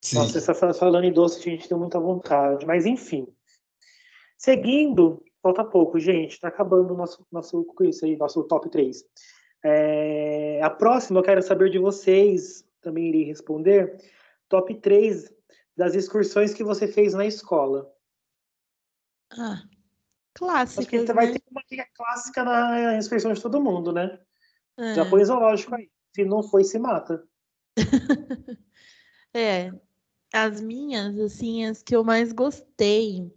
Sim. 0.00 0.16
Nossa, 0.16 0.40
você 0.40 0.54
tá 0.54 0.74
falando 0.74 1.04
em 1.04 1.12
doce, 1.12 1.38
a 1.38 1.42
gente 1.42 1.68
tem 1.68 1.76
muita 1.76 2.00
vontade. 2.00 2.66
Mas 2.66 2.86
enfim. 2.86 3.26
Seguindo, 4.38 5.22
falta 5.42 5.64
pouco, 5.64 5.98
gente. 5.98 6.40
Tá 6.40 6.48
acabando 6.48 6.94
o 6.94 6.96
nosso, 6.96 7.26
nosso, 7.30 7.66
isso 7.82 8.04
aí, 8.04 8.16
nosso 8.16 8.42
top 8.44 8.70
3. 8.70 9.04
É, 9.64 10.60
a 10.62 10.70
próxima 10.70 11.20
eu 11.20 11.24
quero 11.24 11.42
saber 11.42 11.70
de 11.70 11.78
vocês, 11.78 12.66
também 12.80 13.08
irei 13.08 13.24
responder. 13.24 13.96
Top 14.48 14.72
3 14.74 15.32
das 15.76 15.94
excursões 15.94 16.54
que 16.54 16.64
você 16.64 16.86
fez 16.86 17.14
na 17.14 17.26
escola. 17.26 17.92
Ah, 19.32 19.62
Acho 20.40 20.86
que 20.86 20.98
você 20.98 21.12
vai 21.12 21.26
né? 21.26 21.32
ter 21.32 21.42
uma 21.50 21.62
clássica 21.94 22.42
na 22.42 22.96
excursão 22.96 23.32
de 23.32 23.42
todo 23.42 23.62
mundo, 23.62 23.92
né? 23.92 24.18
É. 24.78 24.94
Já 24.94 25.08
põe 25.08 25.24
zoológico 25.24 25.74
aí. 25.74 25.90
Se 26.14 26.24
não 26.24 26.42
foi, 26.42 26.64
se 26.64 26.78
mata. 26.78 27.22
É, 29.34 29.72
as 30.30 30.60
minhas, 30.60 31.18
assim, 31.18 31.64
as 31.64 31.82
que 31.82 31.96
eu 31.96 32.04
mais 32.04 32.34
gostei 32.34 33.32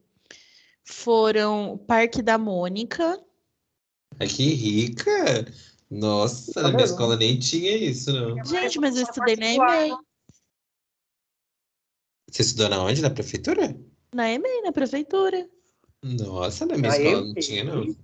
foram 0.86 1.73
o 1.73 1.77
Parque 1.77 2.21
da 2.21 2.38
Mônica. 2.38 3.19
Ai, 4.19 4.27
que 4.27 4.43
rica! 4.53 5.45
Nossa, 5.89 6.53
Tá 6.53 6.63
na 6.63 6.69
minha 6.71 6.83
escola 6.86 7.15
nem 7.17 7.38
tinha 7.38 7.75
isso, 7.75 8.11
não. 8.13 8.43
Gente, 8.45 8.79
mas 8.79 8.95
eu 8.95 9.03
estudei 9.03 9.36
na 9.36 9.45
EMEI. 9.53 9.91
Você 12.31 12.41
estudou 12.41 12.69
na 12.69 12.83
onde? 12.83 13.01
Na 13.01 13.09
prefeitura? 13.09 13.75
Na 14.13 14.31
EMEI, 14.31 14.61
na 14.61 14.71
prefeitura. 14.71 15.47
Nossa, 16.03 16.65
na 16.65 16.75
minha 16.77 16.89
Na 16.89 16.97
escola 16.97 17.21
não 17.21 17.29
EMEI? 17.31 17.41
tinha, 17.43 17.63
não. 17.63 17.95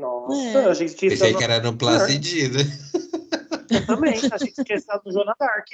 Nossa, 0.00 0.58
É. 0.58 0.64
eu 0.66 0.70
achei 0.70 0.88
que 0.88 0.94
tinha 0.94 1.10
Pensei 1.10 1.34
que 1.34 1.44
era 1.44 1.60
no 1.60 1.76
Placidida. 1.76 2.58
Eu 3.70 3.86
também, 3.86 4.14
achei 4.32 4.50
que 4.52 4.64
tinha 4.64 4.78
estado 4.78 5.02
no 5.06 5.12
Joana 5.12 5.34
Dark. 5.38 5.66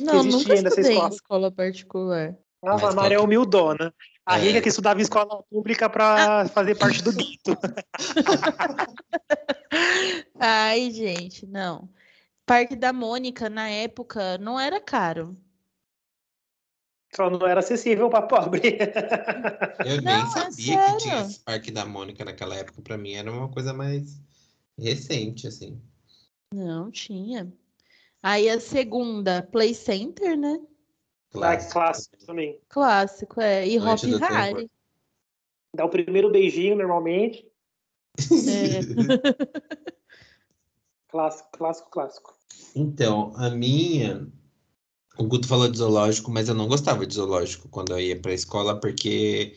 Não, 0.00 0.24
nunca 0.24 0.52
ainda 0.54 0.68
essa 0.68 0.80
estudei 0.80 0.92
em 0.92 0.94
escola. 0.94 1.14
escola 1.14 1.52
particular. 1.52 2.36
Ah, 2.64 2.88
a 2.88 2.94
Maria 2.94 3.16
é 3.18 3.20
humildona. 3.20 3.94
A 4.26 4.38
É. 4.38 4.42
rica 4.42 4.60
que 4.60 4.68
estudava 4.68 4.98
em 4.98 5.02
escola 5.02 5.40
pública 5.44 5.88
para 5.88 6.48
fazer 6.48 6.74
parte 6.74 7.00
do 7.00 7.12
guito. 7.12 7.56
Ai, 10.40 10.90
gente, 10.90 11.46
não. 11.46 11.88
Parque 12.44 12.74
da 12.74 12.92
Mônica, 12.92 13.48
na 13.48 13.68
época, 13.68 14.36
não 14.38 14.58
era 14.58 14.80
caro. 14.80 15.36
Só 17.14 17.30
não 17.30 17.46
era 17.46 17.60
acessível 17.60 18.10
para 18.10 18.26
pobre. 18.26 18.78
Eu 19.84 20.02
Não, 20.02 20.12
nem 20.12 20.22
é 20.22 20.26
sabia 20.26 20.76
que 20.76 20.96
tinha 20.98 21.20
esse 21.22 21.40
Parque 21.40 21.70
da 21.70 21.86
Mônica 21.86 22.24
naquela 22.24 22.56
época. 22.56 22.82
Pra 22.82 22.98
mim 22.98 23.12
era 23.12 23.30
uma 23.30 23.48
coisa 23.48 23.72
mais 23.72 24.20
recente, 24.76 25.46
assim. 25.46 25.80
Não 26.52 26.90
tinha. 26.90 27.50
Aí 28.22 28.50
a 28.50 28.58
segunda, 28.58 29.40
Play 29.40 29.72
Center, 29.72 30.36
né? 30.36 30.58
Ah, 31.42 31.56
clássico 31.56 32.16
também. 32.26 32.60
Clássico, 32.68 33.40
é. 33.40 33.66
E 33.66 33.78
Hop 33.78 33.98
Harry. 34.20 34.70
Dá 35.74 35.84
o 35.84 35.90
primeiro 35.90 36.30
beijinho 36.30 36.76
normalmente. 36.76 37.46
É. 38.48 38.80
Clássico, 41.08 41.48
clássico, 41.52 41.90
clássico. 41.90 42.34
Então, 42.74 43.32
a 43.36 43.48
minha. 43.48 44.26
O 45.18 45.24
Guto 45.24 45.48
falou 45.48 45.66
de 45.70 45.78
zoológico, 45.78 46.30
mas 46.30 46.48
eu 46.48 46.54
não 46.54 46.68
gostava 46.68 47.06
de 47.06 47.14
zoológico 47.14 47.70
quando 47.70 47.92
eu 47.92 48.00
ia 48.00 48.20
pra 48.20 48.34
escola, 48.34 48.78
porque 48.78 49.56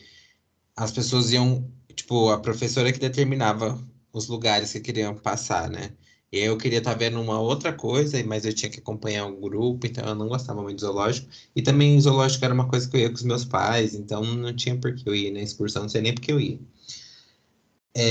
as 0.76 0.90
pessoas 0.90 1.32
iam. 1.32 1.70
Tipo, 1.94 2.30
a 2.30 2.40
professora 2.40 2.90
que 2.92 2.98
determinava 2.98 3.78
os 4.12 4.26
lugares 4.28 4.72
que 4.72 4.80
queriam 4.80 5.14
passar, 5.14 5.68
né? 5.68 5.92
E 6.32 6.38
eu 6.40 6.56
queria 6.58 6.78
estar 6.78 6.94
vendo 6.94 7.20
uma 7.20 7.40
outra 7.40 7.72
coisa, 7.72 8.22
mas 8.24 8.44
eu 8.44 8.52
tinha 8.54 8.70
que 8.70 8.78
acompanhar 8.80 9.26
o 9.26 9.36
grupo, 9.36 9.86
então 9.86 10.04
eu 10.08 10.14
não 10.14 10.28
gostava 10.28 10.62
muito 10.62 10.76
de 10.76 10.82
zoológico. 10.82 11.28
E 11.54 11.62
também 11.62 12.00
zoológico 12.00 12.44
era 12.44 12.54
uma 12.54 12.68
coisa 12.68 12.88
que 12.88 12.96
eu 12.96 13.00
ia 13.00 13.08
com 13.10 13.16
os 13.16 13.22
meus 13.24 13.44
pais, 13.44 13.94
então 13.94 14.22
não 14.24 14.54
tinha 14.54 14.76
por 14.78 14.94
que 14.94 15.08
eu 15.08 15.14
ir 15.14 15.30
na 15.32 15.40
excursão, 15.42 15.82
não 15.82 15.88
sei 15.88 16.00
nem 16.02 16.14
por 16.14 16.20
que 16.22 16.32
eu 16.32 16.40
ia. 16.40 16.58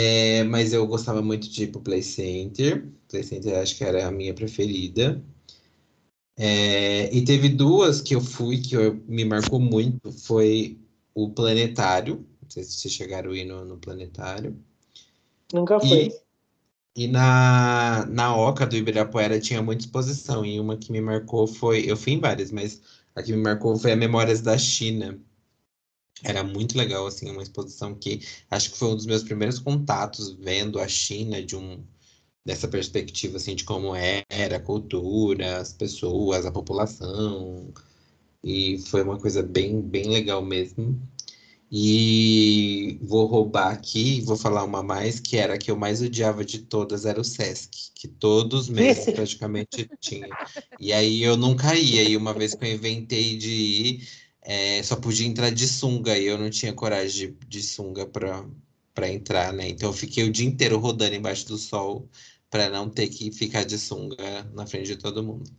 É, 0.07 0.43
mas 0.45 0.73
eu 0.73 0.85
gostava 0.87 1.21
muito 1.21 1.49
de 1.49 1.63
ir 1.63 1.67
pro 1.71 1.81
Play 1.81 2.01
Center. 2.03 2.87
Play 3.07 3.23
Center 3.23 3.57
acho 3.59 3.75
que 3.77 3.83
era 3.83 4.07
a 4.07 4.11
minha 4.11 4.33
preferida. 4.33 5.21
É, 6.37 7.13
e 7.13 7.23
teve 7.25 7.49
duas 7.49 8.01
que 8.01 8.15
eu 8.15 8.21
fui 8.21 8.59
que 8.61 8.75
eu- 8.75 8.95
me 9.07 9.25
marcou 9.25 9.59
muito. 9.59 10.11
Foi 10.11 10.79
o 11.13 11.29
Planetário. 11.31 12.25
Não 12.41 12.49
sei 12.49 12.63
se 12.63 12.73
vocês 12.79 12.93
chegaram 12.93 13.31
a 13.31 13.37
ir 13.37 13.45
no, 13.45 13.65
no 13.65 13.77
Planetário. 13.77 14.57
Nunca 15.53 15.79
foi. 15.79 16.07
E, 16.07 16.28
e 16.95 17.07
na, 17.07 18.05
na 18.07 18.35
Oca 18.35 18.65
do 18.65 18.75
Ibirapuera 18.75 19.39
tinha 19.39 19.61
muita 19.61 19.83
exposição. 19.85 20.45
E 20.45 20.59
uma 20.59 20.77
que 20.77 20.91
me 20.91 21.01
marcou 21.01 21.47
foi. 21.47 21.89
Eu 21.89 21.97
fui 21.97 22.13
em 22.13 22.19
várias, 22.19 22.51
mas 22.51 22.81
a 23.15 23.23
que 23.23 23.31
me 23.31 23.41
marcou 23.41 23.77
foi 23.77 23.91
a 23.91 23.95
Memórias 23.95 24.41
da 24.41 24.57
China. 24.57 25.19
Era 26.23 26.43
muito 26.43 26.77
legal, 26.77 27.07
assim, 27.07 27.29
uma 27.31 27.43
exposição 27.43 27.95
que 27.95 28.21
acho 28.51 28.71
que 28.71 28.77
foi 28.77 28.89
um 28.89 28.95
dos 28.95 29.05
meus 29.05 29.23
primeiros 29.23 29.59
contatos 29.59 30.31
vendo 30.33 30.79
a 30.79 30.87
China 30.87 31.41
de 31.41 31.55
um 31.55 31.83
dessa 32.45 32.67
perspectiva, 32.67 33.37
assim, 33.37 33.55
de 33.55 33.63
como 33.63 33.93
era 33.95 34.57
a 34.57 34.59
cultura, 34.59 35.57
as 35.59 35.73
pessoas, 35.73 36.45
a 36.45 36.51
população. 36.51 37.71
E 38.43 38.79
foi 38.79 39.03
uma 39.03 39.19
coisa 39.19 39.43
bem, 39.43 39.81
bem 39.81 40.09
legal 40.09 40.43
mesmo. 40.43 40.99
E 41.71 42.97
vou 43.03 43.27
roubar 43.27 43.71
aqui, 43.71 44.21
vou 44.21 44.35
falar 44.35 44.63
uma 44.63 44.81
mais, 44.81 45.19
que 45.19 45.37
era 45.37 45.53
a 45.53 45.57
que 45.57 45.69
eu 45.69 45.77
mais 45.77 46.01
odiava 46.01 46.43
de 46.43 46.59
todas, 46.63 47.05
era 47.05 47.21
o 47.21 47.23
Sesc, 47.23 47.91
que 47.93 48.07
todos 48.07 48.61
os 48.61 48.69
meses 48.69 49.05
praticamente 49.13 49.87
tinha. 49.99 50.29
E 50.79 50.91
aí 50.91 51.21
eu 51.21 51.37
nunca 51.37 51.75
ia, 51.75 52.03
e 52.03 52.17
uma 52.17 52.33
vez 52.33 52.55
que 52.55 52.65
eu 52.65 52.73
inventei 52.73 53.37
de 53.37 53.51
ir, 53.51 54.07
é, 54.41 54.81
só 54.81 54.95
podia 54.95 55.27
entrar 55.27 55.51
de 55.51 55.67
sunga, 55.67 56.17
e 56.17 56.25
eu 56.25 56.39
não 56.39 56.49
tinha 56.49 56.73
coragem 56.73 57.33
de, 57.33 57.47
de 57.47 57.61
sunga 57.61 58.07
pra, 58.07 58.43
pra 58.95 59.07
entrar, 59.07 59.53
né? 59.53 59.69
Então 59.69 59.89
eu 59.89 59.93
fiquei 59.93 60.23
o 60.23 60.31
dia 60.31 60.47
inteiro 60.47 60.79
rodando 60.79 61.13
embaixo 61.13 61.47
do 61.47 61.57
sol 61.57 62.09
pra 62.49 62.67
não 62.67 62.89
ter 62.89 63.09
que 63.09 63.31
ficar 63.31 63.63
de 63.63 63.77
sunga 63.77 64.43
na 64.55 64.65
frente 64.65 64.87
de 64.87 64.95
todo 64.97 65.23
mundo. 65.23 65.51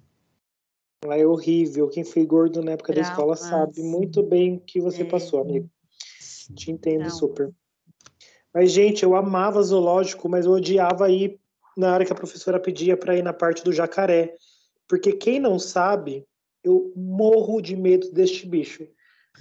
Lá 1.05 1.17
é 1.17 1.25
horrível. 1.25 1.89
Quem 1.89 2.03
foi 2.03 2.27
gordo 2.27 2.63
na 2.63 2.73
época 2.73 2.93
da 2.93 3.01
escola 3.01 3.37
sabe 3.37 3.81
muito 3.81 4.23
bem 4.25 4.57
o 4.57 4.61
que 4.61 4.81
você 4.81 5.03
É. 5.03 5.05
passou, 5.05 5.41
amigo. 5.41 5.71
Te 6.55 6.71
entendo 6.71 7.03
Não. 7.03 7.11
super. 7.11 7.51
Mas, 8.53 8.73
gente, 8.73 9.05
eu 9.05 9.15
amava 9.15 9.63
zoológico, 9.63 10.29
mas 10.29 10.45
eu 10.45 10.53
odiava 10.53 11.11
ir 11.11 11.39
na 11.77 11.95
hora 11.95 12.05
que 12.05 12.13
a 12.13 12.17
professora 12.17 12.59
pedia 12.59 12.97
para 12.97 13.17
ir 13.17 13.23
na 13.23 13.33
parte 13.33 13.63
do 13.63 13.73
jacaré. 13.73 14.35
Porque 14.89 15.13
quem 15.13 15.39
não 15.39 15.59
sabe, 15.59 16.27
eu 16.65 16.93
morro 16.97 17.61
de 17.61 17.77
medo 17.77 18.11
deste 18.13 18.47
bicho. 18.47 18.87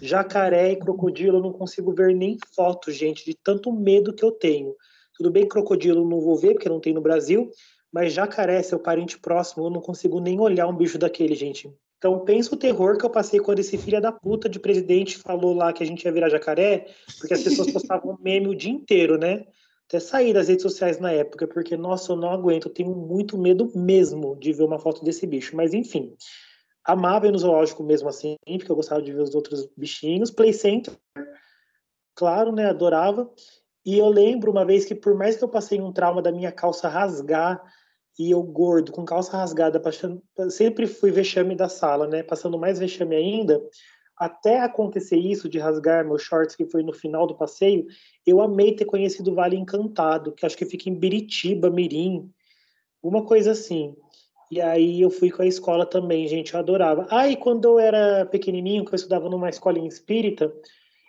Jacaré 0.01 0.72
e 0.72 0.76
crocodilo 0.78 1.38
eu 1.38 1.41
não 1.41 1.51
consigo 1.51 1.93
ver 1.93 2.16
nem 2.16 2.38
foto, 2.55 2.91
gente, 2.91 3.26
de 3.26 3.36
tanto 3.36 3.72
medo 3.72 4.14
que 4.14 4.24
eu 4.24 4.32
tenho. 4.32 4.76
Tudo 5.16 5.32
bem, 5.32 5.47
crocodilo 5.47 6.07
não 6.07 6.22
vou 6.22 6.38
ver, 6.38 6.53
porque 6.53 6.70
não 6.70 6.80
tem 6.80 6.93
no 6.93 7.01
Brasil, 7.01 7.51
mas 7.91 8.14
jacaré, 8.14 8.62
seu 8.64 8.80
parente 8.80 9.20
próximo, 9.20 9.66
eu 9.66 9.70
não 9.70 9.82
consigo 9.82 10.22
nem 10.22 10.39
olhar 10.39 10.68
um 10.68 10.76
bicho 10.76 10.97
daquele, 10.97 11.36
gente. 11.36 11.70
Então 12.00 12.18
pensa 12.24 12.56
o 12.56 12.58
terror 12.58 12.97
que 12.97 13.06
eu 13.06 13.10
passei 13.10 13.41
quando 13.41 13.60
esse 13.60 13.78
filho 13.78 14.02
da 14.02 14.10
puta 14.12 14.47
de 14.47 14.58
presidente 14.58 15.18
falou 15.18 15.54
lá 15.54 15.74
que 15.74 15.84
a 15.84 15.86
gente 15.86 16.06
ia 16.06 16.12
virar 16.12 16.30
jacaré, 16.30 16.88
porque 17.20 17.34
as 17.34 17.43
pessoas 17.43 17.70
postavam 17.72 18.18
meme 18.22 18.47
o 18.47 18.56
dia 18.56 18.72
inteiro, 18.72 19.18
né? 19.18 19.45
Até 19.86 20.00
sair 20.00 20.34
das 20.34 20.47
redes 20.47 20.64
sociais 20.64 20.97
na 20.97 21.12
época, 21.12 21.45
porque, 21.45 21.76
nossa, 21.76 22.14
eu 22.14 22.16
não 22.16 22.32
aguento, 22.32 22.68
eu 22.68 22.74
tenho 22.74 22.95
muito 22.95 23.38
medo 23.38 23.70
mesmo 23.76 24.38
de 24.38 24.54
ver 24.54 24.64
uma 24.64 24.80
foto 24.80 25.04
desse 25.04 25.28
bicho. 25.28 25.58
Mas 25.58 25.74
enfim, 25.74 26.16
amava 26.86 27.28
ir 27.28 27.32
no 27.32 27.38
zoológico 27.38 27.84
mesmo 27.84 28.08
assim, 28.08 28.38
porque 28.45 28.72
eu 28.72 28.76
gostava 28.78 29.02
de 29.02 29.12
ver 29.12 29.22
os 29.22 29.36
outros 29.36 29.68
bichinhos. 29.76 30.32
Play 30.32 30.54
Center, 30.54 30.93
claro, 32.16 32.54
né? 32.54 32.68
Adorava. 32.70 33.30
E 33.86 33.97
eu 33.97 34.08
lembro 34.08 34.52
uma 34.52 34.64
vez 34.64 34.86
que, 34.86 34.95
por 34.95 35.16
mais 35.16 35.36
que 35.36 35.43
eu 35.43 35.50
passei 35.50 35.82
um 35.82 35.91
trauma 35.91 36.22
da 36.22 36.32
minha 36.32 36.52
calça 36.52 36.88
rasgar, 36.88 37.62
e 38.20 38.32
eu 38.32 38.43
gordo, 38.43 38.91
com 38.91 39.05
calça 39.05 39.38
rasgada, 39.38 39.82
sempre 40.49 40.86
fui 40.86 41.09
vexame 41.09 41.55
da 41.55 41.70
sala, 41.70 42.05
né? 42.05 42.22
Passando 42.22 42.59
mais 42.59 42.78
vexame 42.78 43.15
ainda, 43.15 43.63
até 44.17 44.59
acontecer 44.59 45.15
isso 45.15 45.47
de 45.47 45.57
rasgar 45.57 46.05
meus 46.05 46.22
shorts, 46.22 46.53
que 46.53 46.65
foi 46.65 46.84
no 46.84 46.91
final 46.91 47.26
do 47.26 47.38
passeio, 47.38 47.88
eu 48.28 48.41
amei 48.41 48.76
ter 48.76 48.84
conhecido 48.84 49.32
o 49.32 49.36
Vale 49.36 49.55
Encantado, 49.55 50.34
que 50.34 50.45
acho 50.45 50.57
que 50.57 50.65
fica 50.65 50.89
em 50.89 50.93
Biritiba, 50.93 51.70
Mirim, 51.70 52.30
uma 53.01 53.24
coisa 53.26 53.51
assim. 53.51 53.95
E 54.51 54.59
aí 54.59 54.99
eu 55.01 55.09
fui 55.09 55.32
com 55.32 55.41
a 55.41 55.47
escola 55.47 55.86
também, 55.86 56.28
gente, 56.28 56.53
eu 56.53 56.59
adorava. 56.59 57.07
Ah, 57.09 57.34
quando 57.38 57.63
eu 57.65 57.80
era 57.80 58.26
pequenininho, 58.26 58.84
que 58.84 58.91
eu 58.93 58.97
estudava 58.97 59.30
numa 59.30 59.47
escola 59.47 59.80
espírita, 59.80 60.53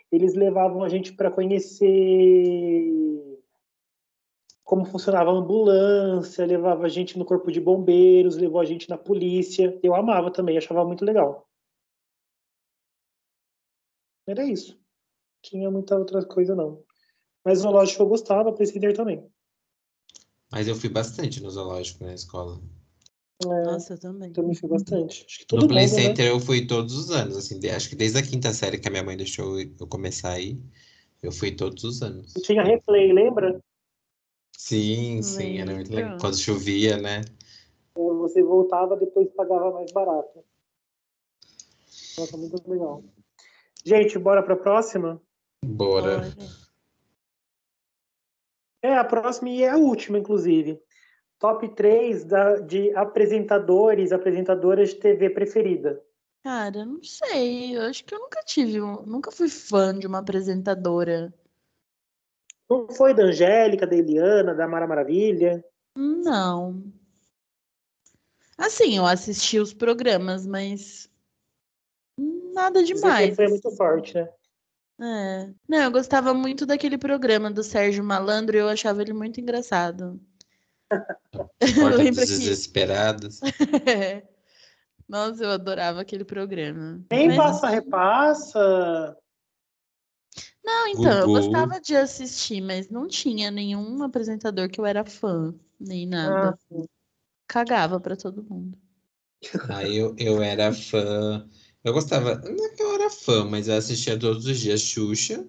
eles 0.09 0.33
levavam 0.33 0.81
a 0.81 0.87
gente 0.87 1.11
para 1.11 1.29
conhecer 1.29 1.87
como 4.71 4.85
funcionava 4.85 5.29
a 5.29 5.33
ambulância, 5.33 6.45
levava 6.45 6.85
a 6.85 6.87
gente 6.87 7.19
no 7.19 7.25
corpo 7.25 7.51
de 7.51 7.59
bombeiros, 7.59 8.37
levou 8.37 8.61
a 8.61 8.63
gente 8.63 8.89
na 8.89 8.97
polícia. 8.97 9.77
Eu 9.83 9.93
amava 9.93 10.31
também, 10.31 10.57
achava 10.57 10.85
muito 10.85 11.03
legal. 11.03 11.45
Era 14.25 14.45
isso. 14.45 14.79
Tinha 15.43 15.69
muita 15.69 15.97
outra 15.97 16.25
coisa, 16.25 16.55
não. 16.55 16.81
Mas 17.43 17.59
o 17.59 17.63
zoológico 17.63 18.01
eu 18.01 18.07
gostava, 18.07 18.53
Presíder 18.53 18.95
também. 18.95 19.29
Mas 20.49 20.69
eu 20.69 20.75
fui 20.77 20.87
bastante 20.87 21.43
no 21.43 21.51
zoológico 21.51 22.05
na 22.05 22.13
escola. 22.13 22.61
É, 23.43 23.63
Nossa, 23.63 23.95
eu 23.95 23.99
também. 23.99 24.31
Também 24.31 24.55
fui 24.55 24.69
bastante. 24.69 25.27
no 25.51 25.67
Play 25.67 25.85
mundo, 25.85 25.95
né? 25.97 26.03
Center 26.03 26.25
né? 26.27 26.31
eu 26.31 26.39
fui 26.39 26.65
todos 26.65 26.95
os 26.95 27.11
anos, 27.11 27.35
assim, 27.35 27.59
acho 27.67 27.89
que 27.89 27.95
desde 27.97 28.19
a 28.19 28.23
quinta 28.23 28.53
série 28.53 28.79
que 28.79 28.87
a 28.87 28.91
minha 28.91 29.03
mãe 29.03 29.17
deixou 29.17 29.59
eu 29.59 29.87
começar 29.87 30.31
aí, 30.31 30.57
eu 31.21 31.33
fui 31.33 31.51
todos 31.51 31.83
os 31.83 32.01
anos. 32.01 32.33
E 32.37 32.41
tinha 32.41 32.63
replay, 32.63 33.11
lembra? 33.11 33.61
Sim, 34.57 35.21
sim, 35.21 35.59
era 35.59 35.73
muito 35.73 35.93
legal. 35.93 36.17
Quando 36.19 36.37
chovia, 36.37 36.97
né? 36.97 37.21
Você 37.95 38.41
voltava, 38.41 38.95
depois 38.95 39.29
pagava 39.31 39.71
mais 39.71 39.91
barato. 39.91 40.43
Nossa, 42.17 42.37
muito 42.37 42.69
legal. 42.69 43.03
Gente, 43.83 44.17
bora 44.17 44.43
para 44.43 44.53
a 44.53 44.57
próxima? 44.57 45.21
Bora. 45.65 46.21
É, 48.81 48.95
a 48.95 49.03
próxima 49.03 49.49
e 49.49 49.63
é 49.63 49.69
a 49.69 49.77
última, 49.77 50.17
inclusive. 50.17 50.81
Top 51.37 51.67
3 51.69 52.23
da, 52.23 52.57
de 52.59 52.95
apresentadores, 52.95 54.11
apresentadoras 54.11 54.89
de 54.89 54.95
TV 54.95 55.29
preferida. 55.29 56.01
Cara, 56.43 56.85
não 56.85 57.03
sei. 57.03 57.77
Eu 57.77 57.83
acho 57.83 58.03
que 58.03 58.13
eu 58.13 58.19
nunca 58.19 58.41
tive, 58.43 58.79
nunca 58.79 59.31
fui 59.31 59.49
fã 59.49 59.97
de 59.97 60.07
uma 60.07 60.19
apresentadora. 60.19 61.33
Não 62.71 62.87
foi 62.87 63.13
da 63.13 63.23
Angélica, 63.23 63.85
da 63.85 63.95
Eliana, 63.95 64.55
da 64.55 64.65
Mara 64.65 64.87
Maravilha? 64.87 65.61
Não. 65.93 66.81
Assim, 68.57 68.97
eu 68.97 69.05
assisti 69.05 69.59
os 69.59 69.73
programas, 69.73 70.47
mas 70.47 71.09
nada 72.53 72.81
demais. 72.81 73.35
Foi 73.35 73.47
muito 73.49 73.75
forte, 73.75 74.13
né? 74.13 74.29
É. 75.01 75.49
Não, 75.67 75.79
eu 75.79 75.91
gostava 75.91 76.33
muito 76.33 76.65
daquele 76.65 76.97
programa 76.97 77.51
do 77.51 77.63
Sérgio 77.63 78.03
Malandro, 78.03 78.55
eu 78.55 78.69
achava 78.69 79.01
ele 79.01 79.13
muito 79.13 79.41
engraçado. 79.41 80.21
Porta 80.89 82.03
dos 82.03 82.15
Desesperados. 82.15 83.41
é. 83.85 84.23
Nossa, 85.09 85.43
eu 85.43 85.49
adorava 85.49 85.99
aquele 85.99 86.23
programa. 86.23 87.03
Nem 87.11 87.27
Mas... 87.27 87.37
passa 87.37 87.67
repassa. 87.67 89.17
Não, 90.63 90.87
então, 90.87 91.03
Gugu. 91.03 91.37
eu 91.37 91.41
gostava 91.41 91.81
de 91.81 91.95
assistir, 91.95 92.61
mas 92.61 92.89
não 92.89 93.07
tinha 93.07 93.51
nenhum 93.51 94.03
apresentador 94.03 94.69
que 94.69 94.79
eu 94.79 94.85
era 94.85 95.03
fã, 95.05 95.53
nem 95.79 96.07
nada. 96.07 96.57
Ah. 96.71 96.83
Cagava 97.47 97.99
para 97.99 98.15
todo 98.15 98.43
mundo. 98.43 98.77
Aí 99.69 99.97
eu, 99.97 100.15
eu 100.17 100.41
era 100.41 100.71
fã 100.71 101.47
eu 101.83 101.93
gostava, 101.93 102.35
não 102.35 102.65
é 102.65 102.69
que 102.69 102.83
eu 102.83 102.93
era 102.93 103.09
fã, 103.09 103.43
mas 103.43 103.67
eu 103.67 103.75
assistia 103.75 104.17
todos 104.17 104.45
os 104.45 104.59
dias 104.59 104.81
Xuxa. 104.81 105.43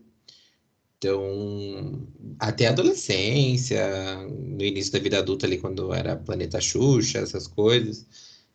Então, 0.98 2.08
até 2.38 2.68
a 2.68 2.70
adolescência, 2.70 4.16
no 4.28 4.62
início 4.62 4.92
da 4.92 4.98
vida 5.00 5.18
adulta 5.18 5.46
ali, 5.46 5.58
quando 5.58 5.92
era 5.92 6.16
Planeta 6.16 6.60
Xuxa, 6.60 7.18
essas 7.18 7.46
coisas, 7.46 8.06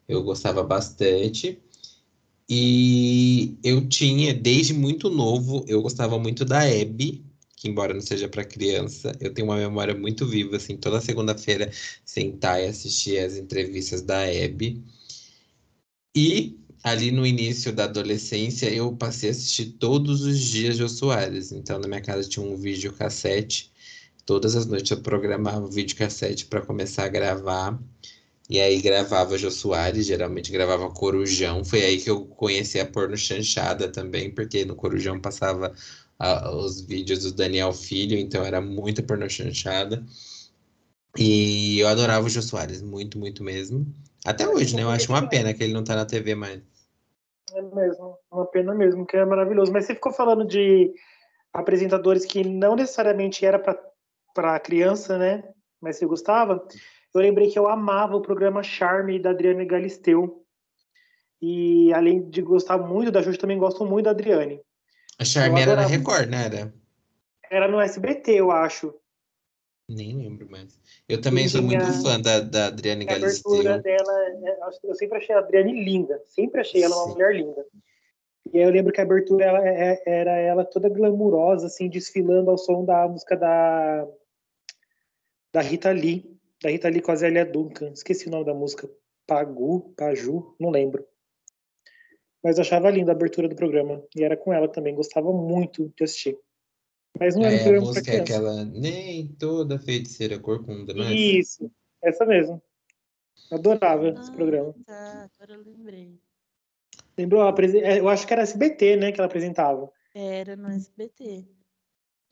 eu 0.07 0.23
gostava 0.23 0.63
bastante. 0.63 1.61
E 2.49 3.57
eu 3.63 3.87
tinha, 3.89 4.33
desde 4.33 4.73
muito 4.73 5.09
novo, 5.09 5.65
eu 5.67 5.81
gostava 5.81 6.17
muito 6.17 6.45
da 6.45 6.61
Abby, 6.61 7.25
que 7.57 7.67
embora 7.67 7.93
não 7.93 8.01
seja 8.01 8.29
para 8.29 8.45
criança, 8.45 9.11
eu 9.19 9.33
tenho 9.33 9.47
uma 9.47 9.57
memória 9.57 9.93
muito 9.95 10.25
viva, 10.25 10.57
assim, 10.57 10.77
toda 10.77 11.01
segunda-feira 11.01 11.71
sentar 12.05 12.61
e 12.61 12.67
assistir 12.67 13.19
as 13.19 13.35
entrevistas 13.35 14.01
da 14.01 14.23
Abby. 14.23 14.81
E 16.15 16.57
ali 16.83 17.11
no 17.11 17.25
início 17.25 17.73
da 17.73 17.83
adolescência, 17.85 18.69
eu 18.69 18.95
passei 18.95 19.29
a 19.29 19.31
assistir 19.31 19.71
todos 19.73 20.21
os 20.21 20.39
dias 20.39 20.77
Jô 20.77 20.87
Soares. 20.87 21.51
Então, 21.51 21.79
na 21.79 21.87
minha 21.87 22.01
casa 22.01 22.27
tinha 22.29 22.45
um 22.45 22.55
vídeo 22.55 22.93
cassete. 22.93 23.71
Todas 24.25 24.55
as 24.55 24.65
noites 24.65 24.91
eu 24.91 25.01
programava 25.01 25.65
o 25.65 25.71
vídeo 25.71 25.95
cassete 25.95 26.45
para 26.45 26.61
começar 26.61 27.05
a 27.05 27.09
gravar. 27.09 27.79
E 28.49 28.61
aí 28.61 28.81
gravava 28.81 29.37
Jô 29.37 29.51
Soares, 29.51 30.05
geralmente 30.05 30.51
gravava 30.51 30.89
Corujão. 30.89 31.65
Foi 31.65 31.83
aí 31.83 31.97
que 31.97 32.09
eu 32.09 32.25
conheci 32.25 32.79
a 32.79 32.85
porno 32.85 33.17
chanchada 33.17 33.91
também, 33.91 34.31
porque 34.33 34.63
no 34.63 34.75
Corujão 34.75 35.19
passava 35.19 35.73
os 36.53 36.81
vídeos 36.81 37.23
do 37.23 37.33
Daniel 37.33 37.73
Filho, 37.73 38.17
então 38.17 38.43
era 38.43 38.61
muita 38.61 39.03
porno 39.03 39.29
chanchada. 39.29 40.03
E 41.17 41.79
eu 41.79 41.87
adorava 41.87 42.25
o 42.25 42.29
Jô 42.29 42.41
Soares, 42.41 42.81
muito, 42.81 43.19
muito 43.19 43.43
mesmo. 43.43 43.85
Até 44.25 44.47
hoje, 44.47 44.75
né? 44.75 44.83
Eu 44.83 44.89
acho 44.89 45.11
uma 45.11 45.27
pena 45.27 45.53
que 45.53 45.63
ele 45.63 45.73
não 45.73 45.83
tá 45.83 45.95
na 45.95 46.05
TV 46.05 46.35
mais. 46.35 46.61
É 47.53 47.61
mesmo, 47.61 48.17
uma 48.31 48.45
pena 48.45 48.73
mesmo, 48.73 49.05
que 49.05 49.17
é 49.17 49.25
maravilhoso. 49.25 49.71
Mas 49.71 49.85
você 49.85 49.95
ficou 49.95 50.11
falando 50.11 50.45
de 50.45 50.93
apresentadores 51.53 52.25
que 52.25 52.43
não 52.43 52.75
necessariamente 52.75 53.45
era 53.45 53.57
para 54.33 54.59
criança, 54.59 55.17
né? 55.17 55.43
Mas 55.81 55.97
você 55.97 56.05
gostava? 56.05 56.65
Eu 57.17 57.23
lembrei 57.23 57.49
que 57.49 57.57
eu 57.57 57.67
amava 57.67 58.15
o 58.15 58.21
programa 58.21 58.61
Charme 58.61 59.19
da 59.19 59.31
Adriane 59.31 59.65
Galisteu. 59.65 60.45
E 61.41 61.91
além 61.93 62.29
de 62.29 62.41
gostar 62.41 62.77
muito 62.77 63.11
da 63.11 63.23
Xuxa, 63.23 63.39
também 63.39 63.57
gosto 63.57 63.85
muito 63.85 64.05
da 64.05 64.11
Adriane. 64.11 64.61
A 65.19 65.25
Charme 65.25 65.61
era 65.61 65.75
na 65.75 65.85
Record, 65.85 66.29
né? 66.29 66.45
Era? 66.45 66.73
era 67.49 67.67
no 67.67 67.79
SBT, 67.79 68.33
eu 68.33 68.51
acho. 68.51 68.93
Nem 69.89 70.17
lembro 70.17 70.49
mais. 70.49 70.79
Eu 71.07 71.21
também 71.21 71.47
sou 71.47 71.61
muito 71.61 71.85
fã 72.03 72.19
da, 72.19 72.41
da 72.41 72.67
Adriane 72.67 73.05
Galisteu. 73.05 73.51
A 73.51 73.59
abertura 73.59 73.79
dela, 73.79 74.13
é, 74.43 74.59
eu 74.83 74.95
sempre 74.95 75.17
achei 75.17 75.33
a 75.33 75.39
Adriane 75.39 75.83
linda. 75.83 76.21
Sempre 76.27 76.61
achei 76.61 76.83
ela 76.83 76.95
uma 76.95 77.13
mulher 77.13 77.33
linda. 77.33 77.65
E 78.53 78.57
aí 78.59 78.63
eu 78.63 78.69
lembro 78.69 78.91
que 78.91 78.99
a 78.99 79.03
abertura 79.03 79.45
ela, 79.45 79.67
é, 79.67 79.93
é, 79.93 80.01
era 80.05 80.37
ela 80.37 80.65
toda 80.65 80.89
glamurosa, 80.89 81.67
assim, 81.67 81.89
desfilando 81.89 82.51
ao 82.51 82.57
som 82.57 82.83
da 82.83 83.07
música 83.07 83.35
da, 83.35 84.07
da 85.53 85.61
Rita 85.61 85.91
Lee. 85.91 86.36
Da 86.61 86.69
Rita 86.69 86.89
Lee 86.89 87.01
com 87.01 87.11
a 87.11 87.15
Zélia 87.15 87.45
Duncan. 87.45 87.91
Esqueci 87.91 88.27
o 88.27 88.31
nome 88.31 88.45
da 88.45 88.53
música. 88.53 88.89
Pagu, 89.27 89.93
Paju, 89.95 90.55
não 90.59 90.69
lembro. 90.69 91.05
Mas 92.43 92.57
eu 92.57 92.61
achava 92.61 92.89
linda 92.89 93.11
a 93.11 93.15
abertura 93.15 93.47
do 93.47 93.55
programa. 93.55 94.03
E 94.15 94.23
era 94.23 94.37
com 94.37 94.53
ela 94.53 94.67
também. 94.67 94.95
Gostava 94.95 95.31
muito 95.31 95.93
de 95.95 96.03
assistir. 96.03 96.37
Mas 97.19 97.35
não 97.35 97.45
é, 97.45 97.55
é 97.55 97.71
um 97.71 97.77
a 97.77 97.79
música 97.81 98.11
é 98.11 98.19
aquela 98.19 98.63
nem 98.63 99.27
toda 99.27 99.79
feiticeira 99.79 100.39
corcunda, 100.39 100.93
não 100.93 101.03
é? 101.03 101.13
Isso, 101.13 101.69
essa 102.03 102.25
mesmo. 102.25 102.61
Adorava 103.51 104.07
ah, 104.07 104.21
esse 104.21 104.31
programa. 104.31 104.73
Tá, 104.85 105.29
agora 105.33 105.59
eu 105.59 105.63
lembrei. 105.63 106.19
Lembrou? 107.17 107.41
É, 107.83 107.99
eu 107.99 108.07
acho 108.07 108.27
que 108.27 108.33
era 108.33 108.43
SBT, 108.43 108.97
né, 108.97 109.11
que 109.11 109.19
ela 109.19 109.27
apresentava. 109.27 109.91
Era 110.13 110.55
no 110.55 110.69
SBT. 110.69 111.45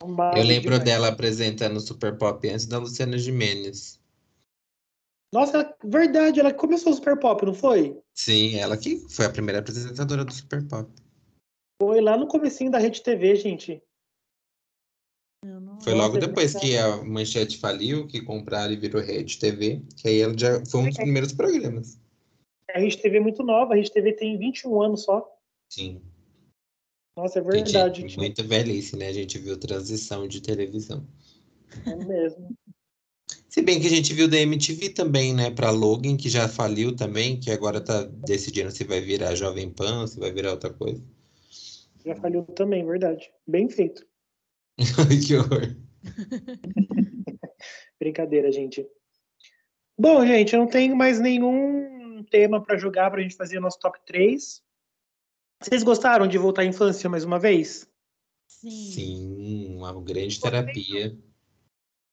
Eu 0.02 0.44
lembro 0.44 0.70
demais. 0.72 0.84
dela 0.84 1.08
apresentando 1.08 1.80
Super 1.80 2.16
Pop 2.18 2.46
antes 2.48 2.66
da 2.66 2.78
Luciana 2.78 3.16
Gimenez. 3.18 3.98
Nossa, 5.32 5.76
verdade, 5.84 6.40
ela 6.40 6.54
começou 6.54 6.92
o 6.92 6.94
Super 6.94 7.18
Pop, 7.18 7.44
não 7.44 7.54
foi? 7.54 8.00
Sim, 8.14 8.56
ela 8.56 8.76
que 8.76 8.98
foi 9.10 9.26
a 9.26 9.30
primeira 9.30 9.60
apresentadora 9.60 10.24
do 10.24 10.32
Super 10.32 10.66
Pop. 10.66 10.90
Foi 11.80 12.00
lá 12.00 12.16
no 12.16 12.28
comecinho 12.28 12.70
da 12.70 12.78
Rede 12.78 13.02
TV, 13.02 13.36
gente. 13.36 13.82
Foi 15.82 15.94
logo 15.94 16.18
depois 16.18 16.54
que 16.54 16.76
a 16.76 17.04
Manchete 17.04 17.58
faliu, 17.58 18.06
que 18.06 18.22
compraram 18.22 18.72
e 18.72 18.76
virou 18.76 19.02
Rede 19.02 19.38
TV, 19.38 19.82
que 19.96 20.08
aí 20.08 20.20
ela 20.20 20.36
já 20.36 20.64
foi 20.66 20.80
um 20.80 20.88
dos 20.88 20.96
primeiros 20.96 21.32
programas. 21.32 22.00
A 22.70 22.78
Rede 22.78 22.98
TV 22.98 23.18
é 23.18 23.20
muito 23.20 23.42
nova, 23.42 23.74
a 23.74 23.76
Rede 23.76 23.92
TV 23.92 24.12
tem 24.12 24.38
21 24.38 24.82
anos 24.82 25.04
só. 25.04 25.30
Sim. 25.70 26.02
Nossa, 27.16 27.38
é 27.38 27.42
verdade. 27.42 28.02
Gente, 28.02 28.18
muita 28.18 28.42
velhice, 28.42 28.96
né? 28.96 29.08
A 29.08 29.12
gente 29.12 29.38
viu 29.38 29.58
transição 29.58 30.26
de 30.26 30.40
televisão. 30.40 31.06
É 31.86 31.94
mesmo. 31.94 32.56
Se 33.48 33.62
bem 33.62 33.80
que 33.80 33.86
a 33.86 33.90
gente 33.90 34.12
viu 34.12 34.28
da 34.28 34.36
MTV 34.36 34.90
também, 34.90 35.34
né, 35.34 35.50
para 35.50 35.70
Logan, 35.70 36.16
que 36.16 36.28
já 36.28 36.46
faliu 36.46 36.94
também, 36.94 37.40
que 37.40 37.50
agora 37.50 37.80
tá 37.80 38.02
decidindo 38.02 38.70
se 38.70 38.84
vai 38.84 39.00
virar 39.00 39.34
Jovem 39.34 39.70
Pan, 39.70 40.06
se 40.06 40.20
vai 40.20 40.30
virar 40.30 40.50
outra 40.50 40.72
coisa. 40.72 41.02
Já 42.04 42.14
faliu 42.16 42.44
também, 42.44 42.84
verdade. 42.86 43.32
Bem 43.46 43.68
feito. 43.68 44.06
que 45.26 45.36
horror. 45.36 45.74
Brincadeira, 47.98 48.52
gente. 48.52 48.86
Bom, 49.98 50.24
gente, 50.26 50.52
eu 50.52 50.60
não 50.60 50.68
tenho 50.68 50.94
mais 50.94 51.18
nenhum 51.18 52.22
tema 52.30 52.62
para 52.62 52.76
jogar 52.76 53.10
para 53.10 53.20
a 53.20 53.22
gente 53.22 53.36
fazer 53.36 53.58
o 53.58 53.62
nosso 53.62 53.78
top 53.78 53.98
3. 54.06 54.62
Vocês 55.62 55.82
gostaram 55.82 56.28
de 56.28 56.36
voltar 56.36 56.62
à 56.62 56.66
infância 56.66 57.08
mais 57.08 57.24
uma 57.24 57.38
vez? 57.38 57.88
Sim. 58.46 58.92
Sim, 58.92 59.76
uma 59.76 59.98
grande 60.02 60.38
terapia. 60.38 61.16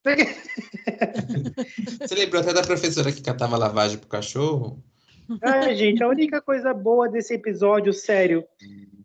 Você 1.99 2.15
lembrou 2.15 2.41
até 2.41 2.53
da 2.53 2.61
professora 2.61 3.11
que 3.11 3.21
catava 3.21 3.57
lavagem 3.57 3.97
pro 3.97 4.09
cachorro? 4.09 4.83
Ah, 5.41 5.73
gente, 5.73 6.03
a 6.03 6.07
única 6.07 6.41
coisa 6.41 6.73
boa 6.73 7.07
desse 7.07 7.33
episódio, 7.33 7.93
sério, 7.93 8.45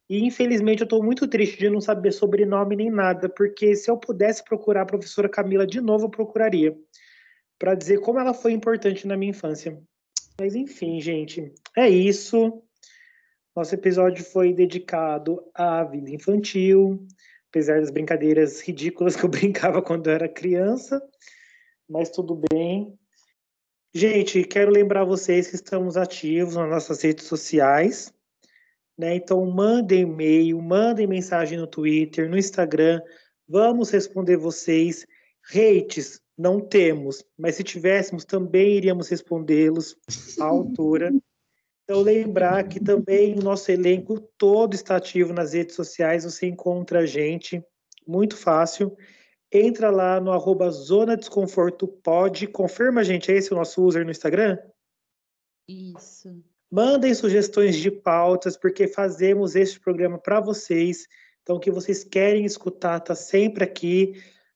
e 0.09 0.25
infelizmente 0.25 0.81
eu 0.81 0.85
estou 0.85 1.03
muito 1.03 1.29
triste 1.29 1.59
de 1.59 1.71
não 1.71 1.81
saber 1.81 2.13
sobrenome 2.13 2.75
nem 2.75 2.91
nada, 2.91 3.29
porque 3.29 3.77
se 3.77 3.91
eu 3.91 3.97
pudesse 3.97 4.43
procurar 4.43 4.83
a 4.83 4.87
professora 4.87 5.29
Camila 5.29 5.67
de 5.67 5.81
novo, 5.81 6.07
eu 6.07 6.11
procuraria, 6.11 6.77
para 7.59 7.75
dizer 7.75 8.01
como 8.01 8.19
ela 8.19 8.35
foi 8.35 8.53
importante 8.53 9.07
na 9.07 9.17
minha 9.17 9.31
infância. 9.31 9.81
Mas 10.41 10.55
enfim, 10.55 11.01
gente, 11.01 11.53
é 11.77 11.89
isso. 11.89 12.63
Nosso 13.55 13.75
episódio 13.75 14.25
foi 14.25 14.53
dedicado 14.53 15.43
à 15.53 15.83
vida 15.85 16.11
infantil, 16.11 17.07
apesar 17.49 17.81
das 17.81 17.91
brincadeiras 17.91 18.61
ridículas 18.61 19.17
que 19.17 19.25
eu 19.25 19.29
brincava 19.31 19.83
quando 19.83 20.09
eu 20.09 20.15
era 20.15 20.29
criança, 20.29 21.03
mas 21.89 22.11
tudo 22.11 22.41
bem. 22.51 22.99
Gente, 23.95 24.45
quero 24.45 24.71
lembrar 24.71 25.05
vocês 25.05 25.49
que 25.49 25.55
estamos 25.55 25.97
ativos 25.97 26.55
nas 26.55 26.69
nossas 26.69 27.03
redes 27.03 27.25
sociais, 27.25 28.13
né? 28.97 29.15
Então 29.15 29.45
mandem 29.47 30.03
e-mail, 30.03 30.61
mandem 30.61 31.07
mensagem 31.07 31.57
no 31.59 31.67
Twitter, 31.67 32.29
no 32.29 32.37
Instagram, 32.37 33.01
vamos 33.49 33.91
responder 33.91 34.37
vocês. 34.37 35.07
Hates 35.51 36.21
não 36.37 36.61
temos, 36.61 37.25
mas 37.37 37.57
se 37.57 37.65
tivéssemos 37.65 38.25
também 38.25 38.77
iríamos 38.77 39.09
respondê-los 39.09 39.97
à 40.39 40.45
altura. 40.45 41.11
Então, 41.91 42.03
lembrar 42.03 42.69
que 42.69 42.79
também 42.79 43.39
o 43.39 43.43
nosso 43.43 43.73
elenco 43.73 44.21
todo 44.37 44.75
está 44.75 44.97
ativo 44.97 45.33
nas 45.33 45.55
redes 45.55 45.75
sociais, 45.75 46.25
você 46.25 46.47
encontra 46.47 46.99
a 46.99 47.07
gente, 47.07 47.65
muito 48.07 48.37
fácil. 48.37 48.95
Entra 49.51 49.89
lá 49.89 50.21
no 50.21 50.31
arroba 50.31 50.71
Zona 50.71 51.17
Desconforto 51.17 51.89
Pod, 51.89 52.47
confirma, 52.49 53.03
gente, 53.03 53.33
é 53.33 53.37
esse 53.37 53.55
o 53.55 53.57
nosso 53.57 53.83
user 53.83 54.05
no 54.05 54.11
Instagram? 54.11 54.59
Isso. 55.67 56.45
Mandem 56.71 57.15
sugestões 57.15 57.75
de 57.75 57.91
pautas, 57.91 58.55
porque 58.55 58.87
fazemos 58.87 59.57
este 59.57 59.81
programa 59.81 60.19
para 60.19 60.41
vocês. 60.41 61.07
Então, 61.43 61.57
o 61.57 61.61
que 61.61 61.71
vocês 61.71 62.05
querem 62.05 62.45
escutar 62.45 62.99
está 62.99 63.15
sempre 63.15 63.65
aqui. 63.65 64.13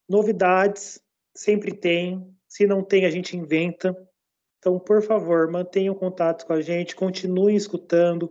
Novidades, 0.06 1.00
sempre 1.34 1.72
tem. 1.72 2.30
Se 2.46 2.66
não 2.66 2.82
tem, 2.82 3.06
a 3.06 3.10
gente 3.10 3.34
inventa. 3.38 3.96
Então, 4.62 4.78
por 4.78 5.02
favor, 5.02 5.50
mantenham 5.50 5.92
contato 5.92 6.46
com 6.46 6.52
a 6.52 6.60
gente, 6.60 6.94
continuem 6.94 7.56
escutando, 7.56 8.30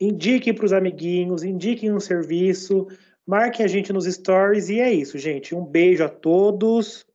indiquem 0.00 0.52
para 0.52 0.66
os 0.66 0.72
amiguinhos, 0.72 1.44
indiquem 1.44 1.92
um 1.92 2.00
serviço, 2.00 2.88
marquem 3.24 3.64
a 3.64 3.68
gente 3.68 3.92
nos 3.92 4.04
stories 4.04 4.68
e 4.68 4.80
é 4.80 4.92
isso, 4.92 5.16
gente. 5.16 5.54
Um 5.54 5.64
beijo 5.64 6.02
a 6.02 6.08
todos. 6.08 7.06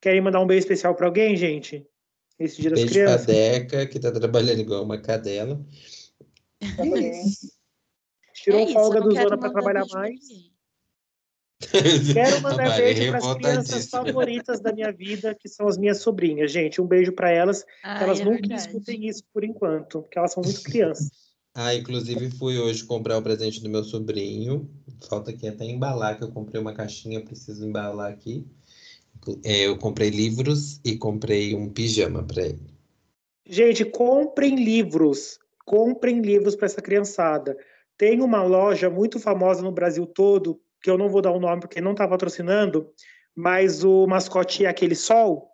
Querem 0.00 0.20
mandar 0.20 0.40
um 0.40 0.48
beijo 0.48 0.64
especial 0.64 0.96
para 0.96 1.06
alguém, 1.06 1.36
gente? 1.36 1.86
Esse 2.40 2.60
dia 2.60 2.70
beijo 2.70 2.86
das 2.86 2.92
crianças. 2.92 3.26
Beijo 3.26 3.60
Deca, 3.68 3.86
que 3.86 3.98
está 3.98 4.10
trabalhando 4.10 4.58
igual 4.58 4.82
uma 4.82 5.00
cadela. 5.00 5.64
É 6.60 7.22
Tirou 8.34 8.62
é 8.62 8.72
folga 8.72 9.00
do 9.00 9.14
Zona 9.14 9.38
para 9.38 9.52
trabalhar 9.52 9.86
mais. 9.92 10.18
Quero 12.12 12.40
mandar 12.40 12.76
beijo 12.76 13.10
para 13.10 13.18
as 13.18 13.34
crianças 13.34 13.88
favoritas 13.88 14.60
da 14.60 14.72
minha 14.72 14.92
vida, 14.92 15.34
que 15.34 15.48
são 15.48 15.66
as 15.68 15.76
minhas 15.76 15.98
sobrinhas. 15.98 16.50
Gente, 16.50 16.80
um 16.80 16.86
beijo 16.86 17.12
para 17.12 17.30
elas. 17.30 17.64
Ai, 17.82 18.04
elas 18.04 18.20
é 18.20 18.24
nunca 18.24 18.38
verdade. 18.38 18.60
escutem 18.60 19.06
isso 19.08 19.22
por 19.32 19.44
enquanto, 19.44 20.02
porque 20.02 20.18
elas 20.18 20.32
são 20.32 20.42
muito 20.42 20.62
crianças. 20.64 21.10
Ah, 21.54 21.74
inclusive 21.74 22.30
fui 22.30 22.58
hoje 22.58 22.84
comprar 22.84 23.18
o 23.18 23.22
presente 23.22 23.62
do 23.62 23.68
meu 23.68 23.84
sobrinho. 23.84 24.70
Falta 25.08 25.30
aqui 25.30 25.46
até 25.46 25.64
embalar, 25.64 26.16
que 26.16 26.24
eu 26.24 26.32
comprei 26.32 26.60
uma 26.60 26.72
caixinha, 26.72 27.22
preciso 27.22 27.66
embalar 27.66 28.10
aqui. 28.10 28.46
É, 29.44 29.66
eu 29.66 29.76
comprei 29.76 30.08
livros 30.10 30.80
e 30.84 30.96
comprei 30.96 31.54
um 31.54 31.68
pijama 31.68 32.22
para 32.22 32.46
ele. 32.46 32.72
Gente, 33.46 33.84
comprem 33.84 34.56
livros. 34.56 35.38
Comprem 35.64 36.20
livros 36.20 36.56
para 36.56 36.66
essa 36.66 36.80
criançada. 36.80 37.56
Tem 37.98 38.20
uma 38.20 38.42
loja 38.42 38.88
muito 38.88 39.20
famosa 39.20 39.62
no 39.62 39.70
Brasil 39.70 40.06
todo 40.06 40.60
que 40.82 40.90
eu 40.90 40.98
não 40.98 41.08
vou 41.08 41.22
dar 41.22 41.30
o 41.30 41.40
nome 41.40 41.60
porque 41.60 41.80
não 41.80 41.92
está 41.92 42.06
patrocinando, 42.08 42.90
mas 43.34 43.84
o 43.84 44.06
mascote 44.06 44.64
é 44.64 44.68
aquele 44.68 44.94
sol. 44.94 45.48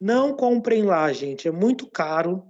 Não 0.00 0.34
comprem 0.34 0.84
lá, 0.84 1.12
gente, 1.12 1.48
é 1.48 1.50
muito 1.50 1.86
caro, 1.86 2.44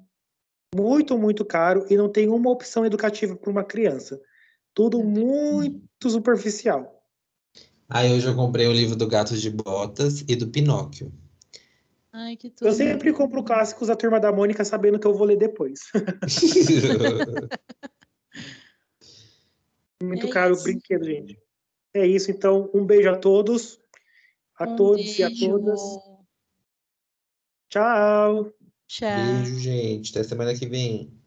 muito, 0.74 1.18
muito 1.18 1.44
caro 1.44 1.84
e 1.90 1.96
não 1.96 2.08
tem 2.08 2.28
uma 2.28 2.50
opção 2.50 2.86
educativa 2.86 3.34
para 3.34 3.50
uma 3.50 3.64
criança. 3.64 4.20
Tudo 4.72 5.02
muito 5.02 6.10
superficial. 6.10 7.02
Aí 7.88 8.12
hoje 8.12 8.28
eu 8.28 8.36
comprei 8.36 8.68
o 8.68 8.72
livro 8.72 8.94
do 8.94 9.08
Gato 9.08 9.36
de 9.36 9.50
Botas 9.50 10.20
e 10.28 10.36
do 10.36 10.46
Pinóquio. 10.46 11.12
Ai, 12.12 12.36
que 12.36 12.50
tudo. 12.50 12.68
Eu 12.68 12.72
sempre 12.72 13.12
compro 13.12 13.42
clássicos 13.42 13.88
da 13.88 13.96
Turma 13.96 14.20
da 14.20 14.30
Mônica 14.30 14.64
sabendo 14.64 14.98
que 14.98 15.06
eu 15.06 15.14
vou 15.14 15.26
ler 15.26 15.38
depois. 15.38 15.80
muito 20.02 20.26
é 20.26 20.30
caro 20.30 20.54
o 20.54 20.62
brinquedo, 20.62 21.04
gente. 21.04 21.36
É 21.94 22.06
isso, 22.06 22.30
então. 22.30 22.70
Um 22.72 22.84
beijo 22.84 23.10
a 23.10 23.16
todos, 23.16 23.80
a 24.58 24.64
um 24.64 24.76
todos 24.76 25.04
beijo. 25.04 25.22
e 25.22 25.24
a 25.24 25.48
todas. 25.48 25.80
Tchau. 27.68 28.52
Tchau. 28.86 29.16
Beijo, 29.16 29.58
gente. 29.58 30.10
Até 30.10 30.24
semana 30.24 30.54
que 30.54 30.66
vem. 30.66 31.19